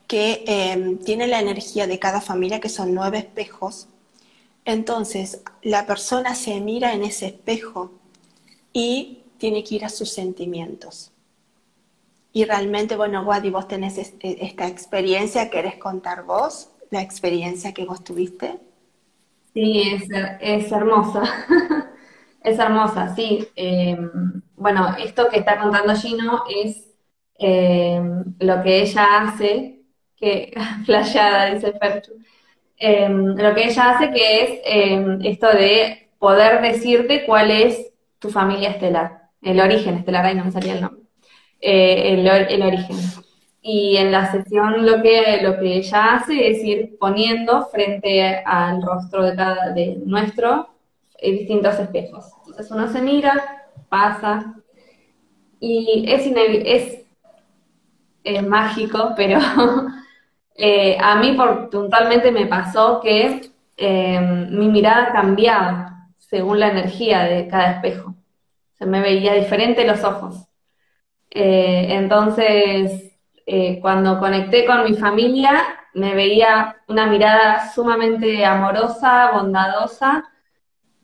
que 0.07 0.43
eh, 0.47 0.97
tienen 1.05 1.31
la 1.31 1.39
energía 1.39 1.85
de 1.85 1.99
cada 1.99 2.21
familia, 2.21 2.59
que 2.59 2.69
son 2.69 2.93
nueve 2.93 3.17
espejos. 3.17 3.87
Entonces, 4.65 5.43
la 5.61 5.85
persona 5.85 6.35
se 6.35 6.59
mira 6.61 6.93
en 6.93 7.03
ese 7.03 7.27
espejo 7.27 7.91
y 8.71 9.23
tiene 9.37 9.63
que 9.63 9.75
ir 9.75 9.85
a 9.85 9.89
sus 9.89 10.09
sentimientos. 10.09 11.11
Y 12.31 12.45
realmente, 12.45 12.95
bueno, 12.95 13.23
Wadi, 13.23 13.49
vos 13.49 13.67
tenés 13.67 13.97
e, 13.97 14.15
esta 14.21 14.67
experiencia, 14.67 15.49
¿querés 15.49 15.75
contar 15.75 16.23
vos 16.23 16.69
la 16.89 17.01
experiencia 17.01 17.73
que 17.73 17.85
vos 17.85 18.03
tuviste? 18.03 18.59
Sí, 19.53 19.83
es, 20.39 20.71
hermosa. 20.71 21.23
es 22.43 22.57
hermosa, 22.57 23.15
sí. 23.15 23.47
Eh, 23.55 23.97
bueno, 24.55 24.95
esto 24.97 25.29
que 25.29 25.39
está 25.39 25.59
contando 25.59 25.95
Gino 25.95 26.43
es 26.49 26.87
eh, 27.37 28.01
lo 28.39 28.63
que 28.63 28.81
ella 28.81 29.21
hace, 29.21 29.81
que 30.15 30.53
flasheada, 30.85 31.53
dice 31.53 31.73
Ferchu, 31.73 32.13
eh, 32.85 33.09
lo 33.09 33.55
que 33.55 33.65
ella 33.65 33.91
hace 33.91 34.11
que 34.11 34.43
es 34.43 34.49
eh, 34.65 35.17
esto 35.23 35.47
de 35.47 36.09
poder 36.19 36.61
decirte 36.61 37.25
cuál 37.25 37.51
es 37.51 37.91
tu 38.19 38.29
familia 38.29 38.71
estelar, 38.71 39.29
el 39.41 39.59
origen 39.59 39.95
estelar, 39.95 40.25
ahí 40.25 40.35
no 40.35 40.45
me 40.45 40.51
salía 40.51 40.73
el 40.73 40.81
nombre, 40.81 41.03
el, 41.59 42.27
el, 42.27 42.61
origen. 42.61 42.97
Y 43.61 43.97
en 43.97 44.11
la 44.11 44.31
sesión 44.31 44.85
lo 44.85 45.01
que, 45.01 45.39
lo 45.41 45.57
que 45.59 45.77
ella 45.77 46.15
hace 46.15 46.49
es 46.49 46.63
ir 46.63 46.97
poniendo 46.99 47.65
frente 47.67 48.43
al 48.45 48.81
rostro 48.81 49.23
de 49.23 49.35
cada 49.35 49.69
de 49.71 49.97
nuestro 50.05 50.69
distintos 51.21 51.79
espejos. 51.79 52.25
Entonces 52.47 52.71
uno 52.71 52.91
se 52.91 53.01
mira, 53.01 53.65
pasa, 53.87 54.55
y 55.61 56.05
es, 56.09 56.25
es 56.25 57.03
es 58.23 58.47
mágico, 58.47 59.13
pero 59.15 59.39
eh, 60.55 60.97
a 60.99 61.15
mí 61.15 61.33
por, 61.33 61.69
puntualmente 61.69 62.31
me 62.31 62.45
pasó 62.45 62.99
que 63.01 63.51
eh, 63.77 64.19
mi 64.19 64.67
mirada 64.67 65.11
cambiaba 65.11 66.09
según 66.17 66.59
la 66.59 66.69
energía 66.69 67.23
de 67.23 67.47
cada 67.47 67.71
espejo. 67.71 68.15
Se 68.73 68.85
me 68.85 69.01
veía 69.01 69.33
diferente 69.33 69.85
los 69.85 70.03
ojos. 70.03 70.47
Eh, 71.29 71.87
entonces, 71.91 73.11
cuando 73.81 74.19
conecté 74.19 74.65
con 74.65 74.83
mi 74.83 74.93
familia, 74.95 75.63
me 75.93 76.15
veía 76.15 76.77
una 76.87 77.07
mirada 77.07 77.71
sumamente 77.73 78.45
amorosa, 78.45 79.31
bondadosa, 79.33 80.29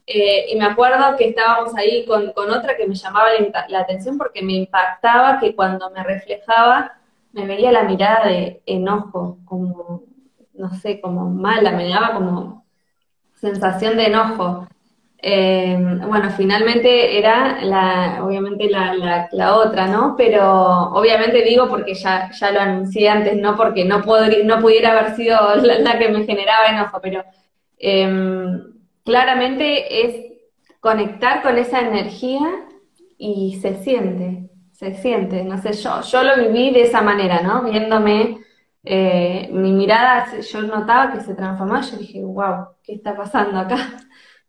y 0.05 0.55
me 0.55 0.65
acuerdo 0.65 1.15
que 1.17 1.29
estábamos 1.29 1.75
ahí 1.75 2.05
con, 2.05 2.31
otra 2.49 2.75
que 2.77 2.87
me 2.87 2.95
llamaba 2.95 3.29
la, 3.67 3.79
atención 3.79 4.17
porque 4.17 4.41
me 4.41 4.53
impactaba 4.53 5.39
que 5.39 5.55
cuando 5.55 5.91
me 5.91 6.03
reflejaba 6.03 6.98
me 7.31 7.45
veía 7.45 7.71
la 7.71 7.83
mirada 7.83 8.27
de 8.27 8.61
enojo, 8.65 9.39
como, 9.45 10.03
no 10.53 10.73
sé, 10.75 10.99
como 11.01 11.29
mala, 11.29 11.71
me 11.71 11.87
daba 11.87 12.13
como 12.13 12.65
sensación 13.35 13.97
de 13.97 14.07
enojo. 14.07 14.67
Eh, 15.21 15.77
bueno, 16.07 16.31
finalmente 16.31 17.17
era 17.17 17.61
la, 17.61 18.23
obviamente 18.23 18.69
la, 18.69 19.27
la, 19.31 19.55
otra, 19.55 19.87
¿no? 19.87 20.15
Pero 20.17 20.91
obviamente 20.93 21.43
digo 21.43 21.67
porque 21.67 21.93
ya, 21.93 22.31
ya 22.31 22.51
lo 22.51 22.61
anuncié 22.61 23.09
antes, 23.09 23.35
no 23.35 23.57
porque 23.57 23.83
no, 23.83 23.99
no 23.99 24.59
pudiera 24.61 24.91
haber 24.91 25.15
sido 25.15 25.37
la, 25.61 25.99
que 25.99 26.09
me 26.09 26.25
generaba 26.25 26.67
enojo, 26.69 26.99
pero 27.01 27.23
em, 27.77 28.61
claramente 29.03 30.05
es 30.05 30.29
conectar 30.79 31.41
con 31.41 31.57
esa 31.57 31.81
energía 31.81 32.47
y 33.17 33.59
se 33.61 33.75
siente, 33.83 34.48
se 34.79 34.93
siente, 34.93 35.43
no 35.43 35.57
sé, 35.57 35.73
yo, 35.73 36.01
yo 36.01 36.23
lo 36.23 36.37
viví 36.37 36.71
de 36.71 36.83
esa 36.83 37.01
manera, 37.01 37.41
¿no? 37.41 37.63
Viéndome, 37.63 38.39
eh, 38.85 39.49
mi 39.51 39.73
mirada, 39.73 40.39
yo 40.39 40.61
notaba 40.61 41.11
que 41.11 41.19
se 41.19 41.35
transformaba, 41.35 41.81
yo 41.81 41.97
dije, 41.97 42.23
wow, 42.23 42.67
¿qué 42.81 42.93
está 42.93 43.13
pasando 43.13 43.59
acá? 43.59 43.77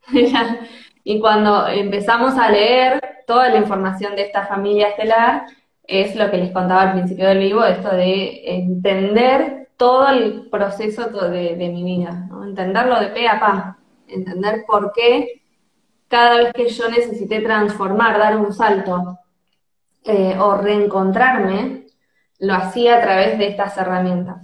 y 1.02 1.18
cuando 1.18 1.66
empezamos 1.66 2.38
a 2.38 2.48
leer 2.48 3.00
toda 3.26 3.48
la 3.48 3.56
información 3.56 4.14
de 4.14 4.22
esta 4.22 4.46
familia 4.46 4.90
estelar, 4.90 5.46
es 5.82 6.14
lo 6.14 6.30
que 6.30 6.36
les 6.36 6.52
contaba 6.52 6.82
al 6.82 6.92
principio 6.92 7.26
del 7.26 7.38
vivo, 7.38 7.64
esto 7.64 7.90
de 7.90 8.42
entender 8.54 9.70
todo 9.76 10.06
el 10.10 10.48
proceso 10.48 11.08
de, 11.08 11.56
de 11.56 11.68
mi 11.70 11.82
vida, 11.82 12.28
¿no? 12.30 12.44
entenderlo 12.44 13.00
de 13.00 13.08
pe 13.08 13.26
a 13.26 13.40
pa, 13.40 13.78
entender 14.06 14.62
por 14.64 14.92
qué 14.92 15.42
cada 16.06 16.36
vez 16.36 16.52
que 16.52 16.68
yo 16.68 16.88
necesité 16.88 17.40
transformar, 17.40 18.16
dar 18.16 18.36
un 18.36 18.52
salto 18.52 19.19
eh, 20.04 20.36
o 20.38 20.56
reencontrarme, 20.56 21.86
lo 22.38 22.54
hacía 22.54 22.96
a 22.96 23.02
través 23.02 23.38
de 23.38 23.48
estas 23.48 23.76
herramientas, 23.76 24.42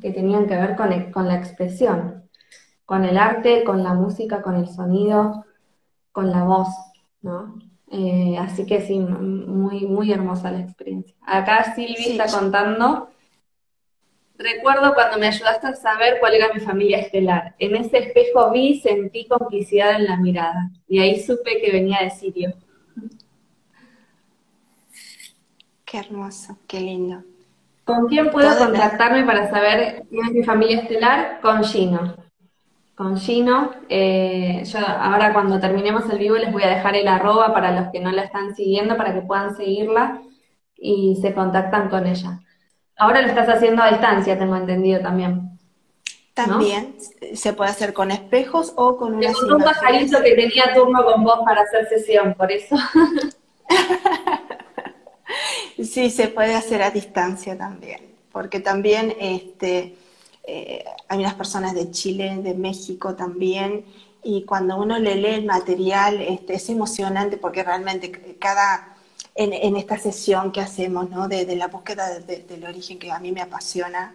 que 0.00 0.12
tenían 0.12 0.46
que 0.46 0.56
ver 0.56 0.76
con, 0.76 1.12
con, 1.12 1.28
la 1.28 1.36
expresión, 1.36 2.28
con 2.86 3.04
el 3.04 3.18
arte, 3.18 3.64
con 3.64 3.82
la 3.82 3.92
música, 3.92 4.40
con 4.40 4.56
el 4.56 4.68
sonido, 4.68 5.44
con 6.12 6.30
la 6.30 6.44
voz, 6.44 6.68
¿no? 7.22 7.58
Eh, 7.90 8.36
así 8.38 8.66
que 8.66 8.80
sí, 8.80 8.98
muy, 8.98 9.86
muy 9.86 10.12
hermosa 10.12 10.50
la 10.50 10.60
experiencia. 10.60 11.14
Acá 11.26 11.74
Silvi 11.74 12.12
está 12.12 12.26
contando, 12.26 13.10
recuerdo 14.36 14.94
cuando 14.94 15.18
me 15.18 15.28
ayudaste 15.28 15.66
a 15.66 15.74
saber 15.74 16.18
cuál 16.18 16.34
era 16.34 16.52
mi 16.52 16.60
familia 16.60 16.98
estelar. 16.98 17.54
En 17.58 17.76
ese 17.76 17.98
espejo 17.98 18.50
vi, 18.50 18.80
sentí 18.80 19.26
complicidad 19.26 19.96
en 19.96 20.06
la 20.06 20.16
mirada, 20.16 20.70
y 20.88 21.00
ahí 21.00 21.20
supe 21.20 21.60
que 21.60 21.72
venía 21.72 21.98
de 22.00 22.10
Sirio. 22.10 22.54
Qué 25.94 26.00
hermoso, 26.00 26.58
qué 26.66 26.80
lindo. 26.80 27.22
¿Con 27.84 28.08
quién 28.08 28.32
puedo 28.32 28.58
contactarme 28.58 29.22
para 29.22 29.48
saber 29.48 30.02
quién 30.10 30.26
es 30.26 30.32
mi 30.32 30.42
familia 30.42 30.80
estelar? 30.80 31.38
Con 31.40 31.62
Gino. 31.62 32.16
Con 32.96 33.16
Gino. 33.16 33.70
Eh, 33.88 34.64
yo 34.64 34.80
ahora 34.80 35.32
cuando 35.32 35.60
terminemos 35.60 36.10
el 36.10 36.18
vivo 36.18 36.34
les 36.34 36.52
voy 36.52 36.64
a 36.64 36.70
dejar 36.70 36.96
el 36.96 37.06
arroba 37.06 37.54
para 37.54 37.70
los 37.70 37.92
que 37.92 38.00
no 38.00 38.10
la 38.10 38.24
están 38.24 38.56
siguiendo, 38.56 38.96
para 38.96 39.14
que 39.14 39.20
puedan 39.20 39.54
seguirla 39.54 40.20
y 40.76 41.16
se 41.22 41.32
contactan 41.32 41.88
con 41.88 42.08
ella. 42.08 42.40
Ahora 42.96 43.22
lo 43.22 43.28
estás 43.28 43.48
haciendo 43.48 43.80
a 43.84 43.90
distancia, 43.90 44.36
tengo 44.36 44.56
entendido 44.56 45.00
también. 45.00 45.60
También 46.34 46.96
se 47.34 47.52
puede 47.52 47.70
hacer 47.70 47.92
con 47.92 48.10
espejos 48.10 48.72
o 48.74 48.96
con 48.96 49.14
una. 49.14 49.28
un 49.28 49.62
pajarito 49.62 50.20
que 50.24 50.34
tenía 50.34 50.74
turno 50.74 51.04
con 51.04 51.22
vos 51.22 51.38
para 51.44 51.60
hacer 51.60 51.86
sesión, 51.88 52.34
por 52.34 52.50
eso. 52.50 52.74
Sí, 55.82 56.10
se 56.10 56.28
puede 56.28 56.54
hacer 56.54 56.82
a 56.82 56.90
distancia 56.90 57.56
también, 57.58 58.14
porque 58.32 58.60
también 58.60 59.14
este, 59.18 59.96
eh, 60.44 60.84
hay 61.08 61.18
unas 61.18 61.34
personas 61.34 61.74
de 61.74 61.90
Chile, 61.90 62.38
de 62.42 62.54
México 62.54 63.14
también, 63.14 63.84
y 64.22 64.44
cuando 64.44 64.76
uno 64.76 64.98
le 64.98 65.16
lee 65.16 65.34
el 65.34 65.44
material 65.44 66.20
este, 66.20 66.54
es 66.54 66.68
emocionante 66.70 67.36
porque 67.36 67.62
realmente 67.62 68.36
cada, 68.38 68.96
en, 69.34 69.76
esta 69.76 69.98
sesión 69.98 70.50
que 70.50 70.60
hacemos, 70.60 71.10
¿no? 71.10 71.28
de, 71.28 71.54
la 71.56 71.68
búsqueda 71.68 72.20
del 72.20 72.64
origen 72.64 72.98
que 72.98 73.12
a 73.12 73.18
mí 73.18 73.32
me 73.32 73.42
apasiona, 73.42 74.14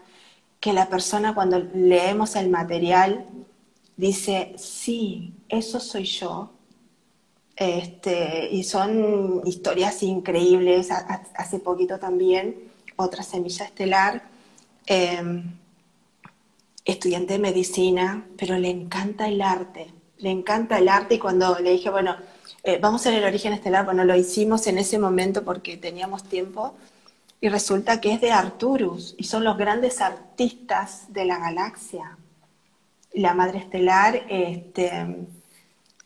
que 0.60 0.74
la 0.74 0.90
persona 0.90 1.36
cuando 1.36 1.60
leemos 1.60 2.36
el 2.36 2.50
material 2.50 3.26
dice, 3.98 4.54
sí, 4.58 5.34
eso 5.48 5.80
soy 5.80 6.06
yo, 6.06 6.52
este, 7.60 8.48
y 8.52 8.64
son 8.64 9.42
historias 9.46 10.02
increíbles. 10.02 10.90
Hace 11.36 11.60
poquito 11.60 12.00
también, 12.00 12.56
otra 12.96 13.22
semilla 13.22 13.66
estelar, 13.66 14.24
em, 14.86 15.44
estudiante 16.86 17.34
de 17.34 17.40
medicina, 17.40 18.26
pero 18.38 18.58
le 18.58 18.70
encanta 18.70 19.28
el 19.28 19.42
arte, 19.42 19.94
le 20.20 20.32
encanta 20.32 20.78
el 20.80 20.88
arte 20.88 21.16
y 21.16 21.20
cuando 21.20 21.60
le 21.60 21.72
dije, 21.72 21.90
bueno, 21.90 22.16
eh, 22.64 22.80
vamos 22.82 23.06
a 23.06 23.10
ver 23.10 23.20
el 23.20 23.26
origen 23.26 23.54
estelar, 23.54 23.86
bueno, 23.86 24.06
lo 24.06 24.16
hicimos 24.16 24.66
en 24.68 24.78
ese 24.78 24.98
momento 24.98 25.44
porque 25.44 25.78
teníamos 25.78 26.24
tiempo 26.24 26.76
y 27.42 27.50
resulta 27.50 28.00
que 28.02 28.14
es 28.14 28.22
de 28.22 28.32
Arturus 28.32 29.16
y 29.18 29.26
son 29.26 29.44
los 29.44 29.58
grandes 29.58 30.02
artistas 30.02 31.06
de 31.10 31.26
la 31.26 31.40
galaxia. 31.40 32.18
La 33.14 33.34
madre 33.34 33.60
estelar, 33.60 34.24
este, 34.30 35.28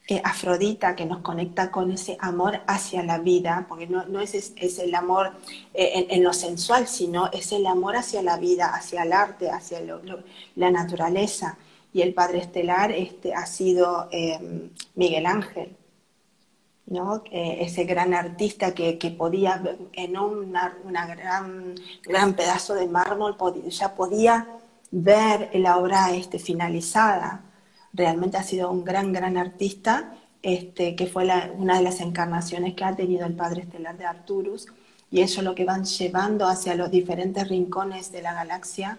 eh, 0.06 0.22
Afrodita, 0.22 0.98
que 0.98 1.06
nos 1.06 1.20
conecta 1.20 1.72
con 1.72 1.90
ese 1.90 2.18
amor 2.20 2.60
hacia 2.68 3.04
la 3.04 3.20
vida, 3.20 3.66
porque 3.70 3.88
no, 3.88 4.06
no 4.06 4.20
es, 4.20 4.34
es, 4.34 4.80
el 4.80 4.94
amor 4.96 5.32
eh, 5.74 6.08
en, 6.10 6.24
lo 6.24 6.34
sensual, 6.34 6.88
sino 6.88 7.32
es 7.32 7.54
el 7.54 7.66
amor 7.66 7.96
hacia 7.96 8.22
la 8.22 8.38
vida, 8.38 8.74
hacia 8.76 9.04
el 9.04 9.14
arte, 9.14 9.50
hacia 9.50 9.80
la 10.56 10.72
naturaleza. 10.72 11.58
Y 11.94 12.02
el 12.02 12.14
padre 12.14 12.40
estelar 12.40 12.92
este, 12.92 13.34
ha 13.34 13.46
sido 13.46 14.10
eh, 14.12 14.70
Miguel 14.96 15.26
Ángel, 15.26 15.78
¿no? 16.88 17.24
ese 17.32 17.86
gran 17.86 18.14
artista 18.14 18.74
que, 18.74 18.98
que 18.98 19.10
podía, 19.10 19.64
en 19.94 20.18
un 20.18 20.54
una 20.84 21.08
gran, 21.08 21.76
gran 22.04 22.34
pedazo 22.34 22.74
de 22.74 22.88
mármol, 22.88 23.38
ya 23.70 23.96
podía 23.96 24.48
ver 24.92 25.50
la 25.54 25.78
obra 25.78 26.14
este, 26.14 26.40
finalizada 26.40 27.53
realmente 27.94 28.38
ha 28.38 28.44
sido 28.44 28.72
un 28.72 28.84
gran, 28.84 29.14
gran 29.14 29.38
artista, 29.38 30.16
este, 30.42 30.96
que 30.96 31.08
fue 31.08 31.28
una 31.56 31.78
de 31.78 31.84
las 31.84 32.02
encarnaciones 32.02 32.74
que 32.74 32.84
ha 32.84 32.96
tenido 32.96 33.26
el 33.26 33.34
Padre 33.34 33.62
Estelar 33.62 33.98
de 33.98 34.06
Arturus, 34.06 34.68
y 35.10 35.22
eso 35.22 35.42
lo 35.42 35.56
que 35.56 35.64
van 35.64 35.86
llevando 35.86 36.48
hacia 36.48 36.76
los 36.76 36.90
diferentes 36.90 37.48
rincones 37.48 38.12
de 38.12 38.24
la 38.24 38.34
galaxia 38.34 38.98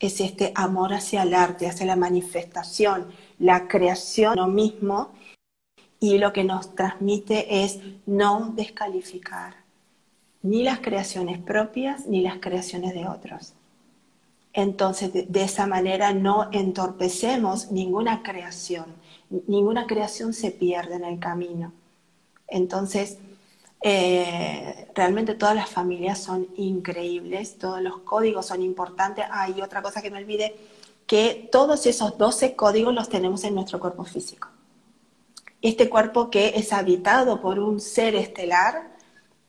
es 0.00 0.20
este 0.20 0.50
amor 0.54 0.94
hacia 0.94 1.22
el 1.22 1.34
arte, 1.34 1.68
hacia 1.68 1.86
la 1.86 1.94
manifestación, 1.94 3.06
la 3.38 3.68
creación 3.68 4.34
lo 4.36 4.48
mismo, 4.48 5.12
y 6.00 6.18
lo 6.18 6.32
que 6.32 6.42
nos 6.42 6.74
transmite 6.74 7.62
es 7.64 7.78
no 8.06 8.52
descalificar 8.56 9.54
ni 10.42 10.64
las 10.64 10.80
creaciones 10.80 11.38
propias 11.38 12.06
ni 12.06 12.22
las 12.22 12.38
creaciones 12.38 12.92
de 12.92 13.06
otros. 13.06 13.54
Entonces, 14.52 15.12
de, 15.12 15.42
esa 15.42 15.66
manera 15.66 16.12
no 16.12 16.48
entorpecemos 16.52 17.70
ninguna 17.70 18.22
creación. 18.22 18.86
Ninguna 19.46 19.86
creación 19.86 20.34
se 20.34 20.50
pierde 20.50 20.96
en 20.96 21.04
el 21.04 21.18
camino. 21.18 21.72
Entonces, 22.48 23.18
eh, 23.82 24.88
realmente 24.94 25.34
todas 25.34 25.56
las 25.56 25.70
familias 25.70 26.18
son 26.18 26.48
increíbles, 26.56 27.58
todos 27.58 27.80
los 27.80 28.00
códigos 28.00 28.46
son 28.46 28.62
importantes. 28.62 29.24
Ah, 29.30 29.48
y 29.48 29.62
otra 29.62 29.80
cosa 29.80 30.02
que 30.02 30.10
me 30.10 30.18
olvidé, 30.18 30.54
que 31.06 31.48
todos 31.50 31.86
esos 31.86 32.18
12 32.18 32.54
códigos 32.54 32.94
los 32.94 33.08
tenemos 33.08 33.44
en 33.44 33.54
nuestro 33.54 33.80
cuerpo 33.80 34.04
físico. 34.04 34.48
Este 35.62 35.88
cuerpo 35.88 36.28
que 36.28 36.52
es 36.56 36.72
habitado 36.72 37.40
por 37.40 37.58
un 37.58 37.80
ser 37.80 38.14
estelar, 38.16 38.92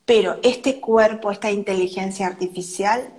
pero 0.05 0.37
este 0.43 0.79
cuerpo, 0.79 1.29
esta 1.31 1.51
inteligencia 1.51 2.27
artificial, 2.27 3.13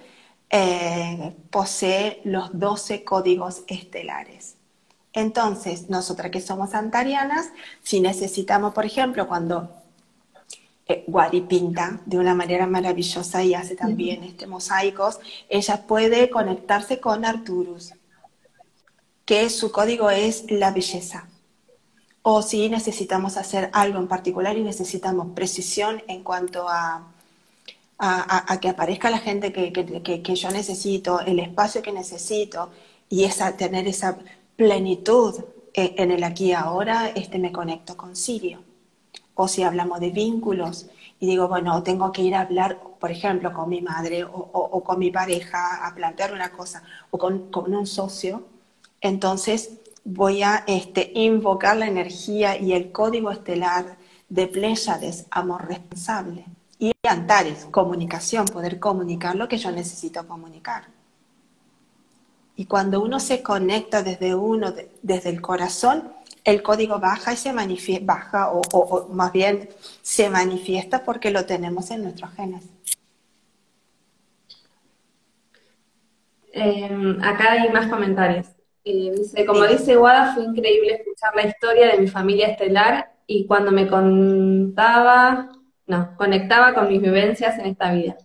eh, 0.50 1.34
posee 1.50 2.20
los 2.24 2.58
12 2.58 3.04
códigos 3.04 3.62
estelares. 3.66 4.56
Entonces, 5.12 5.88
nosotras 5.88 6.30
que 6.30 6.40
somos 6.40 6.74
antarianas, 6.74 7.50
si 7.82 8.00
necesitamos, 8.00 8.74
por 8.74 8.84
ejemplo, 8.84 9.28
cuando 9.28 9.70
eh, 10.86 11.04
Guari 11.06 11.42
pinta 11.42 12.00
de 12.04 12.18
una 12.18 12.34
manera 12.34 12.66
maravillosa 12.66 13.42
y 13.42 13.54
hace 13.54 13.76
también 13.76 14.24
este 14.24 14.46
mosaicos, 14.46 15.18
ella 15.48 15.86
puede 15.86 16.28
conectarse 16.30 17.00
con 17.00 17.24
Arturus, 17.24 17.94
que 19.24 19.48
su 19.50 19.72
código 19.72 20.10
es 20.10 20.50
la 20.50 20.72
belleza. 20.72 21.28
O 22.22 22.42
si 22.42 22.68
necesitamos 22.68 23.36
hacer 23.36 23.70
algo 23.72 23.98
en 23.98 24.08
particular 24.08 24.58
y 24.58 24.62
necesitamos 24.62 25.28
precisión 25.34 26.02
en 26.08 26.22
cuanto 26.22 26.68
a 26.68 27.13
a, 27.98 28.58
que 28.60 28.68
aparezca 28.68 29.10
la 29.10 29.18
gente 29.18 29.52
que, 29.52 29.72
que, 29.72 30.34
yo 30.34 30.50
necesito, 30.50 31.20
el 31.20 31.38
espacio 31.38 31.82
que 31.82 31.92
necesito 31.92 32.70
y 33.08 33.24
esa, 33.24 33.56
tener 33.56 33.86
esa 33.86 34.18
plenitud 34.56 35.44
eh, 35.72 35.94
en 35.98 36.10
el 36.10 36.24
aquí 36.24 36.46
y 36.46 36.52
ahora, 36.52 37.08
este, 37.08 37.38
me 37.38 37.52
conecto 37.52 37.96
con 37.96 38.16
Sirio. 38.16 38.60
O 39.34 39.48
si 39.48 39.62
hablamos 39.62 40.00
de 40.00 40.10
vínculos 40.10 40.86
y 41.20 41.26
digo, 41.26 41.48
bueno, 41.48 41.82
tengo 41.82 42.12
que 42.12 42.22
ir 42.22 42.34
a 42.34 42.42
hablar, 42.42 42.80
por 43.00 43.10
ejemplo, 43.10 43.52
con 43.52 43.68
mi 43.68 43.80
madre 43.80 44.24
o, 44.24 44.84
con 44.84 44.98
mi 44.98 45.10
pareja 45.10 45.86
a 45.86 45.94
plantear 45.94 46.32
una 46.32 46.50
cosa 46.52 46.82
o 47.10 47.18
con, 47.18 47.50
con 47.50 47.74
un 47.74 47.86
socio, 47.86 48.44
entonces 49.00 49.80
voy 50.04 50.42
a 50.42 50.64
este, 50.66 51.10
invocar 51.14 51.76
la 51.76 51.86
energía 51.86 52.56
y 52.58 52.72
el 52.72 52.92
código 52.92 53.30
estelar 53.30 53.96
de 54.28 54.46
Pléyades, 54.46 55.26
amor 55.30 55.66
responsable. 55.66 56.44
Y 56.84 56.92
Antares, 57.08 57.66
comunicación, 57.70 58.44
poder 58.44 58.78
comunicar 58.78 59.36
lo 59.36 59.48
que 59.48 59.56
yo 59.56 59.70
necesito 59.72 60.28
comunicar. 60.28 60.84
Y 62.56 62.66
cuando 62.66 63.00
uno 63.00 63.20
se 63.20 63.42
conecta 63.42 64.02
desde 64.02 64.34
uno, 64.34 64.74
desde 65.00 65.30
el 65.30 65.40
corazón, 65.40 66.12
el 66.44 66.62
código 66.62 66.98
baja 67.00 67.32
y 67.32 67.38
se 67.38 67.54
manifiesta, 67.54 68.04
baja 68.04 68.50
o, 68.52 69.08
más 69.08 69.32
bien 69.32 69.70
se 70.02 70.28
manifiesta 70.28 71.04
porque 71.04 71.30
lo 71.30 71.46
tenemos 71.46 71.90
en 71.90 72.02
nuestros 72.02 72.30
genes. 72.34 72.64
Em, 76.52 77.18
acá 77.22 77.52
hay 77.52 77.70
más 77.70 77.86
comentarios. 77.86 78.48
Eh, 78.84 79.10
dice, 79.16 79.46
como 79.46 79.64
dice 79.64 79.96
Wada, 79.96 80.34
fue 80.34 80.44
increíble 80.44 80.96
escuchar 80.96 81.34
la 81.34 81.46
historia 81.46 81.86
de 81.92 81.98
mi 81.98 82.08
familia 82.08 82.48
estelar 82.48 83.14
y 83.26 83.46
cuando 83.46 83.72
me 83.72 83.88
contaba 83.88 85.48
no, 85.86 86.16
conectaba 86.16 86.74
con 86.74 86.88
mis 86.88 87.00
vivencias 87.00 87.58
en 87.58 87.66
esta 87.66 87.92
vida. 87.92 88.16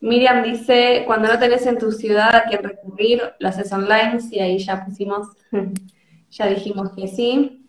Miriam 0.00 0.42
dice, 0.42 1.02
cuando 1.06 1.28
no 1.28 1.38
tenés 1.38 1.66
en 1.66 1.78
tu 1.78 1.90
ciudad 1.92 2.34
a 2.34 2.44
quién 2.44 2.62
recurrir, 2.62 3.22
lo 3.38 3.48
haces 3.48 3.72
online, 3.72 4.18
y 4.30 4.38
ahí 4.40 4.58
ya 4.58 4.84
pusimos, 4.84 5.28
ya 6.30 6.46
dijimos 6.46 6.92
que 6.94 7.08
sí. 7.08 7.68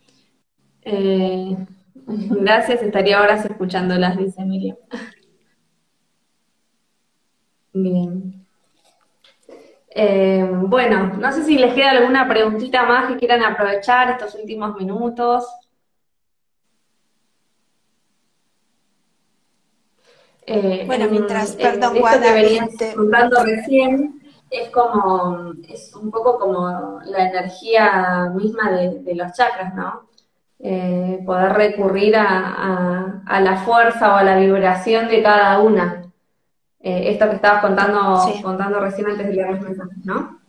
Eh, 0.84 1.58
gracias, 2.06 2.82
estaría 2.82 3.22
horas 3.22 3.46
escuchándolas, 3.46 4.18
dice 4.18 4.44
Miriam. 4.46 4.78
Bien. 7.74 8.46
Eh, 9.92 10.48
bueno, 10.52 11.14
no 11.16 11.32
sé 11.32 11.44
si 11.44 11.58
les 11.58 11.74
queda 11.74 11.92
alguna 11.92 12.28
preguntita 12.28 12.84
más 12.84 13.12
que 13.12 13.18
quieran 13.18 13.44
aprovechar 13.44 14.12
estos 14.12 14.36
últimos 14.36 14.76
minutos. 14.76 15.46
Eh, 20.52 20.84
bueno, 20.88 21.06
mientras, 21.12 21.56
perdón, 21.56 21.98
esto 21.98 22.22
que 22.22 22.34
venías 22.34 22.70
contando 22.96 23.44
recién, 23.44 24.20
es 24.50 24.70
como, 24.72 25.54
es 25.68 25.94
un 25.96 26.10
poco 26.10 26.40
como 26.40 27.00
la 27.06 27.30
energía 27.30 28.32
misma 28.34 28.72
de, 28.72 29.14
los 29.14 29.32
chakras, 29.34 29.76
¿no? 29.76 30.10
Eh, 30.58 31.22
poder 31.24 31.54
recurrir 31.54 32.16
a, 32.18 33.22
la 33.42 33.58
fuerza 33.58 34.16
o 34.16 34.18
a 34.18 34.24
la 34.24 34.38
vibración 34.38 35.08
de 35.08 35.22
cada 35.22 35.60
una. 35.60 36.12
Eh, 36.80 37.12
esto 37.12 37.30
que 37.30 37.36
estabas 37.36 37.62
contando, 37.62 38.18
contando 38.42 38.80
recién 38.80 39.08
antes 39.08 39.28
de 39.28 39.34
leer 39.34 39.52
los 39.52 39.62
mensajes, 39.62 40.04
¿no? 40.04 40.40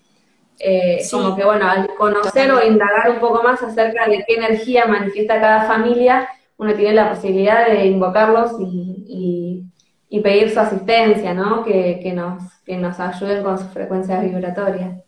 Como 1.11 1.37
que, 1.37 1.45
bueno, 1.45 1.69
al 1.69 1.95
conocer 1.99 2.51
o 2.53 2.65
indagar 2.65 3.11
un 3.11 3.19
poco 3.19 3.43
más 3.43 3.63
acerca 3.63 4.09
de 4.09 4.25
qué 4.27 4.37
energía 4.37 4.87
manifiesta 4.87 5.41
cada 5.41 5.65
familia, 5.65 6.27
uno 6.57 6.73
tiene 6.73 6.95
la 6.95 7.11
posibilidad 7.11 7.67
de 7.67 7.85
invocarlos 7.87 8.53
y 8.61 8.91
y 9.11 9.65
pedir 10.19 10.53
su 10.53 10.59
asistencia, 10.59 11.33
¿no? 11.33 11.65
Que, 11.65 12.13
nos, 12.13 12.43
que 12.67 12.77
nos 12.77 12.99
ayuden 12.99 13.45
con 13.45 13.57
sus 13.57 13.69
frecuencias 13.69 14.25
vibratorias. 14.25 14.99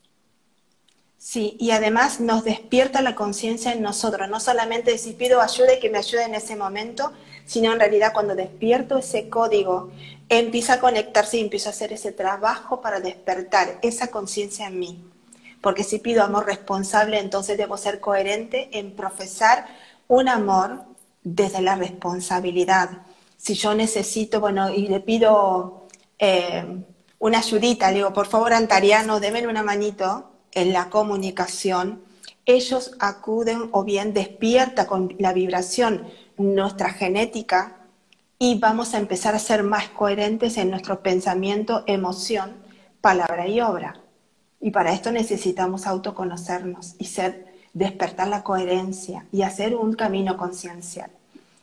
Sí, 1.18 1.56
y 1.58 1.72
además 1.72 2.20
nos 2.20 2.44
despierta 2.44 3.02
la 3.02 3.14
conciencia 3.14 3.72
en 3.72 3.82
nosotros, 3.82 4.28
no 4.28 4.40
solamente 4.40 4.98
si 4.98 5.12
pido 5.12 5.40
ayuda 5.40 5.74
y 5.74 5.80
que 5.80 5.90
me 5.90 5.98
ayude 5.98 6.24
en 6.24 6.34
ese 6.34 6.56
momento, 6.56 7.12
sino 7.46 7.72
en 7.72 7.78
realidad 7.78 8.12
cuando 8.12 8.34
despierto 8.34 8.98
ese 8.98 9.28
código, 9.28 9.90
empieza 10.28 10.74
a 10.74 10.80
conectarse 10.80 11.36
y 11.38 11.40
empiezo 11.40 11.68
a 11.68 11.72
hacer 11.72 11.92
ese 11.92 12.10
trabajo 12.12 12.80
para 12.80 13.00
despertar 13.00 13.78
esa 13.82 14.08
conciencia 14.08 14.66
en 14.66 14.78
mí. 14.78 15.04
Porque 15.60 15.84
si 15.84 15.98
pido 15.98 16.24
amor 16.24 16.46
responsable, 16.46 17.20
entonces 17.20 17.56
debo 17.56 17.76
ser 17.76 18.00
coherente 18.00 18.68
en 18.72 18.90
profesar 18.96 19.66
un 20.08 20.28
amor 20.28 20.84
desde 21.22 21.62
la 21.62 21.76
responsabilidad, 21.76 22.90
si 23.42 23.54
yo 23.54 23.74
necesito, 23.74 24.38
bueno, 24.38 24.70
y 24.70 24.86
le 24.86 25.00
pido 25.00 25.88
eh, 26.20 26.84
una 27.18 27.38
ayudita, 27.38 27.90
le 27.90 27.96
digo, 27.96 28.12
por 28.12 28.28
favor, 28.28 28.52
Antariano, 28.52 29.18
denme 29.18 29.48
una 29.48 29.64
manito 29.64 30.30
en 30.52 30.72
la 30.72 30.88
comunicación, 30.90 32.04
ellos 32.46 32.92
acuden 33.00 33.68
o 33.72 33.82
bien 33.82 34.14
despierta 34.14 34.86
con 34.86 35.16
la 35.18 35.32
vibración 35.32 36.06
nuestra 36.36 36.90
genética 36.90 37.78
y 38.38 38.60
vamos 38.60 38.94
a 38.94 38.98
empezar 38.98 39.34
a 39.34 39.40
ser 39.40 39.64
más 39.64 39.88
coherentes 39.88 40.56
en 40.56 40.70
nuestro 40.70 41.02
pensamiento, 41.02 41.82
emoción, 41.88 42.52
palabra 43.00 43.48
y 43.48 43.60
obra. 43.60 44.00
Y 44.60 44.70
para 44.70 44.92
esto 44.92 45.10
necesitamos 45.10 45.88
autoconocernos 45.88 46.94
y 47.00 47.06
ser, 47.06 47.52
despertar 47.72 48.28
la 48.28 48.44
coherencia 48.44 49.26
y 49.32 49.42
hacer 49.42 49.74
un 49.74 49.94
camino 49.94 50.36
conciencial. 50.36 51.10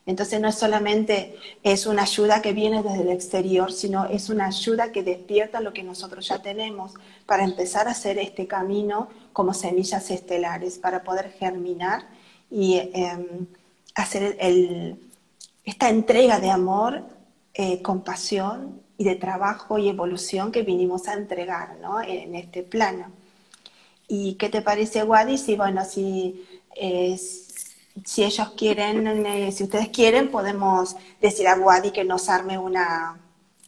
Entonces 0.10 0.42
no 0.42 0.48
es 0.48 0.56
solamente 0.56 1.36
es 1.62 1.86
una 1.86 2.02
ayuda 2.02 2.42
que 2.42 2.52
viene 2.52 2.82
desde 2.82 3.02
el 3.02 3.10
exterior, 3.10 3.72
sino 3.72 4.08
es 4.08 4.32
una 4.32 4.48
ayuda 4.48 4.92
que 4.92 5.04
despierta 5.04 5.62
lo 5.62 5.72
que 5.72 5.84
nosotros 5.84 6.28
ya 6.28 6.42
tenemos 6.42 6.94
para 7.28 7.44
empezar 7.44 7.88
a 7.88 7.92
hacer 7.92 8.18
este 8.18 8.48
camino 8.48 9.10
como 9.34 9.54
semillas 9.54 10.10
estelares, 10.10 10.80
para 10.80 11.04
poder 11.04 11.32
germinar 11.34 12.08
y 12.50 12.90
em, 12.92 13.46
hacer 13.94 14.36
esta 15.64 15.90
entrega 15.90 16.40
de 16.40 16.50
amor, 16.50 17.04
eh, 17.54 17.84
compasión 17.84 18.82
y 18.98 19.04
de 19.04 19.16
trabajo 19.16 19.78
y 19.78 19.90
evolución 19.90 20.52
que 20.52 20.64
vinimos 20.64 21.08
a 21.08 21.14
entregar 21.14 21.78
en 22.08 22.34
este 22.34 22.64
plano. 22.64 23.12
¿Y 24.08 24.34
qué 24.40 24.50
te 24.50 24.64
parece, 24.64 25.04
Wadi? 25.04 25.38
Si, 25.38 25.56
bueno, 25.56 25.86
si 25.86 26.48
es 26.76 27.49
si 28.06 28.24
ellos 28.24 28.50
quieren, 28.58 29.26
eh, 29.26 29.52
si 29.52 29.64
ustedes 29.64 29.90
quieren, 29.90 30.32
podemos 30.32 30.96
decir 31.22 31.48
a 31.48 31.56
Wadi 31.56 31.92
que 31.92 32.04
nos 32.04 32.30
arme 32.30 32.58
una, 32.58 33.20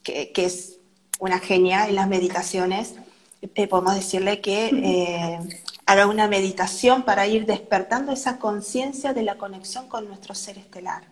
que, 0.04 0.32
es 0.36 0.78
una 1.20 1.40
genia 1.40 1.88
en 1.88 1.96
las 1.96 2.08
meditaciones. 2.08 2.96
Eh, 3.42 3.68
podemos 3.68 3.96
decirle 3.96 4.42
que 4.42 4.68
eh, 4.68 5.40
haga 5.86 6.08
una 6.08 6.28
meditación 6.28 7.04
para 7.04 7.28
ir 7.28 7.46
despertando 7.46 8.12
esa 8.12 8.38
conciencia 8.40 9.14
de 9.14 9.24
la 9.24 9.38
conexión 9.38 9.88
con 9.88 10.08
nuestro 10.08 10.36
ser 10.36 10.58
estelar. 10.58 11.04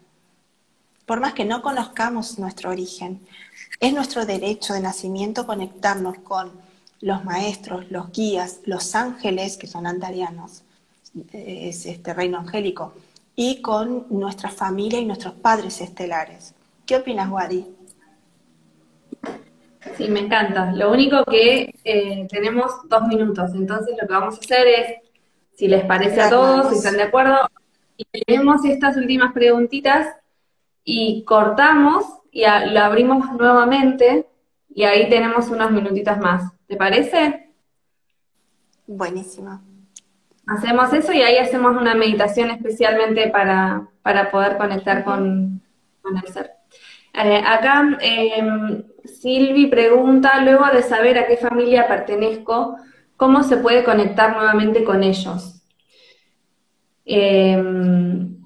Por 1.06 1.20
más 1.20 1.34
que 1.34 1.46
no 1.46 1.62
conozcamos 1.62 2.38
nuestro 2.38 2.70
origen, 2.70 3.28
es 3.80 3.94
nuestro 3.94 4.26
derecho 4.26 4.74
de 4.74 4.82
nacimiento 4.82 5.48
conectarnos 5.48 6.20
con 6.20 6.52
los 7.02 7.24
maestros, 7.26 7.90
los 7.90 8.12
guías, 8.12 8.60
los 8.66 8.94
ángeles, 8.94 9.58
que 9.58 9.68
son 9.68 9.88
andarianos, 9.88 10.64
es 11.32 11.86
este 11.86 12.14
reino 12.14 12.38
angélico, 12.40 12.94
y 13.36 13.62
con 13.62 14.06
nuestra 14.10 14.50
familia 14.50 15.00
y 15.00 15.06
nuestros 15.06 15.34
padres 15.34 15.80
estelares. 15.82 16.54
¿Qué 16.86 16.98
opinas, 16.98 17.30
Wadi? 17.30 17.66
Sí, 19.98 20.08
me 20.10 20.20
encanta. 20.20 20.72
Lo 20.74 20.92
único 20.92 21.24
que 21.26 21.74
eh, 21.84 22.28
tenemos 22.30 22.72
dos 22.90 23.08
minutos, 23.08 23.52
entonces 23.54 23.96
lo 24.00 24.08
que 24.08 24.14
vamos 24.14 24.36
a 24.36 24.40
hacer 24.40 24.68
es, 24.68 24.96
si 25.56 25.68
les 25.68 25.86
parece 25.86 26.22
a 26.22 26.30
todos, 26.30 26.70
si 26.70 26.76
están 26.76 26.98
de 26.98 27.04
acuerdo, 27.04 27.38
y 27.98 28.06
tenemos 28.26 28.64
estas 28.66 28.96
últimas 28.98 29.34
preguntitas 29.34 30.08
y 30.84 31.24
cortamos 31.24 32.06
y 32.32 32.42
lo 32.42 32.80
abrimos 32.80 33.32
nuevamente 33.34 34.26
y 34.74 34.84
ahí 34.84 35.10
tenemos 35.10 35.50
unos 35.50 35.72
minutitos 35.72 36.18
más. 36.18 36.54
¿Te 36.68 36.78
parece? 36.78 37.52
Buenísimo. 38.88 39.69
Hacemos 40.50 40.92
eso 40.94 41.14
y 41.14 41.22
ahí 41.22 41.38
hacemos 41.38 41.80
una 41.80 41.94
meditación 41.94 42.50
especialmente 42.50 43.30
para, 43.30 43.88
poder 44.32 44.58
conectar 44.58 45.04
con, 45.04 45.62
el 46.04 46.34
ser. 46.34 46.52
Eh, 47.14 47.44
acá 47.46 47.98
em, 48.02 48.84
Silvi 49.04 49.68
pregunta, 49.68 50.42
luego 50.44 50.66
de 50.74 50.82
saber 50.82 51.20
a 51.20 51.28
qué 51.28 51.38
familia 51.38 51.88
pertenezco, 51.88 52.78
¿cómo 53.16 53.44
se 53.44 53.58
puede 53.58 53.84
conectar 53.84 54.36
nuevamente 54.36 54.84
con 54.84 55.04
ellos? 55.04 55.62
Em, 57.06 58.44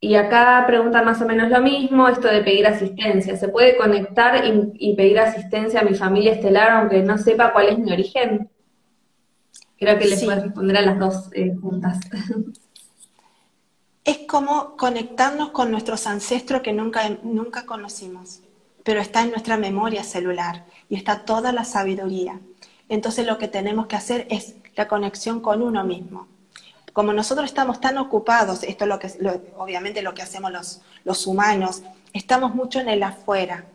y 0.00 0.16
acá 0.16 0.64
pregunta 0.66 1.02
más 1.02 1.22
o 1.22 1.26
menos 1.26 1.48
lo 1.48 1.60
mismo, 1.60 2.08
esto 2.08 2.26
de 2.26 2.42
pedir 2.42 2.66
asistencia. 2.66 3.36
¿Se 3.36 3.48
puede 3.48 3.76
conectar 3.76 4.44
y, 4.44 4.72
y 4.90 4.96
pedir 4.96 5.20
asistencia 5.20 5.80
a 5.80 5.84
mi 5.84 5.94
familia 5.94 6.32
estelar 6.32 6.70
aunque 6.72 7.02
no 7.02 7.18
sepa 7.18 7.52
cuál 7.52 7.68
es 7.68 7.78
mi 7.78 7.92
origen? 7.92 8.50
Creo 9.78 9.98
que 9.98 10.06
les 10.06 10.24
puedes 10.24 10.42
responder 10.44 10.76
a 10.78 10.82
las 10.82 10.98
dos 10.98 11.28
eh, 11.32 11.54
juntas. 11.60 11.98
Es 14.04 14.18
como 14.28 14.76
conectarnos 14.76 15.50
con 15.50 15.70
nuestros 15.70 16.06
ancestros 16.06 16.62
que 16.62 16.72
nunca, 16.72 17.10
nunca 17.24 17.66
conocimos, 17.66 18.40
pero 18.84 19.00
está 19.00 19.22
en 19.22 19.30
nuestra 19.30 19.56
memoria 19.56 20.04
celular 20.04 20.64
y 20.88 20.94
está 20.94 21.24
toda 21.24 21.52
la 21.52 21.64
sabiduría. 21.64 22.40
Entonces 22.88 23.26
lo 23.26 23.36
que 23.36 23.48
tenemos 23.48 23.86
que 23.88 23.96
hacer 23.96 24.26
es 24.30 24.54
la 24.76 24.86
conexión 24.86 25.40
con 25.40 25.60
uno 25.60 25.82
mismo. 25.82 26.28
Como 26.92 27.12
nosotros 27.12 27.46
estamos 27.46 27.80
tan 27.80 27.98
ocupados, 27.98 28.62
esto 28.62 28.84
es 28.84 28.88
lo 28.88 28.98
que 28.98 29.52
obviamente 29.58 30.02
lo 30.02 30.14
que 30.14 30.22
hacemos 30.22 30.52
los, 30.52 30.82
los 31.04 31.26
humanos, 31.26 31.82
estamos 32.12 32.54
mucho 32.54 32.80
en 32.80 32.88
el 32.88 33.02
afuera. 33.02 33.66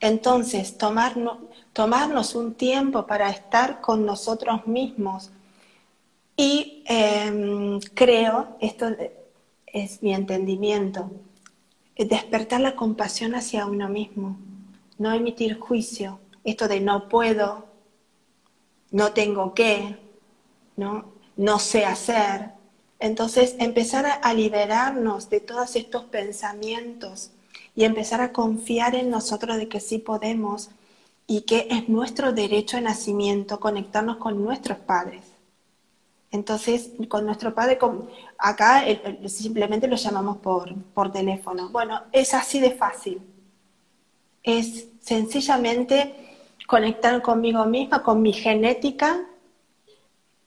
Entonces, 0.00 0.76
tomarnos, 0.76 1.38
tomarnos 1.72 2.34
un 2.34 2.54
tiempo 2.54 3.06
para 3.06 3.30
estar 3.30 3.80
con 3.80 4.04
nosotros 4.04 4.66
mismos. 4.66 5.30
Y 6.36 6.82
em, 6.86 7.80
creo, 7.94 8.56
esto 8.60 8.88
es 9.66 10.02
mi 10.02 10.14
entendimiento, 10.14 11.10
despertar 11.96 12.60
la 12.60 12.74
compasión 12.74 13.34
hacia 13.34 13.66
uno 13.66 13.88
mismo, 13.88 14.36
no 14.98 15.12
emitir 15.12 15.58
juicio, 15.58 16.18
esto 16.44 16.68
de 16.68 16.80
no 16.80 17.08
puedo, 17.08 17.66
no 18.90 19.12
tengo 19.12 19.54
que, 19.54 19.96
no, 20.76 21.12
no 21.36 21.58
sé 21.58 21.84
hacer. 21.84 22.50
Entonces, 22.98 23.56
empezar 23.58 24.20
a 24.22 24.34
liberarnos 24.34 25.28
de 25.28 25.40
todos 25.40 25.76
estos 25.76 26.04
pensamientos 26.04 27.30
y 27.74 27.84
empezar 27.84 28.20
a 28.20 28.32
confiar 28.32 28.94
en 28.94 29.10
nosotros 29.10 29.56
de 29.56 29.68
que 29.68 29.80
sí 29.80 29.98
podemos 29.98 30.70
y 31.26 31.42
que 31.42 31.68
es 31.70 31.88
nuestro 31.88 32.32
derecho 32.32 32.76
de 32.76 32.82
nacimiento 32.82 33.60
conectarnos 33.60 34.16
con 34.16 34.42
nuestros 34.42 34.78
padres. 34.78 35.22
Entonces, 36.30 36.90
con 37.08 37.26
nuestro 37.26 37.54
padre, 37.54 37.78
acá 38.38 38.84
simplemente 39.26 39.86
lo 39.86 39.96
llamamos 39.96 40.38
por, 40.38 40.74
por 40.94 41.12
teléfono. 41.12 41.68
Bueno, 41.68 42.00
es 42.10 42.32
así 42.32 42.58
de 42.58 42.70
fácil. 42.70 43.20
Es 44.42 44.88
sencillamente 45.00 46.14
conectar 46.66 47.20
conmigo 47.20 47.66
misma, 47.66 48.02
con 48.02 48.22
mi 48.22 48.32
genética 48.32 49.26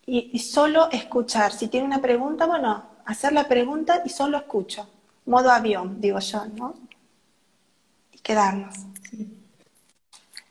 y, 0.07 0.31
y, 0.33 0.39
solo 0.39 0.89
escuchar. 0.91 1.51
Si 1.51 1.67
tiene 1.67 1.85
una 1.85 2.01
pregunta, 2.01 2.47
bueno, 2.47 2.83
hacer 3.05 3.33
la 3.33 3.47
pregunta 3.47 4.01
y 4.03 4.09
solo 4.09 4.37
escucho. 4.37 4.87
Modo 5.27 5.51
avión, 5.51 6.01
digo 6.01 6.17
yo, 6.19 6.45
¿no? 6.47 6.73
Y 8.11 8.19
quedarnos. 8.19 8.75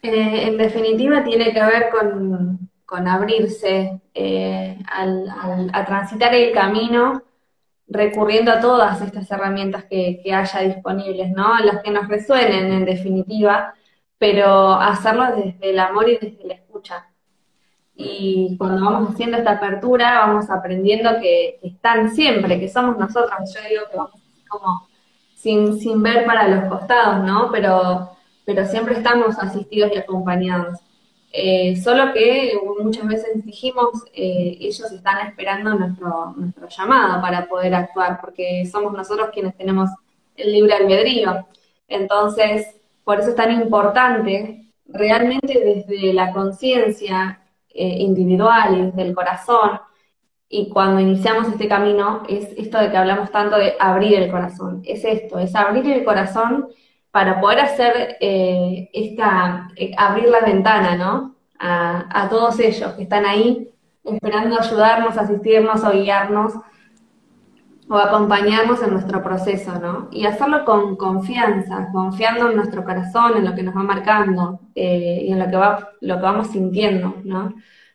Eh, 0.05 0.49
en 0.49 0.59
definitiva, 0.59 1.25
tiene 1.25 1.51
que 1.55 1.65
ver 1.65 1.89
con, 1.91 2.69
abrirse 3.09 4.03
eh, 4.13 4.79
a 4.87 5.85
transitar 5.87 6.35
el 6.35 6.53
camino 6.53 7.23
recurriendo 7.89 8.53
a 8.53 8.61
todas 8.61 9.01
estas 9.01 9.31
herramientas 9.31 9.85
que, 9.85 10.21
haya 10.31 10.61
disponibles, 10.61 11.31
¿no? 11.31 11.59
Las 11.61 11.83
que 11.83 11.91
nos 11.91 12.07
resuenen, 12.07 12.71
en 12.71 12.85
definitiva, 12.85 13.75
pero 14.19 14.75
hacerlo 14.75 15.25
desde 15.37 15.71
el 15.71 15.79
amor 15.79 16.09
y 16.11 16.19
desde 16.19 16.45
la 16.45 16.55
escucha. 16.55 17.09
Y 17.97 18.57
cuando 18.59 18.85
vamos 18.85 19.11
haciendo 19.11 19.39
esta 19.39 19.53
apertura, 19.53 20.19
vamos 20.27 20.51
aprendiendo 20.51 21.19
que, 21.19 21.61
están 21.63 22.11
siempre, 22.15 22.61
que 22.61 22.69
somos 22.69 22.99
nosotros. 22.99 23.33
Yo 23.55 23.69
digo 23.71 23.83
que 23.91 23.97
vamos 23.97 24.21
como 24.49 24.87
sin, 25.35 25.79
sin 25.79 26.03
ver 26.03 26.27
para 26.27 26.47
los 26.49 26.65
costados, 26.69 27.25
¿no? 27.25 27.51
Pero 27.51 28.15
pero 28.45 28.67
siempre 28.67 28.95
estamos 28.95 29.39
asistidos 29.39 29.91
y 29.95 29.99
acompañados. 29.99 30.79
Eh, 31.33 31.77
solo 31.83 32.13
que 32.13 32.53
muchas 32.81 33.07
veces 33.09 33.45
dijimos, 33.45 34.05
eh, 34.15 34.57
ellos 34.61 34.93
están 34.93 35.27
esperando 35.27 35.75
nuestro, 35.75 36.33
nuestro 36.37 36.69
llamado 36.69 37.21
para 37.21 37.49
poder 37.49 37.75
actuar, 37.75 38.21
porque 38.21 38.65
somos 38.71 38.93
nosotros 38.93 39.31
quienes 39.33 39.57
tenemos 39.57 39.91
el 40.37 40.53
libre 40.53 40.75
albedrío. 40.75 41.47
Entonces, 41.89 42.77
por 43.03 43.21
eso 43.21 43.31
es 43.31 43.37
tan 43.37 43.53
importante, 43.53 44.71
realmente 44.87 45.61
desde 45.87 46.13
la 46.13 46.33
conciencia 46.33 47.41
eh, 47.69 47.97
individual 47.99 48.79
y 48.79 48.83
desde 48.87 49.03
el 49.03 49.15
corazón, 49.15 49.81
y 50.49 50.69
cuando 50.69 51.01
iniciamos 51.01 51.49
este 51.49 51.67
camino, 51.67 52.23
es 52.29 52.49
esto 52.57 52.79
de 52.79 52.91
que 52.91 52.97
hablamos 52.97 53.33
tanto 53.33 53.57
de 53.57 53.75
abrir 53.81 54.15
el 54.15 54.31
corazón. 54.31 54.83
Es 54.85 55.05
esto, 55.05 55.41
es 55.41 55.53
abrir 55.57 55.91
el 55.91 56.05
corazón 56.05 56.69
para 57.15 57.41
poder 57.41 57.61
hacer 57.61 58.17
eh, 58.19 58.91
esta, 58.93 59.69
eh, 59.77 59.93
abrir 59.97 60.29
la 60.31 60.41
ventana, 60.41 60.97
¿no? 60.97 61.37
A, 61.61 62.27
todos 62.29 62.59
ellos 62.59 62.93
que 62.95 63.05
están 63.05 63.25
ahí 63.25 63.71
esperando 64.03 64.59
ayudarnos, 64.59 65.17
asistirnos 65.17 65.85
o 65.85 65.93
guiarnos 65.93 66.55
o 67.89 67.95
acompañarnos 67.95 68.83
en 68.83 68.91
nuestro 68.91 69.23
proceso, 69.23 69.79
¿no? 69.79 70.09
Y 70.11 70.27
hacerlo 70.27 70.65
con 70.65 70.97
confianza, 70.97 71.89
confiando 71.93 72.51
en 72.51 72.57
nuestro 72.57 72.85
corazón, 72.85 73.37
en 73.37 73.45
lo 73.45 73.55
que 73.55 73.63
nos 73.63 73.77
va 73.77 73.85
marcando 73.85 74.59
eh, 74.75 75.23
y 75.25 75.31
en 75.31 75.39
lo 75.39 75.47
que, 75.47 75.57
va, 75.57 75.91
lo 76.01 76.17
que 76.17 76.23
vamos 76.23 76.49
sintiendo, 76.49 77.15
¿no? 77.23 77.55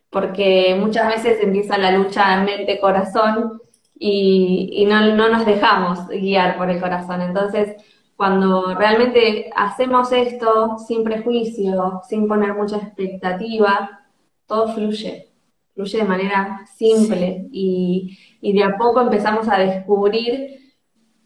Porque 0.10 0.78
muchas 0.80 1.10
veces 1.10 1.44
empieza 1.44 1.78
la 1.78 1.92
lucha 1.92 2.42
mente-corazón 2.42 3.62
y, 4.00 4.70
y 4.72 4.86
no, 4.86 5.14
no 5.14 5.28
nos 5.28 5.46
dejamos 5.46 6.08
guiar 6.08 6.56
por 6.58 6.70
el 6.70 6.80
corazón. 6.80 7.22
Entonces, 7.22 7.76
cuando 8.20 8.76
realmente 8.76 9.50
hacemos 9.56 10.12
esto 10.12 10.78
sin 10.78 11.06
prejuicio, 11.06 12.02
sin 12.06 12.28
poner 12.28 12.54
mucha 12.54 12.76
expectativa, 12.76 14.02
todo 14.46 14.74
fluye, 14.74 15.30
fluye 15.74 16.00
de 16.00 16.04
manera 16.04 16.68
simple 16.76 17.48
y, 17.54 18.20
y 18.42 18.52
de 18.52 18.64
a 18.66 18.78
poco 18.78 19.00
empezamos 19.00 19.48
a 19.48 19.58
descubrir 19.58 20.76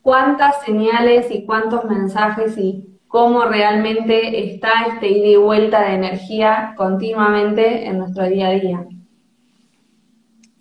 cuántas 0.04 0.62
señales 0.62 1.32
y 1.32 1.48
cuántos 1.48 1.84
mensajes 1.86 2.60
y 2.60 3.00
cómo 3.08 3.46
realmente 3.46 4.54
está 4.54 4.86
este 4.94 5.08
ida 5.08 5.30
y 5.30 5.36
vuelta 5.38 5.82
de 5.82 5.96
energía 5.96 6.76
continuamente 6.78 7.88
en 7.88 7.98
nuestro 7.98 8.30
día 8.30 8.50
a 8.50 8.52
día. 8.52 8.88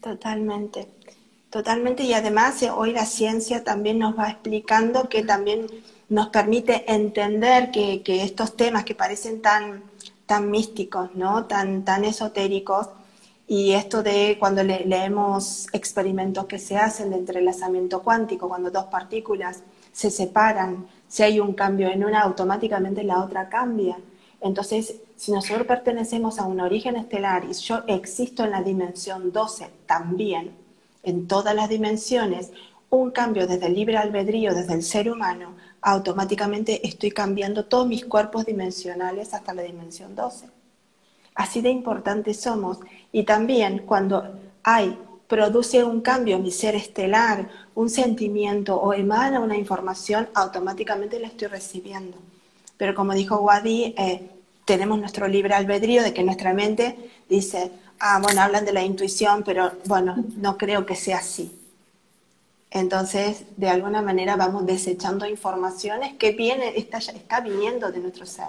Totalmente, 0.00 0.88
totalmente. 1.50 2.04
Y 2.04 2.14
además 2.14 2.62
eh, 2.62 2.70
hoy 2.70 2.92
la 2.92 3.04
ciencia 3.04 3.64
también 3.64 3.98
nos 3.98 4.18
va 4.18 4.30
explicando 4.30 5.10
que 5.10 5.22
también 5.22 5.66
nos 6.12 6.28
permite 6.28 6.84
entender 6.92 7.70
que, 7.70 8.02
estos 8.06 8.54
temas 8.54 8.84
que 8.84 8.94
parecen 8.94 9.40
tan, 9.40 9.82
tan 10.26 10.50
místicos, 10.50 11.14
¿no? 11.14 11.46
tan, 11.46 11.86
tan 11.86 12.04
esotéricos, 12.04 12.90
y 13.48 13.72
esto 13.72 14.02
de 14.02 14.36
cuando 14.38 14.62
leemos 14.62 15.68
experimentos 15.72 16.44
que 16.44 16.58
se 16.58 16.76
hacen 16.76 17.10
de 17.10 17.16
entrelazamiento 17.16 18.02
cuántico, 18.02 18.46
cuando 18.46 18.70
dos 18.70 18.84
partículas 18.84 19.62
se 19.90 20.10
separan, 20.10 20.86
si 21.08 21.22
hay 21.22 21.40
un 21.40 21.54
cambio 21.54 21.88
en 21.88 22.04
una, 22.04 22.20
automáticamente 22.20 23.04
la 23.04 23.24
otra 23.24 23.48
cambia. 23.48 23.96
Entonces, 24.42 24.96
si 25.16 25.32
nosotros 25.32 25.66
pertenecemos 25.66 26.38
a 26.38 26.44
un 26.44 26.60
origen 26.60 26.96
estelar 26.96 27.44
y 27.44 27.54
yo 27.54 27.84
existo 27.86 28.44
en 28.44 28.50
la 28.50 28.62
dimensión 28.62 29.32
12 29.32 29.70
también, 29.86 30.52
en 31.04 31.26
todas 31.26 31.54
las 31.54 31.70
dimensiones, 31.70 32.50
un 32.90 33.10
cambio 33.12 33.46
desde 33.46 33.66
el 33.66 33.74
libre 33.74 33.96
albedrío, 33.96 34.54
desde 34.54 34.74
el 34.74 34.82
ser 34.82 35.10
humano, 35.10 35.54
automáticamente 35.82 36.86
estoy 36.86 37.10
cambiando 37.10 37.64
todos 37.64 37.86
mis 37.86 38.04
cuerpos 38.04 38.46
dimensionales 38.46 39.34
hasta 39.34 39.52
la 39.52 39.62
dimensión 39.62 40.14
12. 40.14 40.46
Así 41.34 41.60
de 41.60 41.70
importantes 41.70 42.40
somos. 42.40 42.78
Y 43.10 43.24
también 43.24 43.82
cuando 43.84 44.40
hay, 44.62 44.96
produce 45.26 45.82
un 45.82 46.02
cambio 46.02 46.36
en 46.36 46.42
mi 46.42 46.50
ser 46.50 46.74
estelar, 46.74 47.48
un 47.74 47.88
sentimiento 47.88 48.76
o 48.76 48.92
emana 48.92 49.40
una 49.40 49.56
información, 49.56 50.28
automáticamente 50.34 51.18
la 51.18 51.28
estoy 51.28 51.48
recibiendo. 51.48 52.16
Pero 52.76 52.94
como 52.94 53.14
dijo 53.14 53.36
Wadi, 53.36 53.94
eh, 53.96 54.28
tenemos 54.64 54.98
nuestro 54.98 55.26
libre 55.26 55.54
albedrío 55.54 56.02
de 56.02 56.12
que 56.12 56.22
nuestra 56.22 56.52
mente 56.52 57.10
dice, 57.28 57.72
ah, 57.98 58.20
bueno, 58.22 58.42
hablan 58.42 58.64
de 58.64 58.72
la 58.72 58.82
intuición, 58.82 59.42
pero 59.42 59.72
bueno, 59.86 60.16
no 60.36 60.58
creo 60.58 60.84
que 60.84 60.96
sea 60.96 61.18
así. 61.18 61.61
Entonces, 62.74 63.44
de 63.58 63.68
alguna 63.68 64.00
manera 64.00 64.36
vamos 64.36 64.64
desechando 64.64 65.26
informaciones 65.26 66.14
que 66.14 66.32
viene, 66.32 66.72
está, 66.76 66.98
está 66.98 67.40
viniendo 67.40 67.92
de 67.92 68.00
nuestro 68.00 68.24
ser. 68.24 68.48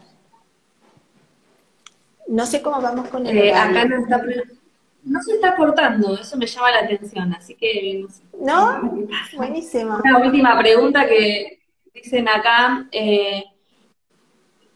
No 2.28 2.46
sé 2.46 2.62
cómo 2.62 2.82
vamos 2.82 3.10
con 3.10 3.28
el. 3.28 3.38
Eh, 3.38 3.54
acá 3.54 3.84
no, 3.84 4.02
está, 4.02 4.22
no 5.04 5.22
se 5.22 5.34
está 5.34 5.58
cortando, 5.58 6.18
eso 6.18 6.38
me 6.38 6.46
llama 6.46 6.72
la 6.72 6.80
atención, 6.80 7.34
así 7.34 7.56
que 7.56 8.06
no 8.40 8.82
¿No? 8.82 9.08
Buenísimo. 9.36 10.00
Una 10.02 10.20
última 10.20 10.58
pregunta 10.58 11.06
que 11.06 11.60
dicen 11.94 12.28
acá. 12.30 12.88
Eh, 12.92 13.44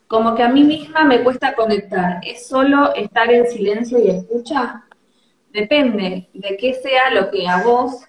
como 0.08 0.36
que 0.36 0.44
a 0.44 0.50
mí 0.50 0.64
misma 0.64 1.04
me 1.04 1.22
cuesta 1.22 1.54
conectar. 1.54 2.22
¿Es 2.24 2.48
solo 2.48 2.94
estar 2.96 3.32
en 3.32 3.46
silencio 3.48 4.00
y 4.00 4.10
escucha? 4.10 4.86
Depende 5.52 6.30
de 6.34 6.58
qué 6.58 6.74
sea 6.74 7.12
lo 7.12 7.30
que 7.30 7.48
a 7.48 7.62
vos 7.64 8.08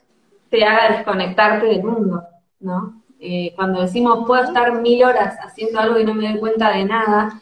te 0.50 0.64
haga 0.64 0.96
desconectarte 0.96 1.66
del 1.66 1.82
mundo, 1.82 2.22
¿no? 2.60 3.02
Eh, 3.20 3.52
cuando 3.56 3.82
decimos 3.82 4.24
puedo 4.26 4.44
estar 4.44 4.80
mil 4.80 5.02
horas 5.02 5.36
haciendo 5.42 5.80
algo 5.80 5.98
y 5.98 6.04
no 6.04 6.14
me 6.14 6.28
doy 6.28 6.38
cuenta 6.38 6.70
de 6.70 6.84
nada, 6.84 7.40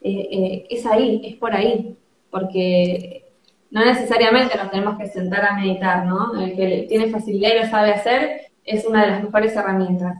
eh, 0.00 0.28
eh, 0.30 0.66
es 0.70 0.86
ahí, 0.86 1.20
es 1.24 1.36
por 1.36 1.54
ahí, 1.54 1.96
porque 2.30 3.30
no 3.70 3.84
necesariamente 3.84 4.56
nos 4.56 4.70
tenemos 4.70 4.98
que 4.98 5.06
sentar 5.06 5.44
a 5.44 5.56
meditar, 5.56 6.06
¿no? 6.06 6.40
El 6.40 6.56
que 6.56 6.86
tiene 6.88 7.10
facilidad 7.10 7.50
y 7.54 7.64
lo 7.64 7.70
sabe 7.70 7.92
hacer 7.92 8.50
es 8.64 8.86
una 8.86 9.02
de 9.04 9.10
las 9.10 9.24
mejores 9.24 9.54
herramientas. 9.54 10.16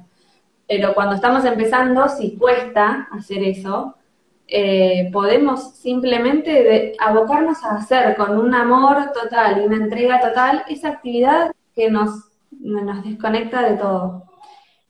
Pero 0.67 0.95
cuando 0.95 1.15
estamos 1.15 1.45
empezando, 1.47 2.09
si 2.09 2.37
cuesta 2.37 3.09
hacer 3.11 3.43
eso, 3.43 3.95
podemos 5.13 5.75
simplemente 5.77 6.95
abocarnos 6.99 7.63
a 7.65 7.77
hacer 7.77 8.17
con 8.17 8.39
un 8.39 8.55
amor 8.55 9.13
total 9.13 9.63
y 9.63 9.67
una 9.67 9.77
entrega 9.77 10.21
total 10.21 10.65
esa 10.69 10.89
actividad 10.89 11.53
que 11.75 11.91
nos 11.91 12.28
nos 12.61 13.05
desconecta 13.05 13.63
de 13.63 13.77
todo. 13.77 14.25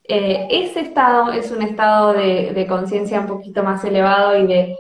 Eh, 0.05 0.49
ese 0.51 0.81
estado 0.81 1.33
es 1.33 1.51
un 1.51 1.63
estado 1.63 2.15
de, 2.15 2.67
conciencia 2.69 3.21
un 3.21 3.27
poquito 3.27 3.63
más 3.63 3.85
elevado 3.85 4.39
y 4.39 4.47
de, 4.47 4.79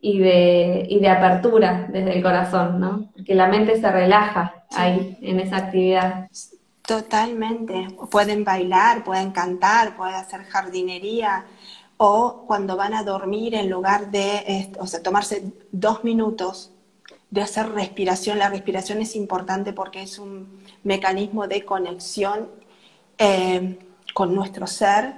y, 0.00 0.18
de, 0.18 0.86
y 0.88 1.00
de 1.00 1.08
apertura 1.08 1.86
desde 1.90 2.16
el 2.16 2.22
corazón, 2.22 2.80
¿no? 2.80 3.10
Porque 3.14 3.34
la 3.34 3.48
mente 3.48 3.78
se 3.78 3.90
relaja 3.90 4.64
ahí, 4.70 5.18
en 5.20 5.40
esa 5.40 5.58
actividad. 5.58 6.30
Totalmente. 6.82 7.88
Pueden 8.10 8.42
bailar, 8.42 9.04
pueden 9.04 9.32
cantar, 9.32 9.96
pueden 9.96 10.14
hacer 10.14 10.44
jardinería, 10.44 11.44
o 11.98 12.44
cuando 12.46 12.78
van 12.78 12.94
a 12.94 13.02
dormir, 13.02 13.54
en 13.54 13.68
lugar 13.68 14.10
de, 14.10 14.72
o 14.78 14.86
sea, 14.86 15.02
tomarse 15.02 15.52
dos 15.70 16.02
minutos 16.02 16.72
de 17.28 17.42
hacer 17.42 17.68
respiración. 17.72 18.38
La 18.38 18.48
respiración 18.48 19.02
es 19.02 19.14
importante 19.14 19.74
porque 19.74 20.02
es 20.02 20.18
un 20.18 20.58
mecanismo 20.84 21.46
de 21.46 21.64
conexión 21.64 22.48
eh, 23.18 23.78
con 24.14 24.34
nuestro 24.34 24.66
ser, 24.66 25.14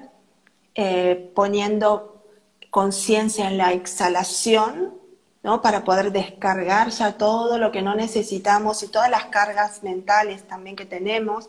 eh, 0.75 1.31
poniendo 1.35 2.25
conciencia 2.71 3.49
en 3.49 3.59
la 3.59 3.73
exhalación, 3.73 4.95
¿no? 5.43 5.61
Para 5.61 5.85
poder 5.85 6.13
descargar 6.13 6.91
ya 6.91 7.19
todo 7.19 7.59
lo 7.59 7.73
que 7.73 7.83
no 7.83 7.95
necesitamos 7.95 8.83
y 8.83 8.89
todas 8.89 9.11
las 9.11 9.27
cargas 9.27 9.83
mentales 9.83 10.47
también 10.47 10.77
que 10.77 10.87
tenemos 10.87 11.49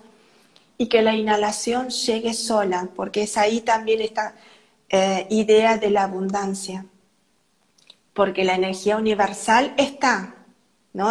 y 0.78 0.88
que 0.88 1.01
la 1.01 1.16
inhalación 1.16 1.89
llegue 1.89 2.34
sola, 2.34 2.89
porque 2.95 3.24
es 3.24 3.38
ahí 3.38 3.61
también 3.61 4.01
esta 4.01 4.36
eh, 4.89 5.28
idea 5.30 5.78
de 5.78 5.89
la 5.89 6.03
abundancia, 6.03 6.86
porque 8.14 8.43
la 8.43 8.55
energía 8.55 8.97
universal 8.97 9.74
está, 9.78 10.36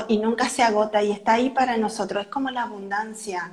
Y 0.08 0.18
nunca 0.18 0.48
se 0.48 0.62
agota 0.62 1.02
y 1.02 1.10
está 1.10 1.34
ahí 1.34 1.50
para 1.50 1.76
nosotros, 1.76 2.22
es 2.24 2.28
como 2.28 2.50
la 2.50 2.62
abundancia. 2.62 3.52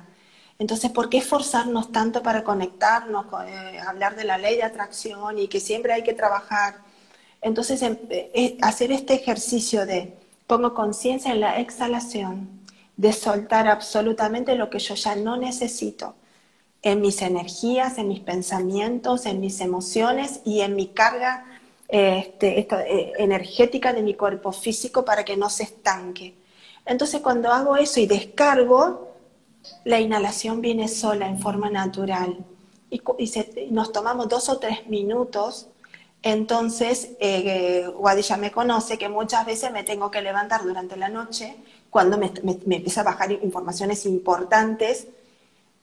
Entonces, 0.58 0.90
¿por 0.90 1.08
qué 1.08 1.18
esforzarnos 1.18 1.90
tanto 1.90 2.22
para 2.22 2.44
conectarnos, 2.44 3.26
eh, 3.46 3.80
hablar 3.80 4.14
de 4.14 4.24
la 4.24 4.38
ley 4.38 4.56
de 4.56 4.62
atracción 4.62 5.38
y 5.38 5.48
que 5.48 5.58
siempre 5.58 5.92
hay 5.92 6.04
que 6.04 6.12
trabajar? 6.12 6.76
Entonces, 7.40 7.82
em, 7.82 7.96
eh, 8.10 8.58
hacer 8.62 8.92
este 8.92 9.14
ejercicio 9.14 9.86
de 9.86 10.16
pongo 10.46 10.74
conciencia 10.74 11.32
en 11.32 11.40
la 11.40 11.58
exhalación, 11.58 12.48
de 12.96 13.12
soltar 13.12 13.66
absolutamente 13.68 14.54
lo 14.56 14.68
que 14.70 14.78
yo 14.78 14.94
ya 14.94 15.16
no 15.16 15.36
necesito 15.36 16.14
en 16.82 17.00
mis 17.00 17.22
energías, 17.22 17.98
en 17.98 18.08
mis 18.08 18.20
pensamientos, 18.20 19.26
en 19.26 19.40
mis 19.40 19.60
emociones 19.60 20.40
y 20.44 20.60
en 20.60 20.76
mi 20.76 20.88
carga 20.88 21.44
este, 21.90 22.60
eh, 22.60 23.12
energética 23.18 23.92
de 23.92 24.02
mi 24.02 24.14
cuerpo 24.14 24.52
físico 24.52 25.04
para 25.04 25.24
que 25.24 25.36
no 25.36 25.50
se 25.50 25.64
estanque. 25.64 26.34
Entonces 26.86 27.20
cuando 27.20 27.50
hago 27.52 27.76
eso 27.76 28.00
y 28.00 28.06
descargo, 28.06 29.10
la 29.84 30.00
inhalación 30.00 30.60
viene 30.60 30.88
sola 30.88 31.26
en 31.26 31.40
forma 31.40 31.70
natural 31.70 32.38
y, 32.90 33.02
nos 33.70 33.92
tomamos 33.92 34.28
dos 34.28 34.48
o 34.48 34.58
tres 34.58 34.86
minutos. 34.88 35.68
Entonces, 36.22 37.12
eh, 37.18 37.86
ya 38.22 38.36
me 38.36 38.50
conoce 38.50 38.98
que 38.98 39.08
muchas 39.08 39.46
veces 39.46 39.72
me 39.72 39.84
tengo 39.84 40.10
que 40.10 40.20
levantar 40.20 40.64
durante 40.64 40.96
la 40.96 41.08
noche 41.08 41.56
cuando 41.90 42.16
me, 42.16 42.32
empieza 42.46 43.00
a 43.00 43.04
bajar 43.04 43.32
informaciones 43.32 44.06
importantes, 44.06 45.08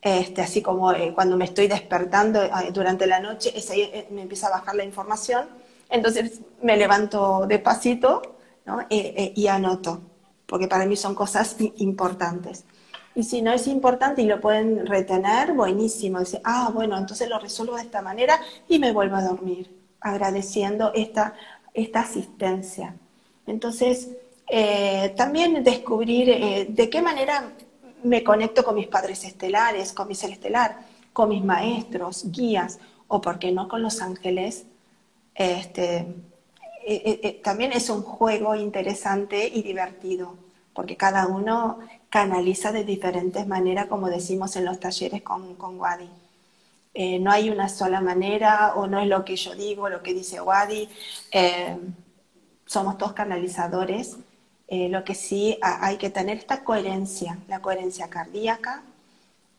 este, 0.02 0.42
así 0.42 0.62
como 0.62 0.94
eh, 0.94 1.12
cuando 1.14 1.36
me 1.38 1.46
estoy 1.46 1.68
despertando 1.68 2.42
eh, 2.44 2.50
durante 2.72 3.06
la 3.08 3.20
noche, 3.20 3.54
eh, 3.56 4.08
me 4.12 4.22
empieza 4.22 4.48
a 4.48 4.52
bajar 4.52 4.76
la 4.76 4.86
información 4.86 5.48
entonces 5.90 6.42
me 6.62 6.78
levanto 6.78 7.46
despacito 7.48 8.38
¿no? 8.68 8.82
Eh, 8.82 8.86
eh, 8.90 9.34
y 9.36 9.48
anoto, 9.48 10.02
porque 10.46 10.68
para 10.68 10.86
mí 10.86 10.96
son 10.96 11.16
cosas 11.16 11.56
importantes. 11.78 12.66
Y 13.16 13.24
si 13.24 13.42
no 13.42 13.52
es 13.52 13.66
importante 13.66 14.22
y 14.22 14.26
lo 14.26 14.40
pueden 14.40 14.86
retener, 14.86 15.54
buenísimo. 15.54 16.20
Dice, 16.20 16.40
ah, 16.44 16.70
bueno, 16.72 16.98
entonces 16.98 17.28
lo 17.30 17.40
resuelvo 17.40 17.78
de 17.78 17.84
esta 17.84 18.02
manera 18.02 18.40
y 18.68 18.78
me 18.78 18.92
vuelvo 18.92 19.16
a 19.16 19.24
dormir, 19.24 19.74
agradeciendo 20.02 20.92
esta, 20.94 21.34
esta 21.74 22.02
asistencia. 22.02 22.96
Entonces, 23.48 24.10
eh, 24.48 25.14
también 25.18 25.64
descubrir 25.64 26.68
de 26.70 26.90
qué 26.90 27.02
manera 27.02 27.52
me 28.04 28.24
conecto 28.24 28.64
con 28.64 28.76
mis 28.76 28.88
padres 28.88 29.24
estelares, 29.24 29.94
con 29.94 30.08
mi 30.08 30.14
ser 30.14 30.32
estelar, 30.32 30.78
con 31.12 31.30
mis 31.30 31.44
maestros, 31.44 32.26
guías, 32.32 32.80
o 33.08 33.22
por 33.22 33.40
qué 33.40 33.52
no 33.52 33.68
con 33.68 33.82
los 33.82 34.02
ángeles 34.02 34.66
este, 35.38 36.06
e, 36.86 36.96
e, 36.96 37.20
e, 37.24 37.34
también 37.44 37.72
es 37.72 37.90
un 37.90 38.02
juego 38.02 38.56
interesante 38.56 39.48
y 39.48 39.62
divertido, 39.62 40.36
porque 40.74 40.98
cada 40.98 41.28
uno 41.28 41.80
canaliza 42.10 42.72
de 42.72 42.84
diferentes 42.84 43.48
maneras, 43.48 43.86
como 43.88 44.10
decimos 44.10 44.56
en 44.56 44.66
los 44.66 44.80
talleres 44.80 45.22
con, 45.22 45.56
con 45.56 45.80
Wadi. 45.80 46.10
Eh, 46.94 47.20
no 47.20 47.32
hay 47.32 47.50
una 47.50 47.70
sola 47.70 48.02
manera, 48.02 48.74
o 48.76 48.88
no 48.88 49.00
es 49.00 49.08
lo 49.08 49.24
que 49.24 49.36
yo 49.36 49.54
digo, 49.56 49.90
lo 49.90 50.02
que 50.02 50.14
dice 50.14 50.42
Wadi. 50.42 50.90
Eh, 51.32 51.78
somos 52.66 52.98
todos 52.98 53.14
canalizadores 53.14 54.18
Eh, 54.70 54.90
lo 54.90 55.02
que 55.04 55.16
sí 55.16 55.58
hay 55.62 55.98
que 55.98 56.10
tener 56.10 56.38
esta 56.38 56.64
coherencia, 56.66 57.38
la 57.48 57.62
coherencia 57.62 58.10
cardíaca 58.10 58.84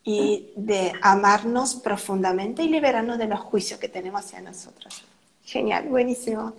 y 0.05 0.53
de 0.55 0.93
amarnos 1.01 1.76
profundamente 1.76 2.62
y 2.62 2.68
liberarnos 2.68 3.16
de 3.16 3.26
los 3.26 3.41
juicios 3.41 3.81
que 3.81 3.89
tenemos 3.89 4.20
hacia 4.24 4.43
nosotros. 4.43 5.08
Genial, 5.49 5.88
buenísimo. 5.88 6.53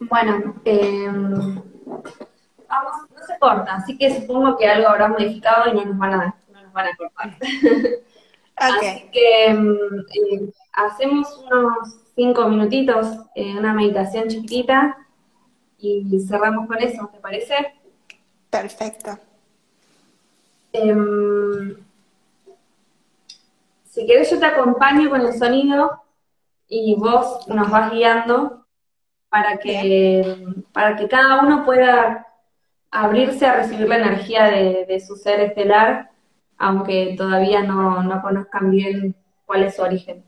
Bueno, 0.00 0.56
em, 0.64 1.34
vamos, 2.68 2.92
no 3.14 3.22
se 3.24 3.38
corta, 3.38 3.76
así 3.76 3.96
que 3.96 4.12
supongo 4.12 4.56
que 4.56 4.66
algo 4.66 4.88
habrá 4.88 5.06
modificado 5.06 5.70
y 5.70 5.76
no 5.76 5.84
nos 5.84 5.98
van 5.98 6.14
a, 6.14 6.34
no 6.52 6.62
nos 6.62 6.72
van 6.72 6.86
a 6.88 6.96
cortar. 6.96 7.36
Así 8.56 9.08
que 9.12 9.46
em, 9.46 9.76
eh, 9.76 10.52
hacemos 10.72 11.28
unos 11.44 12.00
cinco 12.16 12.48
minutitos, 12.48 13.06
eh, 13.36 13.56
una 13.56 13.72
meditación 13.72 14.26
chiquitita 14.26 14.96
y 15.78 16.18
cerramos 16.26 16.66
con 16.66 16.82
eso, 16.82 17.08
¿te 17.12 17.20
parece? 17.20 17.54
Perfecto. 18.50 19.16
Si 23.98 24.06
quieres 24.06 24.30
yo 24.30 24.38
te 24.38 24.46
acompaño 24.46 25.10
con 25.10 25.22
el 25.22 25.36
sonido 25.36 26.04
y 26.68 26.94
vos 26.94 27.48
nos 27.48 27.68
vas 27.68 27.90
guiando 27.90 28.64
para 29.28 29.58
que, 29.58 30.54
para 30.72 30.94
que 30.94 31.08
cada 31.08 31.42
uno 31.42 31.64
pueda 31.64 32.24
abrirse 32.92 33.44
a 33.44 33.56
recibir 33.56 33.88
la 33.88 33.96
energía 33.96 34.44
de, 34.44 35.04
su 35.04 35.16
ser 35.16 35.40
estelar, 35.40 36.12
aunque 36.58 37.16
todavía 37.18 37.64
no, 37.64 38.04
no 38.04 38.22
conozcan 38.22 38.70
bien 38.70 39.16
cuál 39.44 39.64
es 39.64 39.74
su 39.74 39.82
origen. 39.82 40.24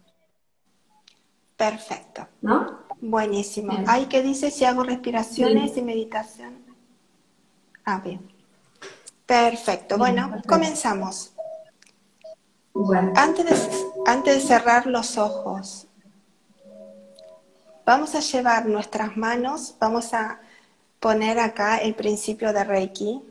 Perfecto. 1.57 2.27
¿No? 2.41 2.81
Buenísimo. 3.01 3.73
Ay, 3.87 4.07
¿qué 4.07 4.21
dice 4.21 4.51
si 4.51 4.64
hago 4.64 4.83
respiraciones 4.83 5.77
y 5.77 5.83
meditación? 5.83 6.59
Ah, 7.85 8.01
bien. 8.05 8.21
Perfecto. 9.27 9.97
Bueno, 9.97 10.43
comenzamos. 10.49 11.30
Antes, 13.16 13.45
de, 13.45 13.93
antes 14.07 14.35
de 14.37 14.41
cerrar 14.41 14.87
los 14.87 15.18
ojos, 15.18 15.87
vamos 17.85 18.14
a 18.14 18.21
llevar 18.21 18.66
nuestras 18.66 19.16
manos, 19.16 19.75
vamos 19.79 20.14
a 20.14 20.41
poner 21.01 21.39
acá 21.39 21.79
el 21.79 21.95
principio 21.95 22.53
de 22.53 22.64
Reiki. 22.64 23.23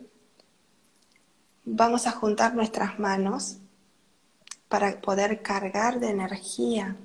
Vamos 1.64 2.06
a 2.06 2.10
juntar 2.10 2.54
nuestras 2.54 2.98
manos 2.98 3.58
para 4.68 5.00
poder 5.00 5.42
cargar 5.42 6.00
de 6.00 6.10
energía 6.10 6.96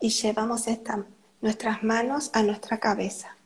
y 0.00 0.10
llevamos 0.10 0.66
esta 0.68 1.04
nuestras 1.42 1.82
manos 1.82 2.30
a 2.32 2.42
nuestra 2.42 2.78
cabeza. 2.78 3.36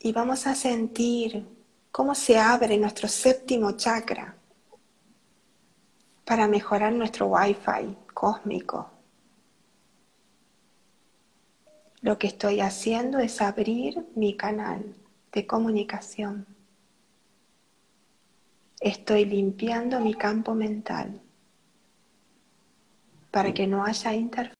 Y 0.00 0.12
vamos 0.12 0.46
a 0.46 0.54
sentir 0.54 1.46
cómo 1.90 2.14
se 2.14 2.38
abre 2.38 2.78
nuestro 2.78 3.08
séptimo 3.08 3.72
chakra 3.72 4.36
para 6.24 6.46
mejorar 6.46 6.92
nuestro 6.92 7.26
wifi 7.26 7.96
cósmico. 8.14 8.90
Lo 12.00 12.16
que 12.18 12.28
estoy 12.28 12.60
haciendo 12.60 13.18
es 13.18 13.40
abrir 13.40 14.06
mi 14.14 14.36
canal 14.36 14.94
de 15.32 15.46
comunicación. 15.46 16.46
Estoy 18.80 19.24
limpiando 19.24 19.98
mi 19.98 20.14
campo 20.14 20.54
mental 20.54 21.20
para 23.32 23.52
que 23.52 23.66
no 23.66 23.84
haya 23.84 24.14
interferencia. 24.14 24.57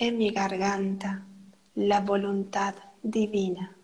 En 0.00 0.16
mi 0.16 0.30
garganta 0.30 1.26
la 1.74 2.00
voluntad 2.00 2.74
divina. 3.02 3.76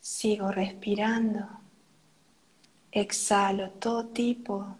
Sigo 0.00 0.50
respirando. 0.50 1.46
Exhalo 2.90 3.72
todo 3.72 4.06
tipo 4.06 4.78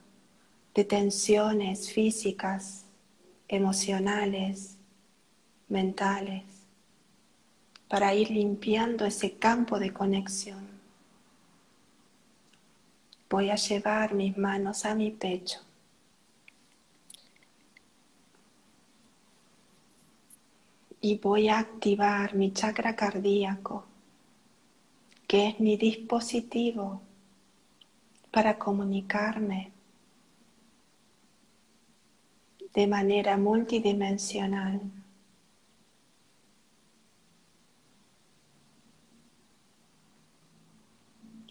de 0.74 0.84
tensiones 0.84 1.92
físicas, 1.92 2.86
emocionales, 3.46 4.78
mentales, 5.68 6.44
para 7.88 8.14
ir 8.14 8.30
limpiando 8.30 9.04
ese 9.04 9.32
campo 9.32 9.78
de 9.78 9.92
conexión. 9.92 10.77
Voy 13.30 13.50
a 13.50 13.56
llevar 13.56 14.14
mis 14.14 14.38
manos 14.38 14.86
a 14.86 14.94
mi 14.94 15.10
pecho. 15.10 15.60
Y 21.00 21.18
voy 21.18 21.48
a 21.48 21.58
activar 21.58 22.34
mi 22.34 22.52
chakra 22.52 22.96
cardíaco, 22.96 23.84
que 25.26 25.48
es 25.48 25.60
mi 25.60 25.76
dispositivo 25.76 27.02
para 28.30 28.58
comunicarme 28.58 29.72
de 32.72 32.86
manera 32.86 33.36
multidimensional. 33.36 34.80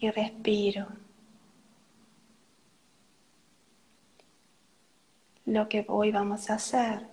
Y 0.00 0.10
respiro. 0.10 1.07
Lo 5.48 5.68
que 5.68 5.84
hoy 5.88 6.12
vamos 6.12 6.50
a 6.50 6.54
hacer. 6.54 7.08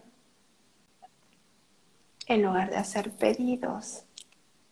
En 2.28 2.42
lugar 2.42 2.70
de 2.70 2.78
hacer 2.78 3.12
pedidos, 3.12 4.04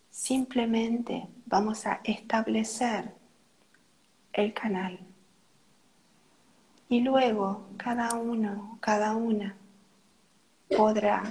simplemente 0.09 1.27
vamos 1.45 1.85
a 1.85 2.01
establecer 2.03 3.13
el 4.33 4.53
canal. 4.53 4.99
Y 6.89 6.99
luego 7.01 7.65
cada 7.77 8.15
uno, 8.15 8.77
cada 8.81 9.15
una 9.15 9.55
podrá 10.75 11.23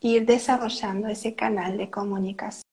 ir 0.00 0.24
desarrollando 0.24 1.08
ese 1.08 1.34
canal 1.34 1.76
de 1.76 1.90
comunicación. 1.90 2.67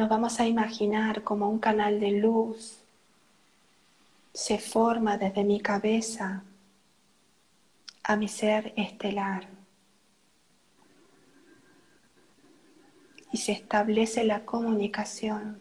Nos 0.00 0.08
vamos 0.08 0.40
a 0.40 0.46
imaginar 0.46 1.22
como 1.22 1.50
un 1.50 1.58
canal 1.58 2.00
de 2.00 2.12
luz 2.12 2.78
se 4.32 4.58
forma 4.58 5.18
desde 5.18 5.44
mi 5.44 5.60
cabeza 5.60 6.42
a 8.04 8.16
mi 8.16 8.26
ser 8.26 8.72
estelar 8.78 9.46
y 13.30 13.36
se 13.36 13.52
establece 13.52 14.24
la 14.24 14.46
comunicación. 14.46 15.60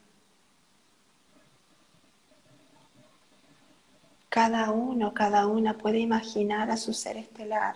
Cada 4.30 4.72
uno, 4.72 5.14
cada 5.14 5.48
una 5.48 5.78
puede 5.78 6.00
imaginar 6.00 6.72
a 6.72 6.78
su 6.78 6.94
ser 6.94 7.18
estelar 7.18 7.76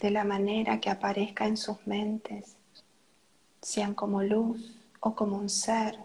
de 0.00 0.10
la 0.12 0.22
manera 0.22 0.78
que 0.80 0.88
aparezca 0.88 1.48
en 1.48 1.56
sus 1.56 1.84
mentes, 1.84 2.54
sean 3.60 3.92
como 3.92 4.22
luz, 4.22 4.75
o 5.06 5.14
como 5.14 5.36
un 5.36 5.48
ser. 5.48 5.96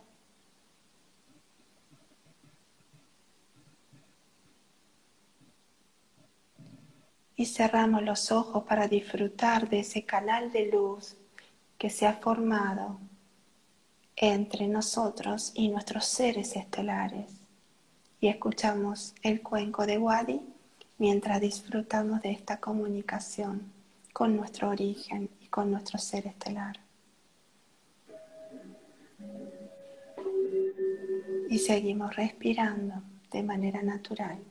Y 7.36 7.48
cerramos 7.48 8.04
los 8.04 8.32
ojos 8.32 8.64
para 8.66 8.88
disfrutar 8.88 9.68
de 9.68 9.80
ese 9.80 10.06
canal 10.06 10.52
de 10.52 10.68
luz 10.68 11.16
que 11.80 11.90
se 11.90 12.06
ha 12.06 12.14
formado 12.14 13.00
entre 14.16 14.68
nosotros 14.68 15.52
y 15.56 15.70
nuestros 15.70 16.06
seres 16.06 16.56
estelares. 16.56 17.32
Y 18.20 18.28
escuchamos 18.28 19.16
el 19.24 19.42
cuenco 19.42 19.88
de 19.88 19.98
Wadi 19.98 20.42
mientras 21.00 21.42
disfrutamos 21.42 22.22
de 22.22 22.34
esta 22.34 22.60
comunicación 22.60 23.74
con 24.14 24.36
nuestro 24.36 24.70
origen 24.70 25.28
y 25.40 25.48
con 25.48 25.72
nuestro 25.72 25.98
ser 25.98 26.28
estelar. 26.28 26.91
Y 31.52 31.60
seguimos 31.60 32.16
respirando 32.16 33.04
de 33.30 33.44
manera 33.44 33.82
natural 33.82 34.42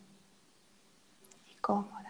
y 1.50 1.54
cómoda. 1.54 2.00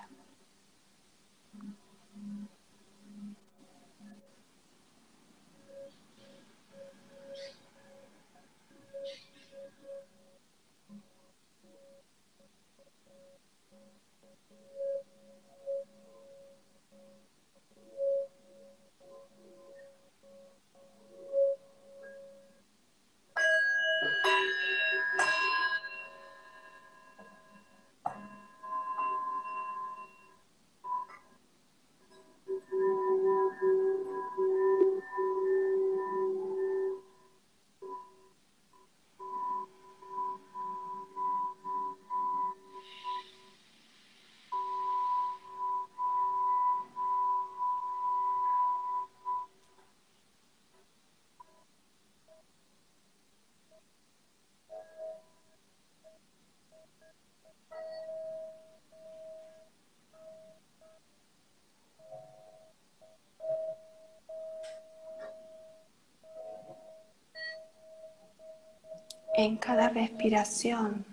En 69.44 69.56
cada 69.56 69.88
respiración, 69.88 71.06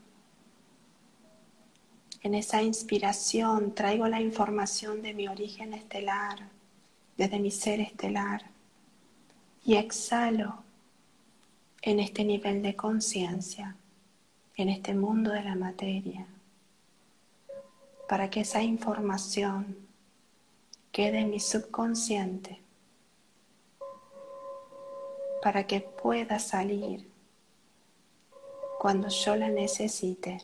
en 2.23 2.35
esa 2.35 2.61
inspiración, 2.61 3.73
traigo 3.73 4.05
la 4.09 4.19
información 4.19 5.01
de 5.01 5.13
mi 5.13 5.29
origen 5.29 5.73
estelar, 5.73 6.49
desde 7.15 7.39
mi 7.39 7.51
ser 7.51 7.79
estelar, 7.79 8.43
y 9.63 9.75
exhalo 9.75 10.61
en 11.81 12.01
este 12.01 12.25
nivel 12.25 12.61
de 12.61 12.75
conciencia, 12.75 13.77
en 14.57 14.67
este 14.67 14.93
mundo 14.93 15.31
de 15.31 15.43
la 15.43 15.55
materia, 15.55 16.27
para 18.09 18.29
que 18.29 18.41
esa 18.41 18.61
información 18.61 19.77
quede 20.91 21.19
en 21.19 21.29
mi 21.29 21.39
subconsciente, 21.39 22.59
para 25.41 25.65
que 25.65 25.79
pueda 25.79 26.39
salir 26.39 27.16
cuando 28.77 29.07
yo 29.09 29.35
la 29.35 29.49
necesite. 29.49 30.37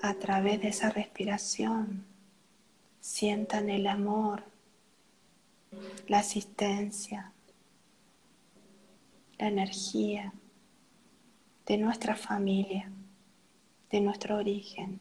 A 0.00 0.14
través 0.14 0.60
de 0.62 0.68
esa 0.68 0.90
respiración, 0.90 2.04
sientan 3.00 3.68
el 3.68 3.86
amor, 3.86 4.44
la 6.06 6.20
asistencia, 6.20 7.32
la 9.38 9.48
energía 9.48 10.32
de 11.68 11.76
nuestra 11.76 12.16
familia, 12.16 12.90
de 13.90 14.00
nuestro 14.00 14.38
origen, 14.38 15.00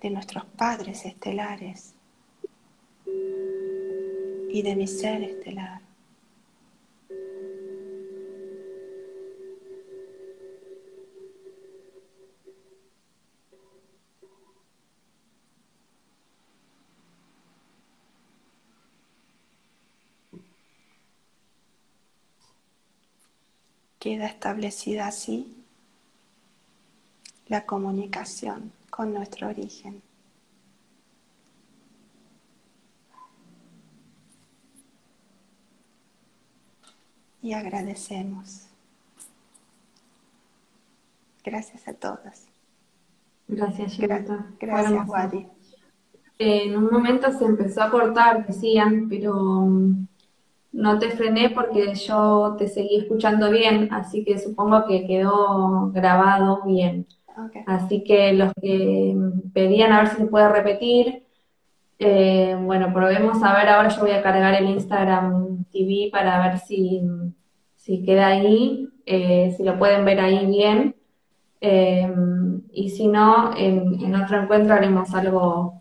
de 0.00 0.08
nuestros 0.08 0.46
padres 0.46 1.04
estelares 1.04 1.94
y 3.04 4.62
de 4.62 4.74
mi 4.74 4.86
ser 4.86 5.22
estelar. 5.22 5.87
Queda 23.98 24.26
establecida 24.26 25.06
así 25.08 25.54
la 27.46 27.64
comunicación 27.64 28.72
con 28.90 29.12
nuestro 29.12 29.48
origen. 29.48 30.02
Y 37.40 37.52
agradecemos. 37.52 38.66
Gracias 41.44 41.88
a 41.88 41.94
todas. 41.94 42.46
Gracias, 43.46 43.96
Gra 43.96 44.18
Gracias, 44.60 45.08
Wadi. 45.08 45.46
en 46.38 46.76
un 46.76 46.90
momento 46.90 47.32
se 47.32 47.46
empezó 47.46 47.82
a 47.82 47.90
cortar, 47.90 48.46
decían, 48.46 49.08
pero 49.08 49.66
no 50.78 50.98
te 51.00 51.10
frené 51.10 51.50
porque 51.50 51.92
yo 51.96 52.54
te 52.56 52.68
seguí 52.68 52.98
escuchando 52.98 53.50
bien, 53.50 53.88
así 53.92 54.24
que 54.24 54.38
supongo 54.38 54.86
que 54.86 55.06
quedó 55.08 55.90
grabado 55.90 56.62
bien. 56.64 57.06
Así 57.66 58.04
que 58.04 58.32
los 58.32 58.52
que 58.60 59.16
pedían 59.52 59.92
a 59.92 60.02
ver 60.02 60.08
si 60.10 60.16
se 60.18 60.26
puede 60.26 60.48
repetir, 60.48 61.24
eh, 61.98 62.56
bueno, 62.60 62.92
probemos 62.92 63.42
a 63.42 63.56
ver, 63.56 63.68
ahora 63.68 63.88
yo 63.88 64.00
voy 64.00 64.12
a 64.12 64.22
cargar 64.22 64.54
el 64.54 64.70
Instagram 64.70 65.64
TV 65.72 66.10
para 66.12 66.48
ver 66.48 66.58
si, 66.60 67.02
si 67.74 68.04
queda 68.04 68.28
ahí, 68.28 68.88
eh, 69.04 69.52
si 69.56 69.64
lo 69.64 69.78
pueden 69.80 70.04
ver 70.04 70.20
ahí 70.20 70.46
bien. 70.46 70.94
Eh, 71.60 72.08
y 72.72 72.90
si 72.90 73.08
no, 73.08 73.56
en, 73.56 74.00
en, 74.00 74.14
otro 74.14 74.40
encuentro 74.40 74.74
haremos 74.74 75.12
algo, 75.12 75.80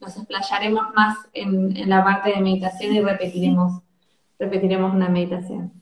nos 0.00 0.16
explayaremos 0.16 0.94
más 0.94 1.16
en, 1.32 1.76
en 1.76 1.90
la 1.90 2.04
parte 2.04 2.30
de 2.30 2.40
meditación 2.40 2.94
y 2.94 3.00
repetiremos 3.00 3.82
repetiremos 4.38 4.94
una 4.94 5.08
meditación. 5.08 5.72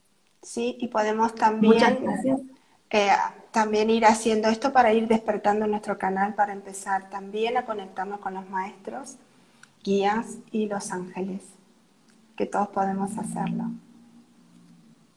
Sí, 0.42 0.76
y 0.80 0.88
podemos 0.88 1.34
también, 1.34 1.98
eh, 2.90 3.08
también 3.50 3.90
ir 3.90 4.04
haciendo 4.06 4.48
esto 4.48 4.72
para 4.72 4.92
ir 4.92 5.08
despertando 5.08 5.66
nuestro 5.66 5.98
canal, 5.98 6.34
para 6.34 6.52
empezar 6.52 7.10
también 7.10 7.56
a 7.56 7.64
conectarnos 7.64 8.20
con 8.20 8.34
los 8.34 8.48
maestros, 8.48 9.16
guías 9.82 10.38
y 10.52 10.66
los 10.66 10.92
ángeles, 10.92 11.42
que 12.36 12.46
todos 12.46 12.68
podemos 12.68 13.16
hacerlo. 13.18 13.64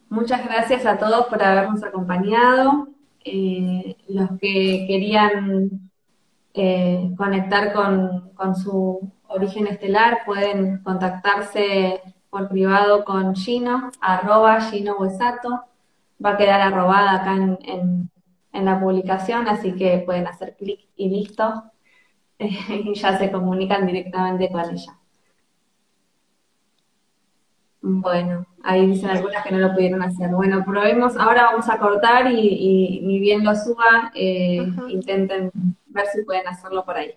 Muchas 0.09 0.43
gracias 0.43 0.85
a 0.87 0.97
todos 0.97 1.27
por 1.27 1.43
habernos 1.43 1.83
acompañado. 1.83 2.87
Eh, 3.23 3.95
los 4.07 4.31
que 4.39 4.85
querían 4.87 5.91
eh, 6.55 7.13
conectar 7.15 7.73
con, 7.73 8.31
con 8.33 8.55
su 8.55 9.11
origen 9.27 9.67
estelar 9.67 10.19
pueden 10.25 10.79
contactarse 10.79 12.01
por 12.29 12.49
privado 12.49 13.03
con 13.03 13.35
Gino, 13.35 13.91
arroba 14.01 14.61
Gino 14.61 14.97
Huesato. 14.97 15.63
Va 16.23 16.31
a 16.31 16.37
quedar 16.37 16.61
arrobada 16.61 17.21
acá 17.21 17.35
en, 17.35 18.09
la 18.51 18.79
publicación, 18.79 19.47
así 19.47 19.73
que 19.73 20.03
pueden 20.05 20.27
hacer 20.27 20.55
clic 20.57 20.81
y 20.95 21.09
listo. 21.09 21.63
y 22.39 22.93
ya 22.93 23.17
se 23.17 23.31
comunican 23.31 23.85
directamente 23.85 24.49
con 24.49 24.61
ella. 24.61 24.99
Bueno, 27.81 28.45
ahí 28.63 28.85
dicen 28.87 29.09
algunas 29.09 29.43
que 29.43 29.51
no 29.51 29.59
lo 29.59 29.73
pudieron 29.73 30.01
hacer. 30.01 30.29
Bueno, 30.29 30.63
probemos, 30.65 31.15
ahora 31.15 31.43
vamos 31.43 31.69
a 31.69 31.77
cortar 31.77 32.29
y, 32.31 32.99
ni 33.03 33.19
bien 33.19 33.43
lo 33.43 33.55
suba, 33.55 34.11
eh, 34.13 34.67
intenten 34.89 35.51
ver 35.87 36.05
si 36.07 36.23
pueden 36.23 36.47
hacerlo 36.47 36.83
por 36.83 36.97
ahí. 36.97 37.13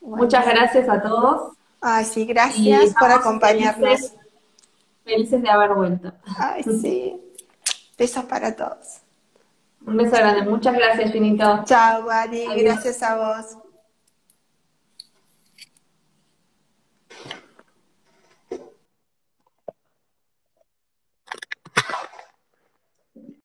Muchas 0.00 0.46
gracias 0.46 0.88
a 0.88 1.02
todos. 1.02 1.52
Ay, 1.80 2.04
sí, 2.04 2.24
gracias 2.24 2.94
por 2.94 3.10
acompañarnos. 3.10 3.80
Felices, 3.80 4.16
de 5.06 5.48
haber 5.48 5.74
vuelto. 5.74 6.12
Ay, 6.38 6.62
sí. 6.64 7.20
Besos 7.96 8.24
para 8.24 8.54
todos. 8.54 9.00
Un 9.86 9.96
beso 9.96 10.16
grande. 10.16 10.42
Muchas 10.42 10.74
gracias, 10.74 11.12
Finito. 11.12 11.62
Chao, 11.64 12.06
Wadi. 12.06 12.46
Gracias 12.56 13.02
a 13.02 13.16
vos. 13.16 13.58